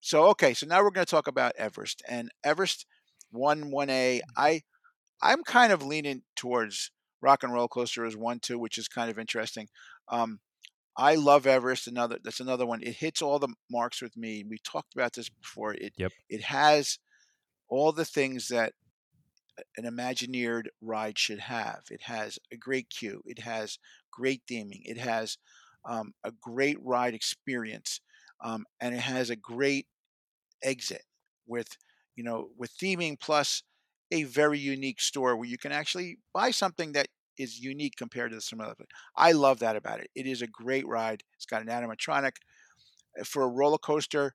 So 0.00 0.24
okay 0.28 0.54
so 0.54 0.66
now 0.66 0.82
we're 0.82 0.90
going 0.90 1.06
to 1.06 1.10
talk 1.10 1.28
about 1.28 1.52
everest 1.56 2.02
and 2.08 2.30
everest 2.44 2.86
1 3.30 3.72
1a 3.72 4.20
i 4.36 4.60
i'm 5.20 5.42
kind 5.42 5.72
of 5.72 5.82
leaning 5.82 6.22
towards 6.36 6.92
rock 7.20 7.42
and 7.42 7.52
roll 7.52 7.66
coaster 7.66 8.04
as 8.04 8.16
1 8.16 8.38
2 8.40 8.58
which 8.58 8.78
is 8.78 8.86
kind 8.86 9.10
of 9.10 9.18
interesting. 9.18 9.68
Um 10.08 10.40
i 10.96 11.14
love 11.14 11.46
everest 11.46 11.86
another 11.86 12.18
that's 12.22 12.40
another 12.40 12.66
one 12.66 12.82
it 12.82 12.96
hits 12.96 13.22
all 13.22 13.38
the 13.38 13.54
marks 13.70 14.02
with 14.02 14.16
me 14.16 14.44
we 14.48 14.58
talked 14.64 14.94
about 14.94 15.12
this 15.14 15.28
before 15.28 15.74
it 15.74 15.94
Yep. 15.96 16.12
it 16.28 16.42
has 16.42 16.98
all 17.68 17.92
the 17.92 18.04
things 18.04 18.48
that 18.48 18.72
an 19.76 19.84
Imagineered 19.84 20.66
ride 20.80 21.18
should 21.18 21.40
have. 21.40 21.82
It 21.90 22.02
has 22.02 22.38
a 22.52 22.56
great 22.56 22.90
queue. 22.90 23.22
It 23.24 23.40
has 23.40 23.78
great 24.10 24.42
theming. 24.50 24.82
It 24.84 24.98
has 24.98 25.38
um, 25.84 26.14
a 26.24 26.32
great 26.32 26.78
ride 26.82 27.14
experience, 27.14 28.00
um, 28.42 28.64
and 28.80 28.94
it 28.94 29.00
has 29.00 29.30
a 29.30 29.36
great 29.36 29.86
exit 30.62 31.02
with 31.46 31.68
you 32.16 32.24
know 32.24 32.50
with 32.56 32.72
theming 32.78 33.18
plus 33.20 33.62
a 34.12 34.24
very 34.24 34.58
unique 34.58 35.00
store 35.00 35.36
where 35.36 35.48
you 35.48 35.58
can 35.58 35.72
actually 35.72 36.18
buy 36.32 36.50
something 36.50 36.92
that 36.92 37.08
is 37.38 37.58
unique 37.60 37.96
compared 37.96 38.32
to 38.32 38.40
some 38.40 38.60
other. 38.60 38.86
I 39.16 39.32
love 39.32 39.58
that 39.60 39.76
about 39.76 40.00
it. 40.00 40.10
It 40.14 40.26
is 40.26 40.42
a 40.42 40.46
great 40.46 40.86
ride. 40.86 41.22
It's 41.34 41.46
got 41.46 41.62
an 41.62 41.68
animatronic 41.68 42.36
Uh, 43.20 43.24
for 43.24 43.42
a 43.44 43.48
roller 43.48 43.78
coaster. 43.78 44.34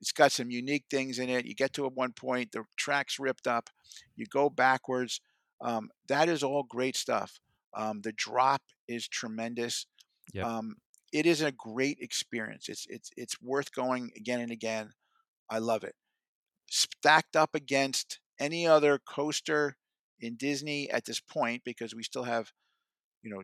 It's 0.00 0.12
got 0.12 0.32
some 0.32 0.50
unique 0.50 0.84
things 0.90 1.18
in 1.18 1.28
it. 1.30 1.46
You 1.46 1.54
get 1.54 1.72
to 1.74 1.86
at 1.86 1.94
one 1.94 2.12
point, 2.12 2.52
the 2.52 2.64
track's 2.76 3.18
ripped 3.18 3.46
up. 3.46 3.70
You 4.14 4.26
go 4.26 4.50
backwards. 4.50 5.20
Um, 5.60 5.90
that 6.08 6.28
is 6.28 6.42
all 6.42 6.62
great 6.64 6.96
stuff. 6.96 7.40
Um, 7.74 8.02
the 8.02 8.12
drop 8.12 8.62
is 8.88 9.08
tremendous. 9.08 9.86
Yep. 10.34 10.46
Um, 10.46 10.76
it 11.12 11.26
is 11.26 11.40
a 11.40 11.52
great 11.52 11.98
experience. 12.00 12.68
It's 12.68 12.86
it's 12.88 13.10
it's 13.16 13.40
worth 13.42 13.72
going 13.72 14.10
again 14.16 14.40
and 14.40 14.52
again. 14.52 14.92
I 15.48 15.58
love 15.58 15.84
it. 15.84 15.94
Stacked 16.68 17.36
up 17.36 17.54
against 17.54 18.20
any 18.38 18.66
other 18.66 18.98
coaster 18.98 19.76
in 20.20 20.36
Disney 20.36 20.90
at 20.90 21.04
this 21.04 21.20
point, 21.20 21.62
because 21.64 21.94
we 21.94 22.02
still 22.02 22.24
have, 22.24 22.52
you 23.22 23.30
know, 23.30 23.42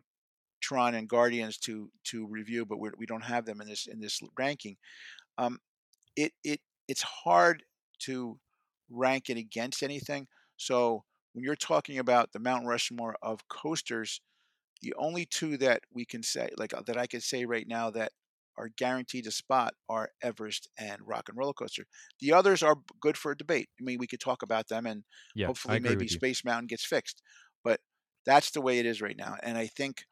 Tron 0.61 0.95
and 0.95 1.09
Guardians 1.09 1.57
to 1.59 1.89
to 2.05 2.25
review, 2.27 2.65
but 2.65 2.79
we're, 2.79 2.93
we 2.97 3.05
don't 3.05 3.23
have 3.23 3.45
them 3.45 3.61
in 3.61 3.67
this 3.67 3.85
in 3.85 3.99
this 3.99 4.21
ranking. 4.37 4.77
Um, 5.37 5.59
it 6.15 6.31
it 6.43 6.61
it's 6.87 7.01
hard 7.01 7.63
to 7.99 8.39
rank 8.89 9.29
it 9.29 9.37
against 9.37 9.83
anything. 9.83 10.27
So 10.57 11.03
when 11.33 11.43
you're 11.43 11.55
talking 11.55 11.99
about 11.99 12.31
the 12.31 12.39
Mount 12.39 12.65
Rushmore 12.65 13.15
of 13.21 13.47
coasters, 13.49 14.21
the 14.81 14.93
only 14.97 15.25
two 15.25 15.57
that 15.57 15.81
we 15.93 16.05
can 16.05 16.23
say, 16.23 16.49
like 16.57 16.73
uh, 16.73 16.81
that 16.85 16.97
I 16.97 17.07
can 17.07 17.21
say 17.21 17.45
right 17.45 17.67
now 17.67 17.89
that 17.91 18.11
are 18.57 18.69
guaranteed 18.69 19.27
a 19.27 19.31
spot 19.31 19.75
are 19.89 20.11
Everest 20.21 20.69
and 20.77 21.01
Rock 21.07 21.29
and 21.29 21.37
Roller 21.37 21.53
Coaster. 21.53 21.85
The 22.19 22.33
others 22.33 22.63
are 22.63 22.77
good 23.01 23.17
for 23.17 23.31
a 23.31 23.37
debate. 23.37 23.69
I 23.79 23.83
mean, 23.83 23.97
we 23.99 24.07
could 24.07 24.19
talk 24.19 24.41
about 24.43 24.67
them, 24.67 24.85
and 24.85 25.03
Yeah, 25.35 25.47
hopefully 25.47 25.79
maybe. 25.79 26.07
Space 26.07 26.43
Mountain 26.45 26.67
gets 26.67 26.85
fixed. 26.85 27.21
But 27.63 27.81
that's 28.25 28.51
the 28.51 28.61
way 28.61 28.79
it 28.79 28.85
is 28.85 29.01
right 29.01 29.17
now. 29.17 29.37
And 29.43 29.57
I 29.57 29.67
think 29.67 30.05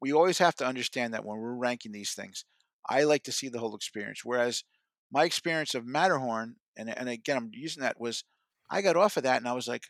we 0.00 0.12
always 0.12 0.38
have 0.38 0.54
to 0.56 0.66
understand 0.66 1.14
that 1.14 1.24
when 1.24 1.38
we're 1.38 1.54
ranking 1.54 1.92
these 1.92 2.12
things, 2.14 2.44
I 2.88 3.04
like 3.04 3.22
to 3.24 3.32
see 3.32 3.48
the 3.48 3.58
whole 3.58 3.74
experience. 3.74 4.24
Whereas 4.24 4.64
my 5.10 5.24
experience 5.24 5.74
of 5.74 5.86
Matterhorn, 5.86 6.56
and 6.76 6.90
and 6.96 7.08
again 7.08 7.36
I'm 7.36 7.50
using 7.52 7.82
that 7.82 8.00
was 8.00 8.24
I 8.70 8.82
got 8.82 8.96
off 8.96 9.16
of 9.16 9.22
that 9.24 9.38
and 9.38 9.48
I 9.48 9.52
was 9.54 9.68
like, 9.68 9.84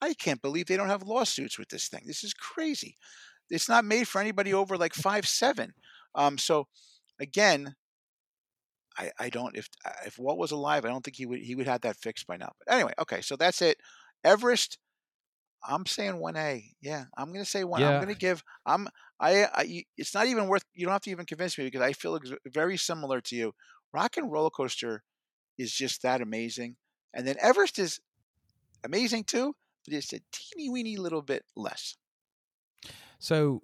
I 0.00 0.14
can't 0.14 0.42
believe 0.42 0.66
they 0.66 0.76
don't 0.76 0.88
have 0.88 1.02
lawsuits 1.02 1.58
with 1.58 1.70
this 1.70 1.88
thing. 1.88 2.04
This 2.06 2.24
is 2.24 2.34
crazy. 2.34 2.96
It's 3.50 3.68
not 3.68 3.84
made 3.84 4.08
for 4.08 4.20
anybody 4.20 4.54
over 4.54 4.78
like 4.78 4.94
five 4.94 5.26
seven. 5.28 5.74
Um, 6.14 6.38
so 6.38 6.68
again, 7.20 7.76
I, 8.96 9.10
I 9.18 9.28
don't 9.30 9.56
if 9.56 9.68
uh, 9.84 9.90
if 10.06 10.18
Walt 10.18 10.38
was 10.38 10.50
alive, 10.50 10.84
I 10.84 10.88
don't 10.88 11.04
think 11.04 11.16
he 11.16 11.26
would 11.26 11.40
he 11.40 11.54
would 11.54 11.66
have 11.66 11.82
that 11.82 11.96
fixed 11.96 12.26
by 12.26 12.36
now. 12.36 12.52
But 12.58 12.74
anyway, 12.74 12.92
okay, 12.98 13.20
so 13.20 13.36
that's 13.36 13.62
it. 13.62 13.78
Everest, 14.24 14.78
I'm 15.66 15.86
saying 15.86 16.18
one 16.18 16.36
A. 16.36 16.72
Yeah, 16.80 17.06
I'm 17.16 17.32
gonna 17.32 17.44
say 17.44 17.64
one. 17.64 17.84
I'm 17.84 17.98
gonna 17.98 18.14
give. 18.14 18.42
I'm 18.66 18.88
I, 19.20 19.44
I. 19.46 19.84
It's 19.96 20.14
not 20.14 20.26
even 20.26 20.48
worth. 20.48 20.64
You 20.74 20.86
don't 20.86 20.92
have 20.94 21.02
to 21.02 21.10
even 21.10 21.26
convince 21.26 21.58
me 21.58 21.64
because 21.64 21.82
I 21.82 21.92
feel 21.92 22.16
ex- 22.16 22.32
very 22.46 22.76
similar 22.76 23.20
to 23.22 23.36
you. 23.36 23.52
Rock 23.92 24.16
and 24.16 24.30
roller 24.30 24.50
coaster 24.50 25.04
is 25.58 25.72
just 25.74 26.02
that 26.02 26.20
amazing, 26.22 26.76
and 27.14 27.26
then 27.26 27.36
Everest 27.40 27.78
is 27.78 28.00
amazing 28.84 29.24
too, 29.24 29.54
but 29.84 29.94
it's 29.94 30.12
a 30.12 30.20
teeny 30.32 30.70
weeny 30.70 30.96
little 30.96 31.22
bit 31.22 31.44
less. 31.56 31.96
So 33.18 33.62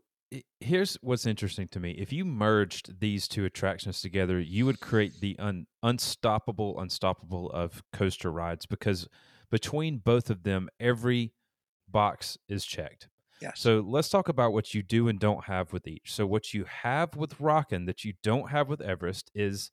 here's 0.60 0.96
what's 1.00 1.26
interesting 1.26 1.68
to 1.68 1.80
me. 1.80 1.92
If 1.92 2.12
you 2.12 2.24
merged 2.24 3.00
these 3.00 3.28
two 3.28 3.44
attractions 3.44 4.00
together, 4.00 4.40
you 4.40 4.66
would 4.66 4.80
create 4.80 5.20
the 5.20 5.36
un- 5.38 5.66
unstoppable, 5.82 6.80
unstoppable 6.80 7.50
of 7.50 7.82
coaster 7.92 8.32
rides 8.32 8.66
because 8.66 9.08
between 9.50 9.98
both 9.98 10.30
of 10.30 10.42
them, 10.42 10.68
every 10.80 11.32
box 11.88 12.38
is 12.48 12.64
checked. 12.64 13.08
Yes. 13.40 13.60
So 13.60 13.84
let's 13.86 14.08
talk 14.08 14.28
about 14.28 14.52
what 14.52 14.74
you 14.74 14.82
do 14.82 15.08
and 15.08 15.18
don't 15.18 15.44
have 15.44 15.72
with 15.72 15.86
each. 15.86 16.12
So 16.12 16.26
what 16.26 16.54
you 16.54 16.64
have 16.64 17.14
with 17.16 17.40
Rockin' 17.40 17.84
that 17.86 18.04
you 18.04 18.14
don't 18.22 18.50
have 18.50 18.68
with 18.68 18.80
Everest 18.80 19.30
is 19.34 19.70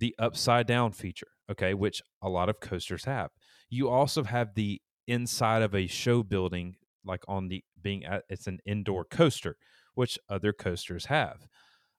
the 0.00 0.14
upside 0.18 0.66
down 0.66 0.92
feature, 0.92 1.28
okay, 1.50 1.74
which 1.74 2.02
a 2.22 2.28
lot 2.28 2.48
of 2.48 2.60
coasters 2.60 3.04
have. 3.04 3.30
You 3.68 3.88
also 3.88 4.24
have 4.24 4.54
the 4.54 4.80
inside 5.06 5.62
of 5.62 5.74
a 5.74 5.86
show 5.86 6.22
building, 6.22 6.76
like 7.04 7.22
on 7.28 7.48
the 7.48 7.62
being 7.82 8.04
at 8.04 8.24
it's 8.28 8.46
an 8.46 8.58
indoor 8.66 9.04
coaster, 9.04 9.56
which 9.94 10.18
other 10.28 10.52
coasters 10.52 11.06
have. 11.06 11.46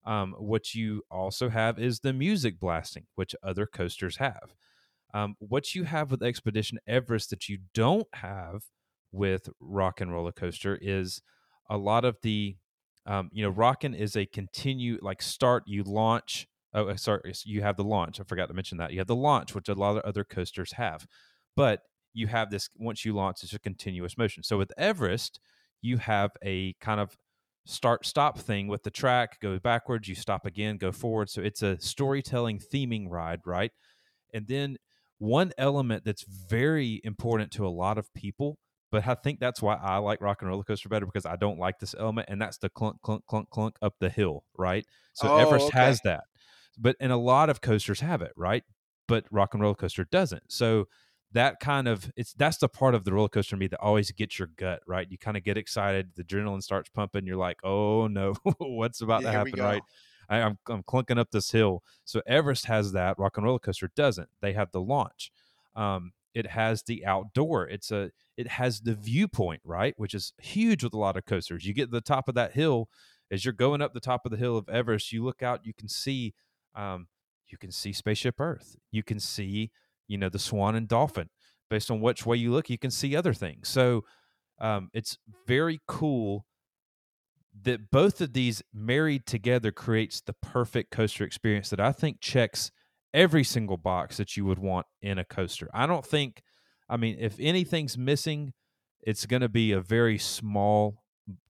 Um, 0.05 0.35
what 0.39 0.73
you 0.73 1.03
also 1.11 1.49
have 1.49 1.77
is 1.77 1.99
the 1.99 2.13
music 2.13 2.59
blasting, 2.59 3.05
which 3.15 3.35
other 3.43 3.65
coasters 3.65 4.17
have. 4.17 4.53
Um, 5.13 5.35
what 5.39 5.75
you 5.75 5.83
have 5.83 6.11
with 6.11 6.23
Expedition 6.23 6.79
Everest 6.87 7.29
that 7.31 7.49
you 7.49 7.59
don't 7.73 8.07
have 8.13 8.63
with 9.11 9.49
Rock 9.59 10.01
and 10.01 10.11
Roller 10.13 10.31
Coaster 10.31 10.77
is 10.81 11.21
a 11.69 11.77
lot 11.77 12.05
of 12.05 12.17
the, 12.21 12.55
um, 13.05 13.29
you 13.33 13.43
know, 13.43 13.49
Rockin' 13.49 13.93
is 13.93 14.15
a 14.15 14.25
continue 14.25 14.99
like 15.01 15.21
start 15.21 15.63
you 15.65 15.83
launch. 15.83 16.47
Oh, 16.73 16.89
uh, 16.89 16.95
sorry, 16.95 17.33
you 17.45 17.61
have 17.63 17.77
the 17.77 17.83
launch. 17.83 18.19
I 18.19 18.23
forgot 18.23 18.47
to 18.47 18.53
mention 18.53 18.77
that 18.77 18.91
you 18.91 18.99
have 18.99 19.07
the 19.07 19.15
launch, 19.15 19.55
which 19.55 19.69
a 19.69 19.73
lot 19.73 19.97
of 19.97 20.03
other 20.03 20.23
coasters 20.23 20.73
have, 20.73 21.07
but 21.55 21.81
you 22.13 22.27
have 22.27 22.51
this 22.51 22.69
once 22.77 23.05
you 23.05 23.13
launch, 23.13 23.43
it's 23.43 23.53
a 23.53 23.59
continuous 23.59 24.17
motion. 24.17 24.43
So 24.43 24.57
with 24.57 24.71
Everest, 24.77 25.39
you 25.81 25.97
have 25.97 26.31
a 26.43 26.73
kind 26.81 26.99
of 26.99 27.17
start 27.65 28.05
stop 28.05 28.37
thing 28.39 28.67
with 28.67 28.83
the 28.83 28.89
track 28.91 29.39
go 29.41 29.59
backwards 29.59 30.07
you 30.07 30.15
stop 30.15 30.45
again 30.45 30.77
go 30.77 30.91
forward. 30.91 31.29
So 31.29 31.41
it's 31.41 31.61
a 31.61 31.79
storytelling 31.79 32.59
theming 32.59 33.07
ride 33.09 33.41
right? 33.45 33.71
And 34.33 34.47
then 34.47 34.77
one 35.17 35.51
element 35.57 36.05
that's 36.05 36.23
very 36.23 37.01
important 37.03 37.51
to 37.51 37.67
a 37.67 37.69
lot 37.69 37.97
of 37.97 38.13
people 38.13 38.57
but 38.91 39.05
i 39.05 39.13
think 39.15 39.39
that's 39.39 39.61
why 39.61 39.75
i 39.75 39.97
like 39.97 40.21
rock 40.21 40.41
and 40.41 40.49
roller 40.49 40.63
coaster 40.63 40.87
better 40.87 41.05
because 41.05 41.25
i 41.25 41.35
don't 41.35 41.59
like 41.59 41.77
this 41.79 41.93
element 41.99 42.27
and 42.29 42.41
that's 42.41 42.57
the 42.59 42.69
clunk 42.69 43.01
clunk 43.01 43.25
clunk 43.25 43.49
clunk 43.49 43.75
up 43.81 43.95
the 43.99 44.09
hill 44.09 44.45
right? 44.57 44.85
So 45.13 45.27
Oh, 45.27 45.35
everest 45.35 45.69
okay. 45.69 45.73
has 45.73 45.99
that 46.05 46.23
but 46.77 46.95
and 46.99 47.11
a 47.11 47.17
lot 47.17 47.49
of 47.49 47.61
coasters 47.61 47.99
have 47.99 48.21
it 48.21 48.31
right? 48.37 48.63
But 49.07 49.25
rock 49.31 49.53
and 49.53 49.61
roller 49.63 49.75
coaster 49.75 50.05
doesn't. 50.05 50.51
So 50.51 50.85
that 51.31 51.59
kind 51.59 51.87
of 51.87 52.11
it's 52.15 52.33
that's 52.33 52.57
the 52.57 52.67
part 52.69 52.95
of 52.95 53.03
the 53.05 53.13
roller 53.13 53.29
coaster 53.29 53.51
to 53.55 53.59
me 53.59 53.67
that 53.67 53.79
always 53.79 54.11
gets 54.11 54.39
your 54.39 54.47
gut 54.47 54.81
right? 54.87 55.07
You 55.09 55.17
kind 55.17 55.37
of 55.37 55.43
get 55.43 55.57
excited 55.57 56.11
the 56.15 56.23
adrenaline 56.23 56.63
starts 56.63 56.89
pumping 56.89 57.25
you're 57.25 57.37
like 57.37 57.59
oh 57.63 58.07
no 58.07 58.33
what's 58.57 59.01
about 59.01 59.23
Yeah, 59.23 59.31
to 59.31 59.31
happen 59.31 59.59
right? 59.59 59.83
I, 60.29 60.41
I'm, 60.41 60.59
I'm 60.67 60.83
clunking 60.83 61.17
up 61.17 61.31
this 61.31 61.51
hill. 61.51 61.83
So 62.05 62.21
everest 62.27 62.65
has 62.65 62.91
that 62.91 63.17
rock 63.17 63.37
and 63.37 63.45
roller 63.45 63.59
coaster 63.59 63.91
doesn't. 63.95 64.29
They 64.41 64.53
have 64.53 64.71
the 64.71 64.81
launch. 64.81 65.31
Um, 65.75 66.13
it 66.33 66.47
has 66.47 66.83
the 66.83 67.05
outdoor. 67.05 67.67
It's 67.67 67.91
a 67.91 68.11
it 68.37 68.47
has 68.47 68.81
the 68.81 68.95
viewpoint 68.95 69.61
right? 69.65 69.93
Which 69.97 70.13
is 70.13 70.33
huge 70.41 70.83
with 70.83 70.93
a 70.93 70.97
lot 70.99 71.17
of 71.17 71.25
coasters. 71.25 71.65
You 71.65 71.73
get 71.73 71.85
to 71.85 71.91
the 71.91 72.01
top 72.01 72.27
of 72.27 72.35
that 72.35 72.53
hill 72.53 72.89
as 73.31 73.45
you're 73.45 73.53
going 73.53 73.81
up 73.81 73.93
the 73.93 73.99
top 73.99 74.25
of 74.25 74.31
the 74.31 74.37
hill 74.37 74.57
of 74.57 74.67
everest 74.69 75.11
you 75.11 75.23
look 75.23 75.43
out 75.43 75.65
you 75.65 75.73
can 75.73 75.87
see 75.87 76.33
um, 76.75 77.07
you 77.47 77.57
can 77.57 77.71
see 77.71 77.93
spaceship 77.93 78.39
earth. 78.39 78.75
You 78.91 79.01
can 79.03 79.19
see 79.19 79.71
you 80.09 80.17
know 80.17 80.27
the 80.27 80.39
swan 80.39 80.75
and 80.75 80.89
dolphin 80.89 81.29
based 81.69 81.89
on 81.89 82.01
which 82.01 82.25
way 82.25 82.35
you 82.35 82.51
look 82.51 82.69
you 82.69 82.77
can 82.77 82.91
see 82.91 83.15
other 83.15 83.33
things. 83.33 83.69
So 83.69 84.03
um, 84.59 84.89
it's 84.93 85.17
very 85.47 85.79
cool 85.87 86.45
that 87.63 87.91
both 87.91 88.21
of 88.21 88.33
these 88.33 88.61
married 88.73 89.25
together 89.25 89.71
creates 89.71 90.21
the 90.21 90.33
perfect 90.33 90.91
coaster 90.91 91.23
experience 91.23 91.69
that 91.69 91.79
i 91.79 91.91
think 91.91 92.21
checks 92.21 92.71
every 93.13 93.43
single 93.43 93.77
box 93.77 94.17
that 94.17 94.37
you 94.37 94.45
would 94.45 94.59
want 94.59 94.85
in 95.01 95.17
a 95.17 95.25
coaster. 95.25 95.67
I 95.73 95.85
don't 95.85 96.05
think 96.05 96.41
i 96.89 96.97
mean 96.97 97.17
if 97.19 97.35
anything's 97.39 97.97
missing 97.97 98.53
it's 99.01 99.25
going 99.25 99.41
to 99.41 99.49
be 99.49 99.71
a 99.71 99.81
very 99.81 100.17
small 100.17 101.01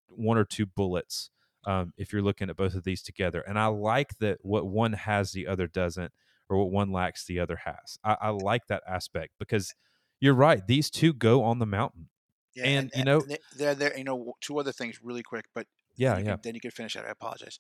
one 0.08 0.38
or 0.38 0.46
two 0.46 0.66
bullets 0.66 1.32
um, 1.66 1.94
if 1.98 2.14
you're 2.14 2.22
looking 2.22 2.50
at 2.50 2.56
both 2.56 2.76
of 2.76 2.84
these 2.84 3.02
together. 3.02 3.42
And 3.42 3.60
i 3.60 3.66
like 3.68 4.18
that 4.20 4.38
what 4.42 4.68
one 4.68 4.94
has 4.94 5.32
the 5.32 5.48
other 5.48 5.68
doesn't 5.68 6.12
or 6.50 6.58
what 6.58 6.72
one 6.72 6.92
lacks 6.92 7.26
the 7.26 7.40
other 7.40 7.58
has 7.66 7.98
i, 8.04 8.18
I 8.22 8.30
like 8.30 8.68
that 8.68 8.84
aspect 8.88 9.34
because 9.40 9.76
you're 10.20 10.34
right 10.34 10.66
these 10.68 10.90
two 10.90 11.14
go 11.14 11.44
on 11.44 11.60
the 11.60 11.66
mountain 11.66 12.10
Yeah, 12.56 12.66
And, 12.66 12.92
you 12.96 13.04
know- 13.06 13.24
they're 13.56 13.76
there. 13.76 13.98
You 13.98 14.04
know, 14.04 14.34
two 14.42 14.58
other 14.60 14.72
things 14.74 15.00
really 15.04 15.24
quick, 15.24 15.46
but 15.56 15.68
yeah 15.96 16.18
yeah 16.18 16.32
Can, 16.34 16.40
then 16.44 16.56
you 16.56 16.62
can 16.62 16.72
finish 16.72 16.94
that. 16.96 17.06
I 17.06 17.10
apologize. 17.12 17.60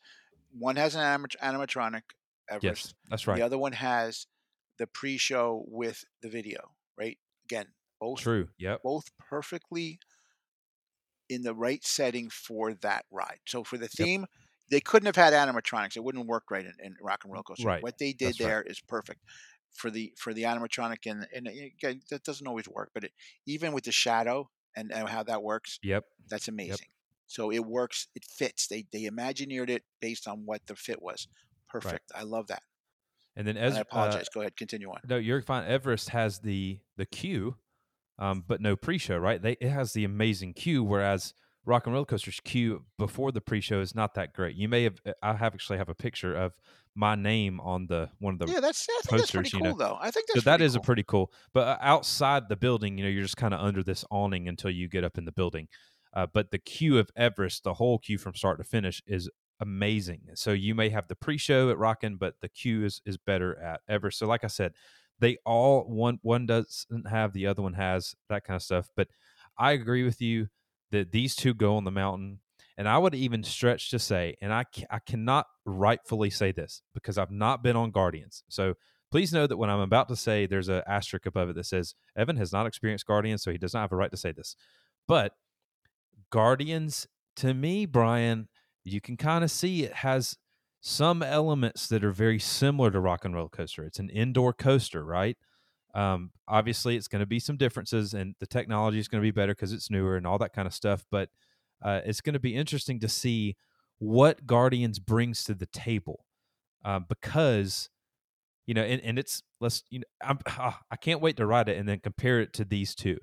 One 0.57 0.75
has 0.77 0.95
an 0.95 1.01
animat- 1.01 1.37
animatronic 1.41 2.01
Everest. 2.49 2.63
yes 2.63 2.93
that's 3.09 3.27
right 3.27 3.37
The 3.37 3.43
other 3.45 3.57
one 3.57 3.73
has 3.73 4.25
the 4.77 4.87
pre-show 4.87 5.63
with 5.67 6.03
the 6.21 6.29
video. 6.29 6.71
Right. 6.97 7.17
Again, 7.45 7.67
both 8.01 8.19
true 8.19 8.49
Yeah, 8.57 8.77
both 8.83 9.11
perfectly 9.29 9.99
in 11.29 11.43
the 11.43 11.53
right 11.53 11.85
setting 11.85 12.29
for 12.29 12.73
that 12.73 13.05
ride. 13.11 13.39
So 13.45 13.63
for 13.63 13.77
the 13.77 13.87
theme, 13.87 14.25
they 14.70 14.80
couldn't 14.80 15.07
have 15.07 15.15
had 15.15 15.34
animatronics. 15.34 15.95
It 15.95 16.03
wouldn't 16.03 16.28
work 16.28 16.51
right 16.51 16.65
in, 16.65 16.74
in 16.84 16.95
Rock 17.01 17.22
and 17.24 17.34
Roller 17.34 17.43
Coaster. 17.43 17.67
Right. 17.67 17.84
What 17.84 17.97
they 17.97 18.13
did 18.13 18.30
That's 18.30 18.39
right. 18.39 18.47
there 18.47 18.61
is 18.63 18.80
perfect 18.80 19.22
for 19.74 19.89
the 19.89 20.13
for 20.17 20.34
the 20.34 20.43
animatronic 20.43 21.05
and 21.05 21.28
and 21.34 21.47
again, 21.47 22.01
that 22.09 22.24
doesn't 22.24 22.47
always 22.47 22.67
work, 22.67 22.91
but 22.93 23.03
it, 23.03 23.11
even 23.45 23.72
with 23.72 23.84
the 23.84 23.91
shadow 23.91 24.49
and, 24.76 24.91
and 24.91 25.07
how 25.07 25.24
that 25.24 25.43
works, 25.43 25.80
yep 25.84 26.05
that's 26.30 26.47
amazing. 26.47 26.88
So 27.28 27.51
it 27.51 27.63
works. 27.63 28.07
It 28.15 28.26
fits. 28.26 28.67
They 28.67 28.86
they 28.91 29.03
imagineered 29.03 29.70
it 29.70 29.84
based 30.01 30.28
on 30.28 30.45
what 30.45 30.65
the 30.65 30.76
fit 30.76 31.01
was. 31.01 31.28
Perfect. 31.70 32.11
I 32.15 32.24
love 32.24 32.47
that. 32.47 32.63
and 33.36 33.47
then 33.47 33.55
And 33.55 33.65
as 33.65 33.76
I 33.76 33.80
uh, 33.80 33.82
apologize. 33.82 34.28
Go 34.34 34.41
ahead. 34.41 34.57
Continue 34.57 34.89
on. 34.89 34.99
No, 35.07 35.17
you're 35.17 35.41
fine. 35.41 35.65
Everest 35.65 36.09
has 36.09 36.39
the 36.39 36.80
the 36.97 37.05
queue, 37.05 37.55
um, 38.17 38.43
but 38.47 38.61
no 38.61 38.76
pre-show, 38.76 39.17
right? 39.17 39.39
They 39.39 39.53
it 39.61 39.70
has 39.70 39.93
the 39.93 40.03
amazing 40.05 40.53
queue, 40.53 40.84
whereas 40.84 41.36
Rock 41.66 41.86
and 41.86 41.93
Roller 41.93 42.05
Coaster's 42.05 42.39
queue 42.39 42.86
before 42.97 43.32
the 43.32 43.41
pre-show 43.41 43.80
is 43.82 43.93
not 43.93 44.16
that 44.16 44.34
great. 44.34 44.55
You 44.55 44.68
may 44.68 44.84
have 44.84 44.99
uh, 45.05 45.14
I 45.22 45.34
have 45.34 45.53
actually 45.53 45.78
have 45.78 45.89
a 45.89 45.95
picture 45.95 46.36
of 46.36 46.53
my 46.95 47.16
name 47.16 47.60
on 47.60 47.88
the 47.88 48.10
one 48.20 48.34
of 48.34 48.39
the 48.39 48.51
yeah, 48.51 48.60
that's 48.60 48.88
I 48.89 49.01
think 49.01 49.22
that's 49.22 49.32
pretty 49.32 49.49
posters, 49.49 49.53
you 49.53 49.60
cool 49.60 49.78
know. 49.78 49.78
though. 49.78 49.97
I 49.99 50.12
think 50.12 50.28
so 50.28 50.34
that's 50.36 50.45
that 50.45 50.51
pretty 50.57 50.66
is 50.66 50.76
a 50.76 50.80
pretty 50.80 51.03
cool. 51.03 51.32
But 51.53 51.68
uh, 51.68 51.78
outside 51.82 52.49
the 52.49 52.55
building, 52.55 52.97
you 52.97 53.03
know, 53.03 53.10
you're 53.10 53.24
just 53.24 53.38
kind 53.38 53.53
of 53.53 53.60
under 53.62 53.84
this 53.84 54.03
awning 54.10 54.47
until 54.47 54.72
you 54.72 54.88
get 54.88 55.03
up 55.03 55.18
in 55.18 55.26
the 55.26 55.32
building. 55.32 55.68
Uh, 56.14 56.26
but 56.34 56.51
the 56.51 56.57
queue 56.57 56.97
of 56.97 57.12
Everest, 57.16 57.64
the 57.64 57.76
whole 57.76 57.99
queue 57.99 58.18
from 58.18 58.34
start 58.34 58.57
to 58.57 58.64
finish, 58.64 59.01
is 59.05 59.30
amazing. 59.60 60.22
So 60.36 60.51
you 60.51 60.74
may 60.74 60.89
have 60.89 61.07
the 61.07 61.16
pre-show 61.16 61.70
at 61.70 61.78
Rockin', 61.78 62.16
but 62.16 62.36
the 62.41 62.49
queue 62.49 62.84
is 62.84 63.01
is 63.05 63.18
better 63.18 63.60
at 63.62 63.82
Everest. 63.88 64.18
So 64.18 64.28
like 64.28 64.43
I 64.43 64.47
said, 64.47 64.74
they 65.20 65.38
all 65.45 65.84
one 65.84 66.20
one 66.22 66.45
doesn't 66.45 67.07
have, 67.10 67.34
the 67.34 67.47
other 67.47 67.62
one 67.62 67.74
has 67.74 68.16
that 68.30 68.43
kind 68.43 68.55
of 68.55 68.64
stuff. 68.64 68.89
But 68.95 69.10
I 69.57 69.74
agree 69.74 70.03
with 70.03 70.22
you 70.22 70.47
that 70.91 71.11
these 71.11 71.35
two 71.35 71.53
go 71.53 71.75
on 71.75 71.83
the 71.83 71.91
mountain. 71.91 72.39
And 72.77 72.87
I 72.87 72.97
would 72.97 73.13
even 73.13 73.43
stretch 73.43 73.89
to 73.91 73.99
say, 73.99 74.35
and 74.41 74.53
I, 74.53 74.63
I 74.89 74.99
cannot 74.99 75.47
rightfully 75.65 76.29
say 76.29 76.51
this 76.51 76.81
because 76.93 77.17
I've 77.17 77.31
not 77.31 77.61
been 77.61 77.75
on 77.75 77.91
Guardians. 77.91 78.43
So 78.47 78.75
please 79.11 79.33
know 79.33 79.47
that 79.47 79.57
when 79.57 79.69
I'm 79.69 79.81
about 79.81 80.07
to 80.09 80.15
say, 80.15 80.45
there's 80.45 80.69
an 80.69 80.83
asterisk 80.87 81.25
above 81.25 81.49
it 81.49 81.55
that 81.55 81.65
says 81.65 81.95
Evan 82.15 82.37
has 82.37 82.53
not 82.53 82.65
experienced 82.65 83.05
Guardians, 83.05 83.43
so 83.43 83.51
he 83.51 83.57
does 83.57 83.73
not 83.73 83.81
have 83.81 83.91
a 83.91 83.97
right 83.97 84.11
to 84.11 84.17
say 84.17 84.31
this. 84.31 84.55
But 85.07 85.33
Guardians, 86.29 87.07
to 87.37 87.53
me, 87.53 87.85
Bryan, 87.85 88.47
you 88.83 89.01
can 89.01 89.17
kind 89.17 89.43
of 89.43 89.51
see 89.51 89.83
it 89.83 89.93
has 89.93 90.37
some 90.81 91.21
elements 91.21 91.87
that 91.87 92.03
are 92.03 92.11
very 92.11 92.39
similar 92.39 92.91
to 92.91 92.99
Rock 92.99 93.25
and 93.25 93.35
Roller 93.35 93.49
Coaster. 93.49 93.83
It's 93.83 93.99
an 93.99 94.09
indoor 94.09 94.53
coaster, 94.53 95.03
right? 95.03 95.37
Um, 95.95 96.31
obviously, 96.47 96.95
it's 96.95 97.07
going 97.07 97.21
to 97.21 97.25
be 97.25 97.39
some 97.39 97.57
differences, 97.57 98.13
and 98.13 98.35
the 98.39 98.47
technology 98.47 98.99
is 98.99 99.07
going 99.07 99.21
to 99.21 99.27
be 99.27 99.31
better 99.31 99.53
because 99.53 99.73
it's 99.73 99.89
newer 99.89 100.17
and 100.17 100.27
all 100.27 100.37
that 100.37 100.53
kind 100.53 100.67
of 100.67 100.73
stuff. 100.73 101.05
But 101.09 101.29
uh, 101.83 102.01
it's 102.05 102.21
going 102.21 102.33
to 102.33 102.39
be 102.39 102.55
interesting 102.55 102.99
to 102.99 103.09
see 103.09 103.55
what 103.97 104.45
Guardians 104.45 104.99
brings 104.99 105.43
to 105.45 105.53
the 105.53 105.65
table 105.65 106.25
um, 106.85 107.05
because 107.07 107.89
you 108.65 108.75
know, 108.75 108.83
and, 108.83 109.01
and 109.01 109.17
it's 109.17 109.41
let's 109.59 109.83
you 109.89 109.99
know, 109.99 110.05
I'm, 110.23 110.39
ah, 110.47 110.79
I 110.91 110.95
can't 110.95 111.21
wait 111.21 111.37
to 111.37 111.45
ride 111.45 111.69
it 111.69 111.77
and 111.77 111.89
then 111.89 111.99
compare 111.99 112.39
it 112.39 112.53
to 112.53 112.65
these 112.65 112.93
two 112.93 113.17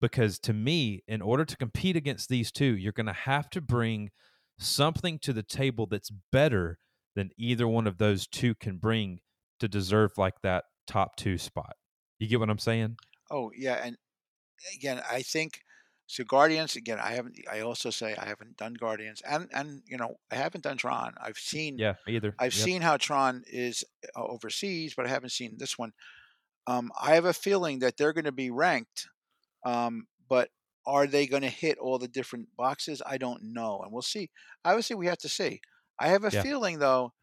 because 0.00 0.38
to 0.40 0.52
me, 0.52 1.02
in 1.08 1.20
order 1.20 1.44
to 1.44 1.56
compete 1.56 1.96
against 1.96 2.28
these 2.28 2.52
two, 2.52 2.76
you're 2.76 2.92
going 2.92 3.06
to 3.06 3.12
have 3.12 3.50
to 3.50 3.60
bring 3.60 4.10
something 4.58 5.18
to 5.20 5.32
the 5.32 5.42
table 5.42 5.86
that's 5.86 6.10
better 6.30 6.78
than 7.14 7.30
either 7.36 7.66
one 7.66 7.86
of 7.86 7.98
those 7.98 8.26
two 8.26 8.54
can 8.54 8.76
bring 8.76 9.20
to 9.58 9.68
deserve 9.68 10.12
like 10.16 10.40
that 10.42 10.64
top 10.86 11.16
two 11.16 11.36
spot. 11.36 11.74
You 12.22 12.28
get 12.28 12.38
what 12.38 12.50
I'm 12.50 12.58
saying? 12.60 12.98
Oh 13.32 13.50
yeah, 13.56 13.80
and 13.84 13.96
again, 14.76 15.02
I 15.10 15.22
think 15.22 15.62
so. 16.06 16.22
Guardians 16.24 16.76
again. 16.76 17.00
I 17.00 17.12
haven't. 17.12 17.36
I 17.50 17.60
also 17.60 17.90
say 17.90 18.14
I 18.16 18.26
haven't 18.26 18.56
done 18.56 18.74
Guardians, 18.74 19.22
and 19.22 19.48
and 19.52 19.82
you 19.86 19.96
know 19.96 20.18
I 20.30 20.36
haven't 20.36 20.62
done 20.62 20.76
Tron. 20.76 21.14
I've 21.20 21.38
seen. 21.38 21.78
Yeah, 21.78 21.94
either. 22.06 22.38
I've 22.38 22.54
Yep. 22.54 22.64
seen 22.64 22.82
how 22.82 22.96
Tron 22.96 23.42
is 23.48 23.84
uh, 24.16 24.22
overseas, 24.22 24.94
but 24.94 25.04
I 25.06 25.08
haven't 25.08 25.30
seen 25.32 25.56
this 25.58 25.76
one. 25.76 25.92
Um, 26.68 26.92
I 27.00 27.14
have 27.14 27.24
a 27.24 27.32
feeling 27.32 27.80
that 27.80 27.96
they're 27.96 28.12
going 28.12 28.26
to 28.26 28.32
be 28.32 28.50
ranked, 28.52 29.08
um, 29.64 30.06
but 30.28 30.50
are 30.86 31.06
they 31.08 31.26
going 31.26 31.42
to 31.42 31.48
hit 31.50 31.78
all 31.78 31.98
the 31.98 32.08
different 32.08 32.48
boxes? 32.56 33.02
I 33.04 33.18
don't 33.18 33.42
know, 33.54 33.80
and 33.82 33.92
we'll 33.92 34.02
see. 34.02 34.30
Obviously, 34.64 34.96
we 34.96 35.06
have 35.08 35.18
to 35.18 35.28
see. 35.28 35.60
I 35.98 36.08
have 36.08 36.24
a 36.24 36.30
Yeah. 36.30 36.42
feeling 36.42 36.78
though 36.78 37.14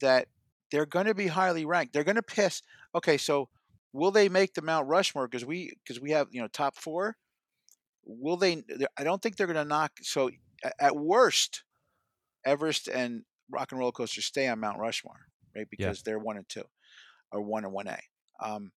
that 0.00 0.28
they're 0.70 0.86
going 0.86 1.06
to 1.06 1.14
be 1.14 1.28
highly 1.28 1.64
ranked. 1.64 1.92
They're 1.92 2.04
going 2.04 2.16
to 2.16 2.22
piss. 2.22 2.62
Okay, 2.94 3.18
so 3.18 3.48
will 3.92 4.10
they 4.10 4.28
make 4.28 4.54
the 4.54 4.62
Mount 4.62 4.88
Rushmore? 4.88 5.28
Because 5.28 5.44
we 5.44 5.72
because 5.84 6.00
we 6.00 6.10
have 6.10 6.28
you 6.30 6.40
know 6.40 6.48
top 6.48 6.76
four. 6.76 7.16
Will 8.04 8.36
they? 8.36 8.62
I 8.96 9.04
don't 9.04 9.22
think 9.22 9.36
they're 9.36 9.46
going 9.46 9.56
to 9.56 9.64
knock. 9.64 9.92
So 10.02 10.30
at 10.80 10.96
worst, 10.96 11.62
Everest 12.44 12.88
and 12.88 13.22
Rock 13.50 13.70
and 13.72 13.78
Roller 13.78 13.92
Coaster 13.92 14.22
stay 14.22 14.48
on 14.48 14.60
Mount 14.60 14.78
Rushmore, 14.78 15.26
right? 15.54 15.66
Because 15.70 16.02
they're 16.02 16.18
one 16.18 16.36
and 16.36 16.48
two, 16.48 16.64
or 17.30 17.40
one 17.42 17.64
and 17.64 17.72
one 17.72 17.86
A. 17.86 17.98
Um, 18.40 18.72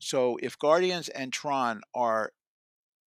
so 0.00 0.38
if 0.42 0.58
Guardians 0.58 1.08
and 1.08 1.32
Tron 1.32 1.82
are 1.94 2.32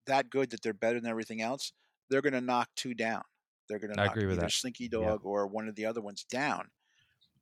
that 0.07 0.30
good 0.30 0.51
that 0.51 0.62
they're 0.62 0.72
better 0.72 1.01
than 1.01 1.11
everything 1.11 1.41
else, 1.41 1.72
they're 2.09 2.22
going 2.22 2.32
to 2.32 2.41
knock 2.41 2.68
two 2.76 2.95
down. 2.95 3.22
They're 3.68 3.78
going 3.78 3.93
to 3.93 3.97
knock 3.97 4.12
agree 4.12 4.26
with 4.26 4.36
either 4.36 4.47
that. 4.47 4.53
Slinky 4.53 4.88
Yeah. 4.93 5.01
Dog 5.01 5.20
or 5.24 5.47
one 5.47 5.68
of 5.68 5.76
the 5.76 5.86
other 5.86 6.01
ones 6.01 6.24
down, 6.28 6.68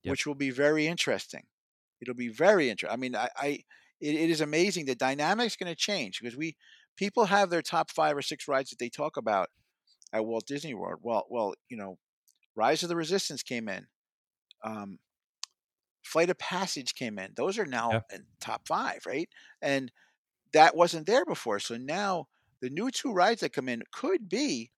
Yep. 0.02 0.10
which 0.10 0.26
will 0.26 0.34
be 0.34 0.50
very 0.50 0.86
interesting. 0.86 1.44
It'll 2.00 2.14
be 2.14 2.28
very 2.28 2.68
interesting. 2.70 2.92
I 2.92 3.00
mean, 3.00 3.16
I, 3.16 3.28
I 3.36 3.64
it, 4.00 4.14
it 4.14 4.30
is 4.30 4.40
amazing. 4.40 4.86
The 4.86 4.94
dynamic's 4.94 5.56
going 5.56 5.70
to 5.72 5.76
change 5.76 6.20
because 6.20 6.36
we 6.36 6.56
people 6.96 7.26
have 7.26 7.50
their 7.50 7.62
top 7.62 7.90
five 7.90 8.16
or 8.16 8.22
six 8.22 8.48
rides 8.48 8.70
that 8.70 8.78
they 8.78 8.88
talk 8.88 9.16
about 9.16 9.48
at 10.12 10.24
Walt 10.24 10.46
Disney 10.46 10.74
World. 10.74 11.00
Well, 11.02 11.26
well, 11.30 11.54
you 11.68 11.76
know, 11.76 11.98
Rise 12.56 12.82
of 12.82 12.88
the 12.88 12.96
Resistance 12.96 13.42
came 13.42 13.68
in. 13.68 13.86
Um, 14.64 14.98
Flight 16.04 16.30
of 16.30 16.38
Passage 16.38 16.94
came 16.94 17.18
in. 17.18 17.32
Those 17.36 17.58
are 17.58 17.66
now 17.66 17.92
Yeah. 17.92 18.00
in 18.14 18.26
top 18.40 18.66
five, 18.66 19.00
right? 19.06 19.28
And 19.60 19.92
that 20.52 20.74
wasn't 20.74 21.06
there 21.06 21.24
before. 21.24 21.58
So 21.60 21.76
now 21.76 22.28
the 22.60 22.70
new 22.70 22.90
two 22.90 23.12
rides 23.12 23.42
that 23.42 23.52
come 23.52 23.68
in 23.68 23.82
could 23.92 24.28
be 24.28 24.70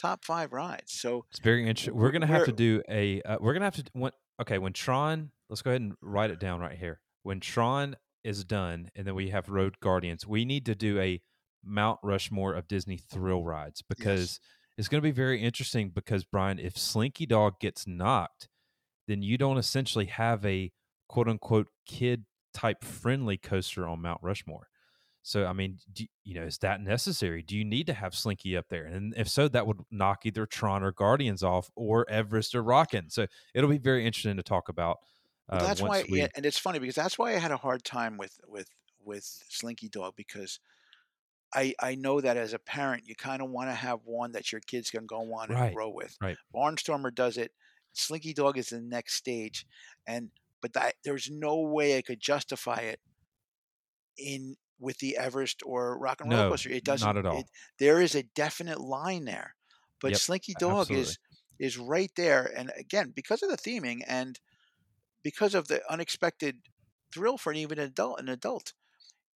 top 0.00 0.24
five 0.24 0.52
rides. 0.52 0.92
So 0.92 1.26
it's 1.30 1.40
very 1.40 1.68
interesting. 1.68 1.94
We're 1.94 2.10
gonna 2.10 2.26
have 2.26 2.46
to 2.46 2.52
do 2.52 2.82
a. 2.88 3.20
Uh, 3.22 3.36
we're 3.40 3.52
gonna 3.52 3.66
have 3.66 3.76
to 3.76 3.84
when, 3.92 4.12
okay 4.40 4.58
when 4.58 4.72
Tron. 4.72 5.30
Let's 5.48 5.62
go 5.62 5.70
ahead 5.70 5.82
and 5.82 5.94
write 6.00 6.30
it 6.30 6.40
down 6.40 6.60
right 6.60 6.76
here. 6.76 7.00
When 7.22 7.38
Tron 7.40 7.96
is 8.26 8.44
done, 8.44 8.90
and 8.94 9.06
then 9.06 9.14
we 9.14 9.30
have 9.30 9.48
rode 9.48 9.80
Guardians, 9.80 10.26
we 10.26 10.44
need 10.44 10.66
to 10.66 10.74
do 10.74 10.98
a 11.00 11.20
Mount 11.64 11.98
Rushmore 12.02 12.54
of 12.54 12.68
Disney 12.68 12.96
thrill 12.96 13.42
rides 13.44 13.82
because 13.88 14.20
yes. 14.20 14.40
it's 14.78 14.88
going 14.88 15.00
to 15.00 15.06
be 15.06 15.12
very 15.12 15.42
interesting. 15.42 15.90
Because 15.90 16.24
Bryan, 16.24 16.58
if 16.58 16.76
Slinky 16.76 17.26
Dog 17.26 17.60
gets 17.60 17.86
knocked, 17.86 18.48
then 19.08 19.22
you 19.22 19.36
don't 19.36 19.58
essentially 19.58 20.06
have 20.06 20.44
a 20.44 20.72
quote 21.08 21.28
unquote 21.28 21.68
kid 21.86 22.24
type 22.54 22.84
friendly 22.84 23.36
coaster 23.36 23.86
on 23.86 24.02
Mount 24.02 24.20
Rushmore. 24.22 24.68
So, 25.22 25.44
I 25.44 25.52
mean, 25.52 25.78
do, 25.92 26.04
you 26.22 26.34
know, 26.34 26.46
is 26.46 26.58
that 26.58 26.80
necessary? 26.80 27.42
Do 27.42 27.56
you 27.56 27.64
need 27.64 27.88
to 27.88 27.94
have 27.94 28.14
Slinky 28.14 28.56
up 28.56 28.66
there? 28.70 28.84
And 28.84 29.12
if 29.16 29.28
so, 29.28 29.48
that 29.48 29.66
would 29.66 29.80
knock 29.90 30.24
either 30.24 30.46
Tron 30.46 30.84
or 30.84 30.92
Guardians 30.92 31.42
off, 31.42 31.68
or 31.74 32.08
Everest 32.08 32.54
or 32.54 32.62
Rockin'. 32.62 33.10
So, 33.10 33.26
it'll 33.52 33.68
be 33.68 33.76
very 33.76 34.06
interesting 34.06 34.36
to 34.36 34.44
talk 34.44 34.68
about. 34.68 34.98
Uh, 35.48 35.58
well, 35.58 35.66
that's 35.66 35.82
why, 35.82 36.04
we... 36.10 36.20
yeah, 36.20 36.28
and 36.34 36.44
it's 36.44 36.58
funny 36.58 36.78
because 36.78 36.96
that's 36.96 37.18
why 37.18 37.34
I 37.34 37.38
had 37.38 37.52
a 37.52 37.56
hard 37.56 37.84
time 37.84 38.16
with 38.16 38.38
with 38.48 38.68
with 39.04 39.24
Slinky 39.48 39.88
Dog 39.88 40.14
because 40.16 40.58
I 41.54 41.74
I 41.80 41.94
know 41.94 42.20
that 42.20 42.36
as 42.36 42.52
a 42.52 42.58
parent, 42.58 43.04
you 43.06 43.14
kind 43.14 43.40
of 43.40 43.50
want 43.50 43.70
to 43.70 43.74
have 43.74 44.00
one 44.04 44.32
that 44.32 44.50
your 44.50 44.60
kids 44.60 44.90
can 44.90 45.06
go 45.06 45.18
on 45.34 45.48
right. 45.48 45.66
and 45.66 45.74
grow 45.74 45.90
with. 45.90 46.16
Right. 46.20 46.36
Barnstormer 46.54 47.14
does 47.14 47.36
it. 47.36 47.52
Slinky 47.92 48.34
Dog 48.34 48.58
is 48.58 48.70
the 48.70 48.80
next 48.80 49.14
stage, 49.14 49.66
and 50.06 50.30
but 50.60 50.72
that, 50.72 50.94
there's 51.04 51.30
no 51.30 51.60
way 51.60 51.96
I 51.96 52.02
could 52.02 52.20
justify 52.20 52.80
it 52.80 53.00
in 54.18 54.56
with 54.78 54.98
the 54.98 55.16
Everest 55.16 55.62
or 55.64 55.98
Rock 55.98 56.20
and 56.20 56.30
Roller 56.30 56.44
no, 56.44 56.50
Coaster. 56.50 56.70
It 56.70 56.84
doesn't. 56.84 57.06
Not 57.06 57.16
at 57.16 57.26
all. 57.26 57.38
It, 57.38 57.46
there 57.78 58.00
is 58.00 58.14
a 58.14 58.24
definite 58.34 58.80
line 58.80 59.24
there, 59.24 59.54
but 60.00 60.10
yep, 60.10 60.20
Slinky 60.20 60.54
Dog 60.58 60.90
absolutely. 60.90 61.02
is 61.02 61.18
is 61.58 61.78
right 61.78 62.10
there. 62.16 62.52
And 62.56 62.70
again, 62.76 63.12
because 63.14 63.42
of 63.42 63.50
the 63.50 63.56
theming 63.56 64.02
and 64.06 64.38
because 65.26 65.56
of 65.56 65.66
the 65.66 65.82
unexpected 65.90 66.58
thrill 67.12 67.36
for 67.36 67.50
an 67.50 67.56
even 67.56 67.80
adult, 67.80 68.20
an 68.20 68.28
adult, 68.28 68.74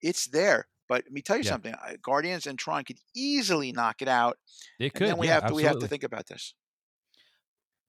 it's 0.02 0.28
there. 0.28 0.68
But 0.90 1.06
let 1.06 1.14
me 1.14 1.22
tell 1.22 1.38
you 1.38 1.44
yeah. 1.44 1.52
something: 1.52 1.74
Guardians 2.02 2.46
and 2.46 2.60
Tron 2.60 2.84
could 2.84 2.98
easily 3.16 3.72
knock 3.72 4.02
it 4.02 4.10
out. 4.10 4.38
It 4.82 4.94
could. 4.94 5.08
And 5.08 5.18
we 5.18 5.28
yeah, 5.28 5.36
have 5.36 5.44
to 5.44 5.46
absolutely. 5.46 5.64
we 5.64 5.68
have 5.68 5.80
to 5.80 5.88
think 5.88 6.04
about 6.04 6.28
this. 6.28 6.54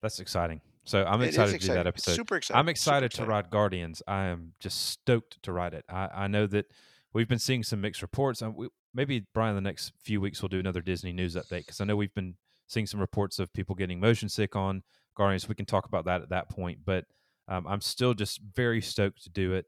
That's 0.00 0.20
exciting. 0.20 0.60
So 0.84 1.04
I'm 1.04 1.22
excited 1.22 1.60
to 1.60 1.66
do 1.66 1.74
that 1.74 1.88
episode. 1.88 2.14
Super 2.14 2.36
excited. 2.36 2.56
I'm 2.56 2.68
excited, 2.68 3.06
excited, 3.06 3.24
to 3.24 3.28
ride 3.28 3.50
Guardians. 3.50 4.00
I 4.06 4.26
am 4.26 4.52
just 4.60 4.90
stoked 4.90 5.42
to 5.42 5.50
ride 5.50 5.74
it. 5.74 5.84
I, 5.88 6.08
I 6.14 6.26
know 6.28 6.46
that 6.46 6.66
we've 7.12 7.28
been 7.28 7.40
seeing 7.40 7.64
some 7.64 7.80
mixed 7.80 8.00
reports. 8.00 8.40
And 8.42 8.54
we, 8.54 8.68
maybe 8.94 9.26
Bryan, 9.34 9.56
the 9.56 9.60
next 9.60 9.92
few 10.00 10.20
weeks 10.20 10.40
we'll 10.40 10.50
do 10.50 10.60
another 10.60 10.80
Disney 10.80 11.12
news 11.12 11.34
update 11.34 11.66
because 11.66 11.80
I 11.80 11.84
know 11.84 11.96
we've 11.96 12.14
been 12.14 12.36
seeing 12.68 12.86
some 12.86 13.00
reports 13.00 13.40
of 13.40 13.52
people 13.52 13.74
getting 13.74 13.98
motion 13.98 14.28
sick 14.28 14.54
on 14.54 14.84
Guardians. 15.16 15.48
We 15.48 15.56
can 15.56 15.66
talk 15.66 15.84
about 15.84 16.04
that 16.04 16.22
at 16.22 16.28
that 16.28 16.48
point. 16.48 16.78
But 16.84 17.06
um, 17.48 17.66
I'm 17.66 17.80
still 17.80 18.14
just 18.14 18.40
very 18.54 18.80
stoked 18.80 19.22
to 19.24 19.30
do 19.30 19.54
it. 19.54 19.66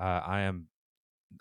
Uh, 0.00 0.22
I 0.24 0.40
am. 0.40 0.68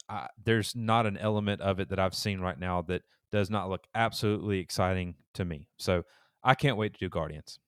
I, 0.09 0.27
there's 0.43 0.75
not 0.75 1.05
an 1.05 1.17
element 1.17 1.61
of 1.61 1.79
it 1.79 1.89
that 1.89 1.99
I've 1.99 2.13
seen 2.13 2.41
right 2.41 2.59
now 2.59 2.81
that 2.83 3.03
does 3.31 3.49
not 3.49 3.69
look 3.69 3.85
absolutely 3.95 4.59
exciting 4.59 5.15
to 5.33 5.45
me. 5.45 5.67
So 5.77 6.03
I 6.43 6.55
can't 6.55 6.77
wait 6.77 6.93
to 6.93 6.99
do 6.99 7.09
Guardians. 7.09 7.59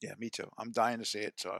Yeah, 0.00 0.12
me 0.18 0.30
too. 0.30 0.48
I'm 0.58 0.72
dying 0.72 0.98
to 0.98 1.04
see 1.04 1.18
it. 1.18 1.34
So 1.36 1.58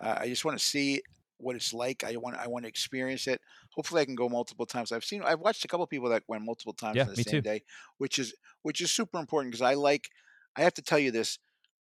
uh, 0.00 0.16
I 0.18 0.28
just 0.28 0.44
want 0.44 0.58
to 0.58 0.64
see 0.64 1.00
what 1.38 1.56
it's 1.56 1.72
like. 1.72 2.04
I 2.04 2.16
want 2.16 2.36
I 2.36 2.46
want 2.46 2.64
to 2.64 2.68
experience 2.68 3.26
it. 3.26 3.40
Hopefully, 3.74 4.02
I 4.02 4.04
can 4.04 4.14
go 4.14 4.28
multiple 4.28 4.66
times. 4.66 4.92
I've 4.92 5.04
seen 5.04 5.22
I've 5.22 5.40
watched 5.40 5.64
a 5.64 5.68
couple 5.68 5.86
people 5.86 6.10
that 6.10 6.22
went 6.28 6.44
multiple 6.44 6.74
times 6.74 6.96
yeah, 6.96 7.04
in 7.04 7.10
the 7.10 7.16
same 7.16 7.32
too. 7.32 7.40
day, 7.40 7.62
which 7.98 8.18
is 8.18 8.34
which 8.62 8.80
is 8.80 8.90
super 8.90 9.18
important 9.18 9.52
because 9.52 9.62
I 9.62 9.74
like. 9.74 10.08
I 10.56 10.62
have 10.62 10.74
to 10.74 10.82
tell 10.82 10.98
you 10.98 11.12
this. 11.12 11.38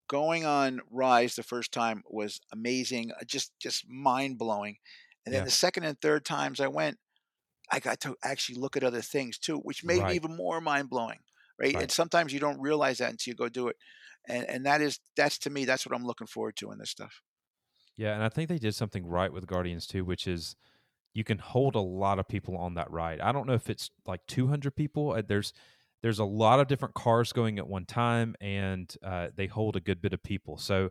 Going 0.09 0.45
on 0.45 0.81
Rise 0.91 1.37
the 1.37 1.43
first 1.43 1.73
time 1.73 2.03
was 2.09 2.41
amazing, 2.53 3.13
uh, 3.13 3.25
just 3.27 3.53
just 3.61 3.89
mind 3.89 4.39
blowing, 4.39 4.79
and 5.25 5.35
then 5.35 5.43
yeah. 5.43 5.45
the 5.45 5.51
second 5.51 5.85
and 5.85 6.01
third 6.01 6.25
times 6.25 6.61
I 6.61 6.69
went, 6.69 6.99
I 7.71 7.81
got 7.81 8.01
to 8.01 8.17
actually 8.25 8.59
look 8.59 8.77
at 8.77 8.85
other 8.85 9.03
things 9.03 9.39
too, 9.39 9.59
which 9.59 9.85
made 9.85 10.01
right. 10.01 10.11
me 10.11 10.15
even 10.17 10.37
more 10.37 10.61
mind 10.61 10.89
blowing. 10.89 11.19
Right? 11.61 11.75
right? 11.75 11.83
And 11.83 11.91
sometimes 11.91 12.33
you 12.33 12.41
don't 12.41 12.61
realize 12.61 12.99
that 12.99 13.11
until 13.11 13.33
you 13.33 13.37
go 13.37 13.49
do 13.49 13.69
it, 13.69 13.77
and 14.27 14.49
and 14.49 14.67
that 14.67 14.81
is 14.81 14.99
that's 15.17 15.39
to 15.41 15.51
me 15.51 15.65
that's 15.65 15.87
what 15.87 15.95
I'm 15.95 16.07
looking 16.07 16.27
forward 16.27 16.57
to 16.57 16.73
in 16.73 16.79
this 16.79 16.91
stuff. 16.91 17.21
Yeah, 17.97 18.15
and 18.15 18.23
I 18.23 18.29
think 18.29 18.49
they 18.49 18.59
did 18.59 18.75
something 18.75 19.05
right 19.07 19.33
with 19.33 19.47
Guardians 19.47 19.87
too, 19.87 20.05
which 20.05 20.27
is 20.27 20.57
you 21.15 21.25
can 21.25 21.39
hold 21.39 21.75
a 21.75 21.81
lot 21.81 22.19
of 22.19 22.29
people 22.29 22.57
on 22.57 22.75
that 22.75 22.91
ride. 22.91 23.21
I 23.21 23.33
don't 23.33 23.47
know 23.47 23.55
if 23.55 23.69
it's 23.69 23.91
like 24.07 24.21
200 24.29 24.77
people. 24.77 25.13
Uh, 25.13 25.23
there's 25.27 25.53
there's 26.03 26.19
a 26.19 26.25
lot 26.25 26.61
of 26.61 26.69
different 26.69 26.95
cars 26.95 27.33
going 27.33 27.59
at 27.59 27.69
one 27.69 27.85
time, 27.85 28.35
and 28.41 28.95
uh, 29.03 29.29
they 29.35 29.47
hold 29.47 29.77
a 29.77 29.81
good 29.81 30.01
bit 30.01 30.13
of 30.13 30.23
people. 30.23 30.59
So 30.59 30.91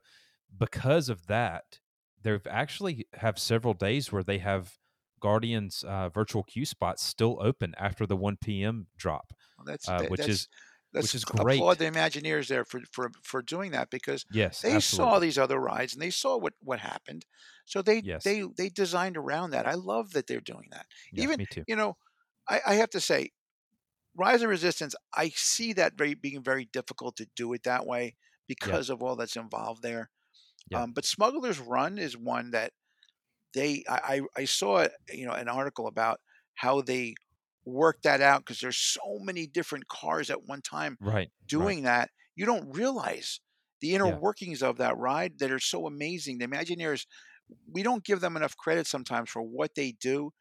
because 0.57 1.09
of 1.09 1.27
that, 1.27 1.79
they've 2.21 2.45
actually 2.49 3.07
have 3.13 3.39
several 3.39 3.73
days 3.73 4.11
where 4.11 4.23
they 4.23 4.39
have 4.39 4.73
Guardians 5.19 5.83
uh, 5.87 6.09
virtual 6.09 6.43
queue 6.43 6.65
spots 6.65 7.03
still 7.03 7.37
open 7.41 7.73
after 7.77 8.05
the 8.05 8.15
1 8.15 8.37
p.m. 8.43 8.87
drop, 8.97 9.33
well, 9.57 9.65
that's, 9.65 9.87
uh, 9.87 10.03
which 10.09 10.19
that's, 10.19 10.29
is 10.29 10.47
which 10.91 11.15
is 11.15 11.25
great. 11.25 11.59
Applaud 11.59 11.79
the 11.79 11.85
Imagineers 11.85 12.47
there 12.47 12.65
for, 12.65 12.81
for, 12.91 13.11
for 13.23 13.41
doing 13.41 13.71
that 13.71 13.89
because 13.89 14.25
yes, 14.31 14.61
they 14.61 14.73
absolutely. 14.73 15.11
saw 15.11 15.19
these 15.19 15.37
other 15.37 15.59
rides 15.59 15.93
and 15.93 16.01
they 16.01 16.09
saw 16.09 16.37
what, 16.37 16.53
what 16.61 16.79
happened. 16.79 17.25
So 17.65 17.81
they 17.81 18.01
yes. 18.03 18.23
they 18.23 18.43
they 18.57 18.69
designed 18.69 19.17
around 19.17 19.51
that. 19.51 19.67
I 19.67 19.73
love 19.73 20.11
that 20.13 20.27
they're 20.27 20.39
doing 20.39 20.69
that. 20.71 20.85
Yeah, 21.11 21.23
Even 21.23 21.37
me 21.39 21.45
too. 21.49 21.63
you 21.67 21.75
know, 21.75 21.97
I, 22.49 22.61
I 22.65 22.73
have 22.75 22.89
to 22.91 23.01
say, 23.01 23.31
Rise 24.17 24.41
of 24.41 24.49
Resistance, 24.49 24.95
I 25.15 25.29
see 25.29 25.73
that 25.73 25.93
very 25.97 26.13
being 26.15 26.43
very 26.43 26.65
difficult 26.73 27.15
to 27.17 27.27
do 27.35 27.53
it 27.53 27.63
that 27.63 27.85
way 27.85 28.15
because 28.47 28.89
yeah. 28.89 28.95
of 28.95 29.03
all 29.03 29.15
that's 29.15 29.35
involved 29.35 29.83
there. 29.83 30.09
Yeah. 30.69 30.83
Um, 30.83 30.93
but 30.93 31.05
Smuggler's 31.05 31.59
Run 31.59 31.97
is 31.97 32.17
one 32.17 32.51
that 32.51 32.73
they 33.53 33.83
I, 33.89 34.21
I 34.35 34.45
saw 34.45 34.87
you 35.11 35.25
know 35.25 35.33
an 35.33 35.47
article 35.47 35.87
about 35.87 36.19
how 36.55 36.81
they 36.81 37.15
work 37.65 38.01
that 38.03 38.21
out 38.21 38.41
because 38.41 38.59
there's 38.59 38.77
so 38.77 39.19
many 39.21 39.47
different 39.47 39.87
cars 39.87 40.29
at 40.29 40.45
one 40.45 40.61
time 40.61 40.97
right 41.01 41.29
doing 41.47 41.83
right. 41.83 41.85
that 41.85 42.09
you 42.35 42.45
don't 42.45 42.75
realize 42.75 43.39
the 43.81 43.93
inner 43.95 44.07
Yeah. 44.07 44.17
workings 44.17 44.61
of 44.63 44.77
that 44.77 44.97
ride 44.97 45.39
that 45.39 45.51
are 45.51 45.59
so 45.59 45.85
amazing 45.87 46.37
the 46.37 46.47
imagineers 46.47 47.05
we 47.71 47.83
don't 47.83 48.03
give 48.03 48.21
them 48.21 48.37
enough 48.37 48.55
credit 48.57 48.87
sometimes 48.87 49.29
for 49.29 49.41
what 49.41 49.75
they 49.75 49.93
do 49.99 50.31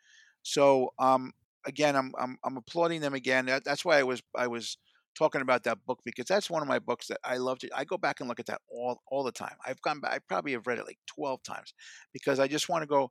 so 0.43 0.91
um 0.99 1.33
again 1.67 1.97
i'm 1.97 2.12
i'm, 2.19 2.39
I'm 2.45 2.57
applauding 2.57 3.01
them 3.01 3.14
again 3.14 3.47
that, 3.47 3.64
that's 3.64 3.85
why 3.85 3.99
i 3.99 4.03
was 4.03 4.23
i 4.37 4.47
was 4.47 4.79
talking 5.17 5.41
about 5.41 5.64
that 5.64 5.85
book 5.87 6.01
because 6.05 6.27
that's 6.27 6.51
one 6.51 6.62
of 6.62 6.69
my 6.69 6.79
books 6.79 7.09
that 7.09 7.19
i 7.25 7.37
love 7.39 7.59
to 7.61 7.71
i 7.75 7.85
go 7.85 7.97
back 7.99 8.21
and 8.21 8.29
look 8.29 8.41
at 8.41 8.47
that 8.47 8.61
all 8.71 9.01
all 9.11 9.25
the 9.25 9.33
time 9.33 9.57
i've 9.67 9.81
gone 9.83 10.01
back 10.01 10.12
i 10.12 10.19
probably 10.19 10.53
have 10.53 10.67
read 10.67 10.79
it 10.79 10.87
like 10.87 10.99
12 11.07 11.43
times 11.43 11.75
because 12.12 12.39
i 12.39 12.47
just 12.49 12.69
want 12.69 12.83
to 12.83 12.87
go 12.87 13.11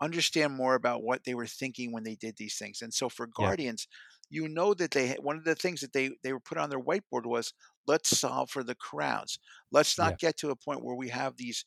understand 0.00 0.54
more 0.54 0.74
about 0.74 1.02
what 1.02 1.24
they 1.24 1.34
were 1.34 1.46
thinking 1.46 1.92
when 1.92 2.04
they 2.04 2.16
did 2.16 2.36
these 2.36 2.58
things. 2.58 2.82
And 2.82 2.92
so 2.92 3.08
for 3.08 3.26
Yeah. 3.38 3.52
Guardians, 3.52 3.86
you 4.30 4.48
know 4.48 4.74
that 4.74 4.90
they 4.92 5.12
one 5.14 5.36
of 5.36 5.44
the 5.44 5.54
things 5.54 5.80
that 5.80 5.92
they 5.92 6.10
they 6.22 6.32
were 6.32 6.40
put 6.40 6.58
on 6.58 6.70
their 6.70 6.80
whiteboard 6.80 7.26
was 7.26 7.52
let's 7.86 8.10
solve 8.18 8.50
for 8.50 8.64
the 8.64 8.74
crowds. 8.74 9.38
Let's 9.70 9.98
Yeah. 9.98 10.16
not 10.16 10.18
get 10.18 10.36
to 10.38 10.50
a 10.50 10.56
point 10.56 10.84
where 10.84 10.96
we 10.96 11.10
have 11.10 11.36
these 11.36 11.64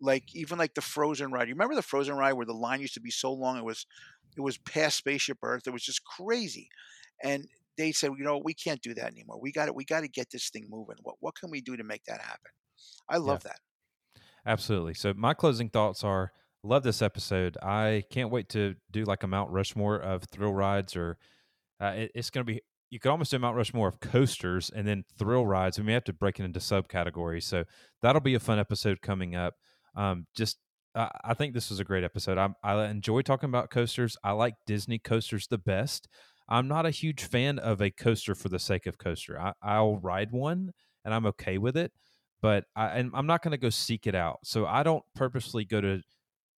like 0.00 0.34
even 0.34 0.58
like 0.58 0.74
the 0.74 0.80
Frozen 0.82 1.32
ride. 1.32 1.48
You 1.48 1.54
remember 1.54 1.74
the 1.76 1.82
Frozen 1.82 2.16
ride 2.16 2.34
where 2.34 2.46
the 2.46 2.54
line 2.54 2.80
used 2.80 2.94
to 2.94 3.00
be 3.00 3.10
so 3.10 3.32
long 3.32 3.56
it 3.58 3.64
was 3.64 3.86
it 4.36 4.40
was 4.40 4.58
past 4.58 4.98
Spaceship 4.98 5.38
Earth. 5.42 5.62
It 5.66 5.72
was 5.72 5.82
just 5.82 6.04
crazy. 6.04 6.68
And 7.22 7.46
they 7.78 7.92
said, 7.92 8.10
you 8.18 8.24
know, 8.24 8.40
we 8.42 8.54
can't 8.54 8.80
do 8.82 8.94
that 8.94 9.12
anymore. 9.12 9.38
We 9.40 9.52
got 9.52 9.66
to 9.66 9.72
we 9.72 9.84
got 9.84 10.00
to 10.00 10.08
get 10.08 10.30
this 10.30 10.50
thing 10.50 10.66
moving. 10.68 10.96
What 11.02 11.16
what 11.20 11.34
can 11.34 11.50
we 11.50 11.60
do 11.60 11.76
to 11.76 11.84
make 11.84 12.04
that 12.04 12.20
happen? 12.20 12.50
I 13.08 13.14
Yeah. 13.14 13.20
love 13.20 13.42
that. 13.44 13.60
Absolutely. 14.44 14.94
So 14.94 15.14
my 15.14 15.34
closing 15.34 15.68
thoughts 15.68 16.02
are 16.02 16.32
love 16.64 16.82
this 16.82 17.02
episode. 17.02 17.56
I 17.62 18.04
can't 18.10 18.30
wait 18.30 18.48
to 18.50 18.74
do 18.90 19.04
like 19.04 19.22
a 19.22 19.26
Mount 19.28 19.50
Rushmore 19.50 19.96
of 19.96 20.24
thrill 20.24 20.52
rides, 20.52 20.96
or 20.96 21.16
uh, 21.80 21.92
it, 21.96 22.12
it's 22.14 22.30
going 22.30 22.44
to 22.46 22.52
be. 22.52 22.60
You 22.90 23.00
could 23.00 23.10
almost 23.10 23.30
do 23.30 23.38
Mount 23.38 23.56
Rushmore 23.56 23.88
of 23.88 24.00
coasters 24.00 24.68
and 24.68 24.86
then 24.86 25.04
thrill 25.18 25.46
rides. 25.46 25.78
We 25.78 25.84
may 25.84 25.94
have 25.94 26.04
to 26.04 26.12
break 26.12 26.38
it 26.38 26.44
into 26.44 26.60
subcategories. 26.60 27.44
So 27.44 27.64
that'll 28.02 28.20
be 28.20 28.34
a 28.34 28.40
fun 28.40 28.58
episode 28.58 29.00
coming 29.00 29.34
up. 29.34 29.54
Um, 29.96 30.26
just 30.36 30.58
I, 30.94 31.34
think 31.34 31.54
this 31.54 31.70
was 31.70 31.80
a 31.80 31.84
great 31.84 32.04
episode. 32.04 32.38
I, 32.38 32.50
I 32.62 32.86
enjoy 32.86 33.22
talking 33.22 33.48
about 33.48 33.70
coasters. 33.70 34.16
I 34.22 34.32
like 34.32 34.54
Disney 34.66 34.98
coasters 34.98 35.46
the 35.46 35.58
best. 35.58 36.08
I'm 36.48 36.68
not 36.68 36.86
a 36.86 36.90
huge 36.90 37.24
fan 37.24 37.58
of 37.58 37.80
a 37.80 37.90
coaster 37.90 38.34
for 38.34 38.48
the 38.48 38.58
sake 38.58 38.86
of 38.86 38.98
coaster. 38.98 39.40
I, 39.40 39.52
I'll 39.62 39.96
ride 39.96 40.32
one 40.32 40.72
and 41.04 41.14
I'm 41.14 41.26
okay 41.26 41.58
with 41.58 41.76
it, 41.76 41.92
but 42.40 42.64
I, 42.76 42.88
and 42.88 43.10
I'm 43.14 43.26
not 43.26 43.42
going 43.42 43.52
to 43.52 43.58
go 43.58 43.70
seek 43.70 44.06
it 44.06 44.14
out. 44.14 44.40
So 44.44 44.66
I 44.66 44.82
don't 44.82 45.04
purposely 45.14 45.64
go 45.64 45.80
to 45.80 46.02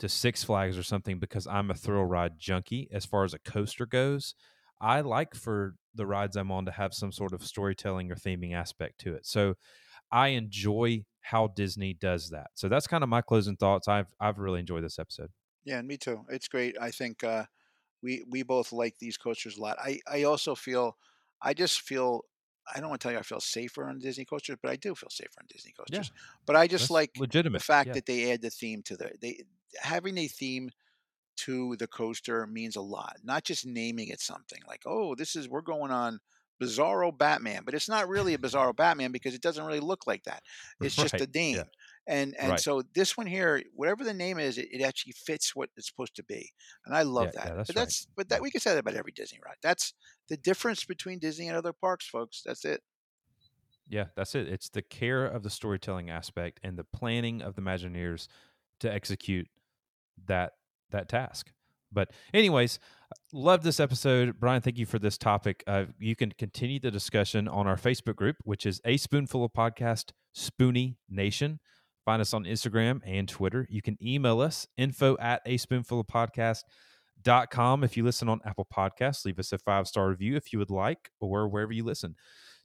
to 0.01 0.09
Six 0.09 0.43
Flags 0.43 0.77
or 0.77 0.83
something 0.83 1.21
because 1.21 1.47
I'm 1.47 1.71
a 1.71 1.75
thrill 1.75 2.05
ride 2.05 2.33
junkie 2.39 2.89
as 2.93 3.07
far 3.07 3.25
as 3.25 3.33
a 3.33 3.39
coaster 3.39 3.87
goes. 3.87 4.35
I 4.81 5.03
like 5.03 5.35
for 5.35 5.75
the 5.95 6.05
rides 6.05 6.37
I'm 6.37 6.51
on 6.51 6.67
to 6.67 6.73
have 6.73 6.93
some 6.93 7.13
sort 7.13 7.33
of 7.33 7.45
storytelling 7.45 8.11
or 8.11 8.17
theming 8.17 8.55
aspect 8.55 8.99
to 9.01 9.15
it. 9.15 9.25
So 9.25 9.55
I 10.11 10.29
enjoy 10.29 11.05
how 11.25 11.49
Disney 11.49 11.95
does 11.95 12.31
that. 12.31 12.51
So 12.55 12.69
that's 12.69 12.87
kind 12.87 13.03
of 13.03 13.09
my 13.11 13.23
closing 13.23 13.57
thoughts. 13.57 13.89
I've 13.89 14.09
I've 14.21 14.39
really 14.39 14.61
enjoyed 14.61 14.85
this 14.85 14.99
episode. 14.99 15.31
Yeah, 15.65 15.79
and 15.79 15.89
me 15.89 15.97
too. 15.97 16.25
It's 16.29 16.49
great. 16.49 16.77
I 16.81 16.91
think 16.91 17.25
uh, 17.25 17.47
we 18.03 18.25
we 18.29 18.43
both 18.43 18.73
like 18.73 18.99
these 18.99 19.17
coasters 19.17 19.59
a 19.59 19.63
lot. 19.63 19.79
I 19.81 20.01
I 20.09 20.25
also 20.25 20.55
feel 20.55 20.99
I 21.43 21.55
just 21.55 21.83
feel 21.83 22.23
I 22.75 22.81
don't 22.81 22.91
want 22.91 23.01
to 23.03 23.07
tell 23.07 23.13
you 23.13 23.19
I 23.19 23.23
feel 23.23 23.41
safer 23.41 23.89
on 23.89 24.01
Disney 24.01 24.25
coasters, 24.25 24.59
but 24.63 24.71
I 24.73 24.77
do 24.77 24.95
feel 24.95 25.11
safer 25.11 25.41
on 25.41 25.47
Disney 25.49 25.73
Yeah, 25.89 26.07
coasters. 26.13 26.13
But 26.47 26.57
I 26.57 26.67
just 26.69 26.91
that's 26.91 26.91
like 26.91 27.23
the 27.53 27.61
legitimate. 27.61 27.65
fact 27.65 27.93
Yeah, 27.93 27.95
that 27.95 28.07
they 28.07 28.33
add 28.33 28.43
the 28.43 28.51
theme 28.51 28.83
to 28.85 28.97
the 28.97 29.13
they 29.21 29.43
having 29.83 30.19
a 30.19 30.29
theme 30.29 30.71
to 31.37 31.77
the 31.77 31.89
coaster 31.89 32.47
means 32.47 32.77
a 32.77 32.81
lot. 32.83 33.19
Not 33.25 33.45
just 33.45 33.67
naming 33.67 34.09
it 34.09 34.21
something 34.21 34.61
like, 34.69 34.83
oh, 34.87 35.15
this 35.15 35.37
is 35.37 35.49
we're 35.49 35.63
going 35.63 35.91
on 35.91 36.21
Bizarro 36.63 37.17
Batman, 37.17 37.63
but 37.65 37.75
it's 37.75 37.89
not 37.89 38.09
really 38.09 38.35
a 38.35 38.39
Bizarro 38.39 38.75
Batman 38.75 39.13
because 39.13 39.35
it 39.35 39.43
doesn't 39.43 39.65
really 39.65 39.81
look 39.81 40.07
like 40.07 40.25
that. 40.25 40.43
It's 40.81 40.97
just 40.97 41.21
a 41.21 41.27
right. 41.27 41.35
name. 41.35 41.57
Yeah, 41.57 41.65
And 42.07 42.35
and 42.37 42.49
right. 42.51 42.61
so 42.61 42.83
this 42.95 43.17
one 43.17 43.27
here, 43.27 43.63
whatever 43.75 44.05
the 44.05 44.15
name 44.15 44.39
is, 44.39 44.59
it, 44.59 44.69
it 44.71 44.83
actually 44.83 45.13
fits 45.13 45.55
what 45.57 45.71
it's 45.77 45.89
supposed 45.89 46.17
to 46.17 46.25
be. 46.25 46.53
And 46.87 46.95
I 46.95 47.03
love 47.03 47.27
Yeah, 47.27 47.33
that. 47.33 47.47
yeah, 47.49 47.55
that's 47.55 47.67
but 47.67 47.77
right. 47.77 47.83
that's 47.83 48.07
but 48.17 48.29
that 48.29 48.43
we 48.43 48.51
can 48.51 48.61
say 48.61 48.73
that 48.73 48.79
about 48.81 48.95
every 48.95 49.13
Disney 49.13 49.39
ride. 49.45 49.57
That's 49.63 49.95
the 50.29 50.37
difference 50.37 50.85
between 50.85 51.19
Disney 51.19 51.49
and 51.49 51.57
other 51.57 51.73
parks, 51.73 52.07
folks. 52.07 52.43
That's 52.45 52.65
it. 52.65 52.83
Yeah, 53.87 54.07
that's 54.17 54.35
it. 54.35 54.49
It's 54.49 54.69
the 54.69 54.83
care 54.83 55.27
of 55.27 55.43
the 55.43 55.51
storytelling 55.51 56.09
aspect 56.09 56.59
and 56.63 56.79
the 56.79 56.85
planning 56.85 57.43
of 57.43 57.55
the 57.55 57.63
Imagineers 57.63 58.29
to 58.81 58.93
execute 58.93 59.49
that 60.27 60.55
that 60.91 61.09
task. 61.09 61.53
But 61.95 62.11
anyways, 62.35 62.79
love 63.33 63.63
this 63.63 63.81
episode, 63.81 64.39
Bryan. 64.39 64.61
Thank 64.61 64.77
you 64.77 64.87
for 64.87 64.99
this 64.99 65.17
topic. 65.17 65.65
Uh, 65.67 65.85
you 65.99 66.17
can 66.17 66.33
continue 66.33 66.81
the 66.81 66.91
discussion 66.91 67.49
on 67.49 67.67
our 67.67 67.77
Facebook 67.77 68.17
group, 68.17 68.37
which 68.45 68.67
is 68.67 68.81
a 68.85 68.97
spoonful 68.97 69.45
of 69.45 69.53
podcast 69.53 70.11
Spoonie 70.37 70.97
Nation. 71.09 71.61
Find 72.05 72.21
us 72.21 72.35
on 72.35 72.45
Instagram 72.45 73.01
and 73.07 73.27
Twitter. 73.27 73.67
You 73.71 73.81
can 73.81 73.97
email 74.03 74.41
us 74.41 74.67
info 74.77 75.17
at 75.19 75.41
a 75.47 75.57
spoonful 75.57 76.01
of 76.01 76.07
podcast 76.07 76.65
dot 77.23 77.51
com 77.51 77.83
if 77.83 77.97
you 77.97 78.05
listen 78.05 78.29
on 78.29 78.41
Apple 78.45 78.67
Podcasts. 78.71 79.25
Leave 79.25 79.39
us 79.39 79.53
a 79.53 79.59
five 79.59 79.89
star 79.89 80.11
review 80.11 80.37
if 80.37 80.53
you 80.53 80.59
would 80.59 80.71
like, 80.71 81.11
or 81.21 81.49
wherever 81.49 81.73
you 81.73 81.85
listen. 81.85 82.17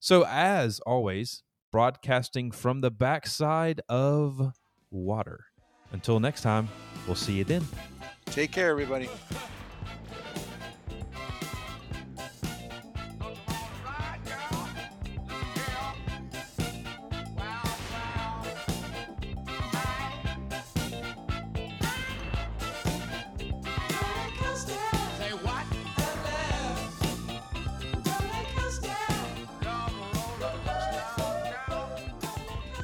So, 0.01 0.25
as 0.25 0.81
always, 0.81 1.43
broadcasting 1.71 2.51
from 2.51 2.81
the 2.81 2.91
backside 2.91 3.79
of 3.87 4.51
water. 4.91 5.45
Until 5.91 6.19
next 6.19 6.41
time, 6.41 6.67
we'll 7.07 7.15
see 7.15 7.33
you 7.33 7.43
then. 7.43 7.65
Take 8.31 8.51
care, 8.51 8.69
everybody. 8.69 9.09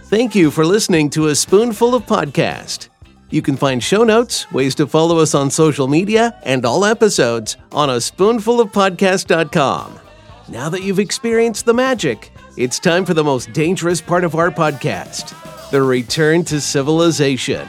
Thank 0.08 0.34
you 0.34 0.50
for 0.50 0.66
listening 0.66 1.10
to 1.10 1.28
A 1.28 1.36
Spoonful 1.36 1.94
of 1.94 2.06
Podcast. 2.06 2.88
You 3.30 3.42
can 3.42 3.58
find 3.58 3.84
show 3.84 4.04
notes, 4.04 4.52
ways 4.52 4.76
to 4.76 4.86
follow 4.88 5.20
us 5.20 5.34
on 5.34 5.50
social 5.50 5.88
media, 5.88 6.38
and 6.44 6.66
all 6.66 6.86
episodes 6.86 7.58
on 7.72 7.90
a 7.90 7.98
spoonfulofpodcast.com. 7.98 10.00
Now 10.48 10.70
that 10.70 10.84
you've 10.84 11.00
experienced 11.00 11.66
the 11.66 11.74
magic, 11.74 12.32
it's 12.56 12.80
time 12.80 13.04
for 13.04 13.16
the 13.16 13.24
most 13.24 13.52
dangerous 13.52 14.00
part 14.00 14.24
of 14.24 14.36
our 14.36 14.52
podcast 14.52 15.34
the 15.72 15.82
return 15.82 16.44
to 16.46 16.62
civilization. 16.62 17.68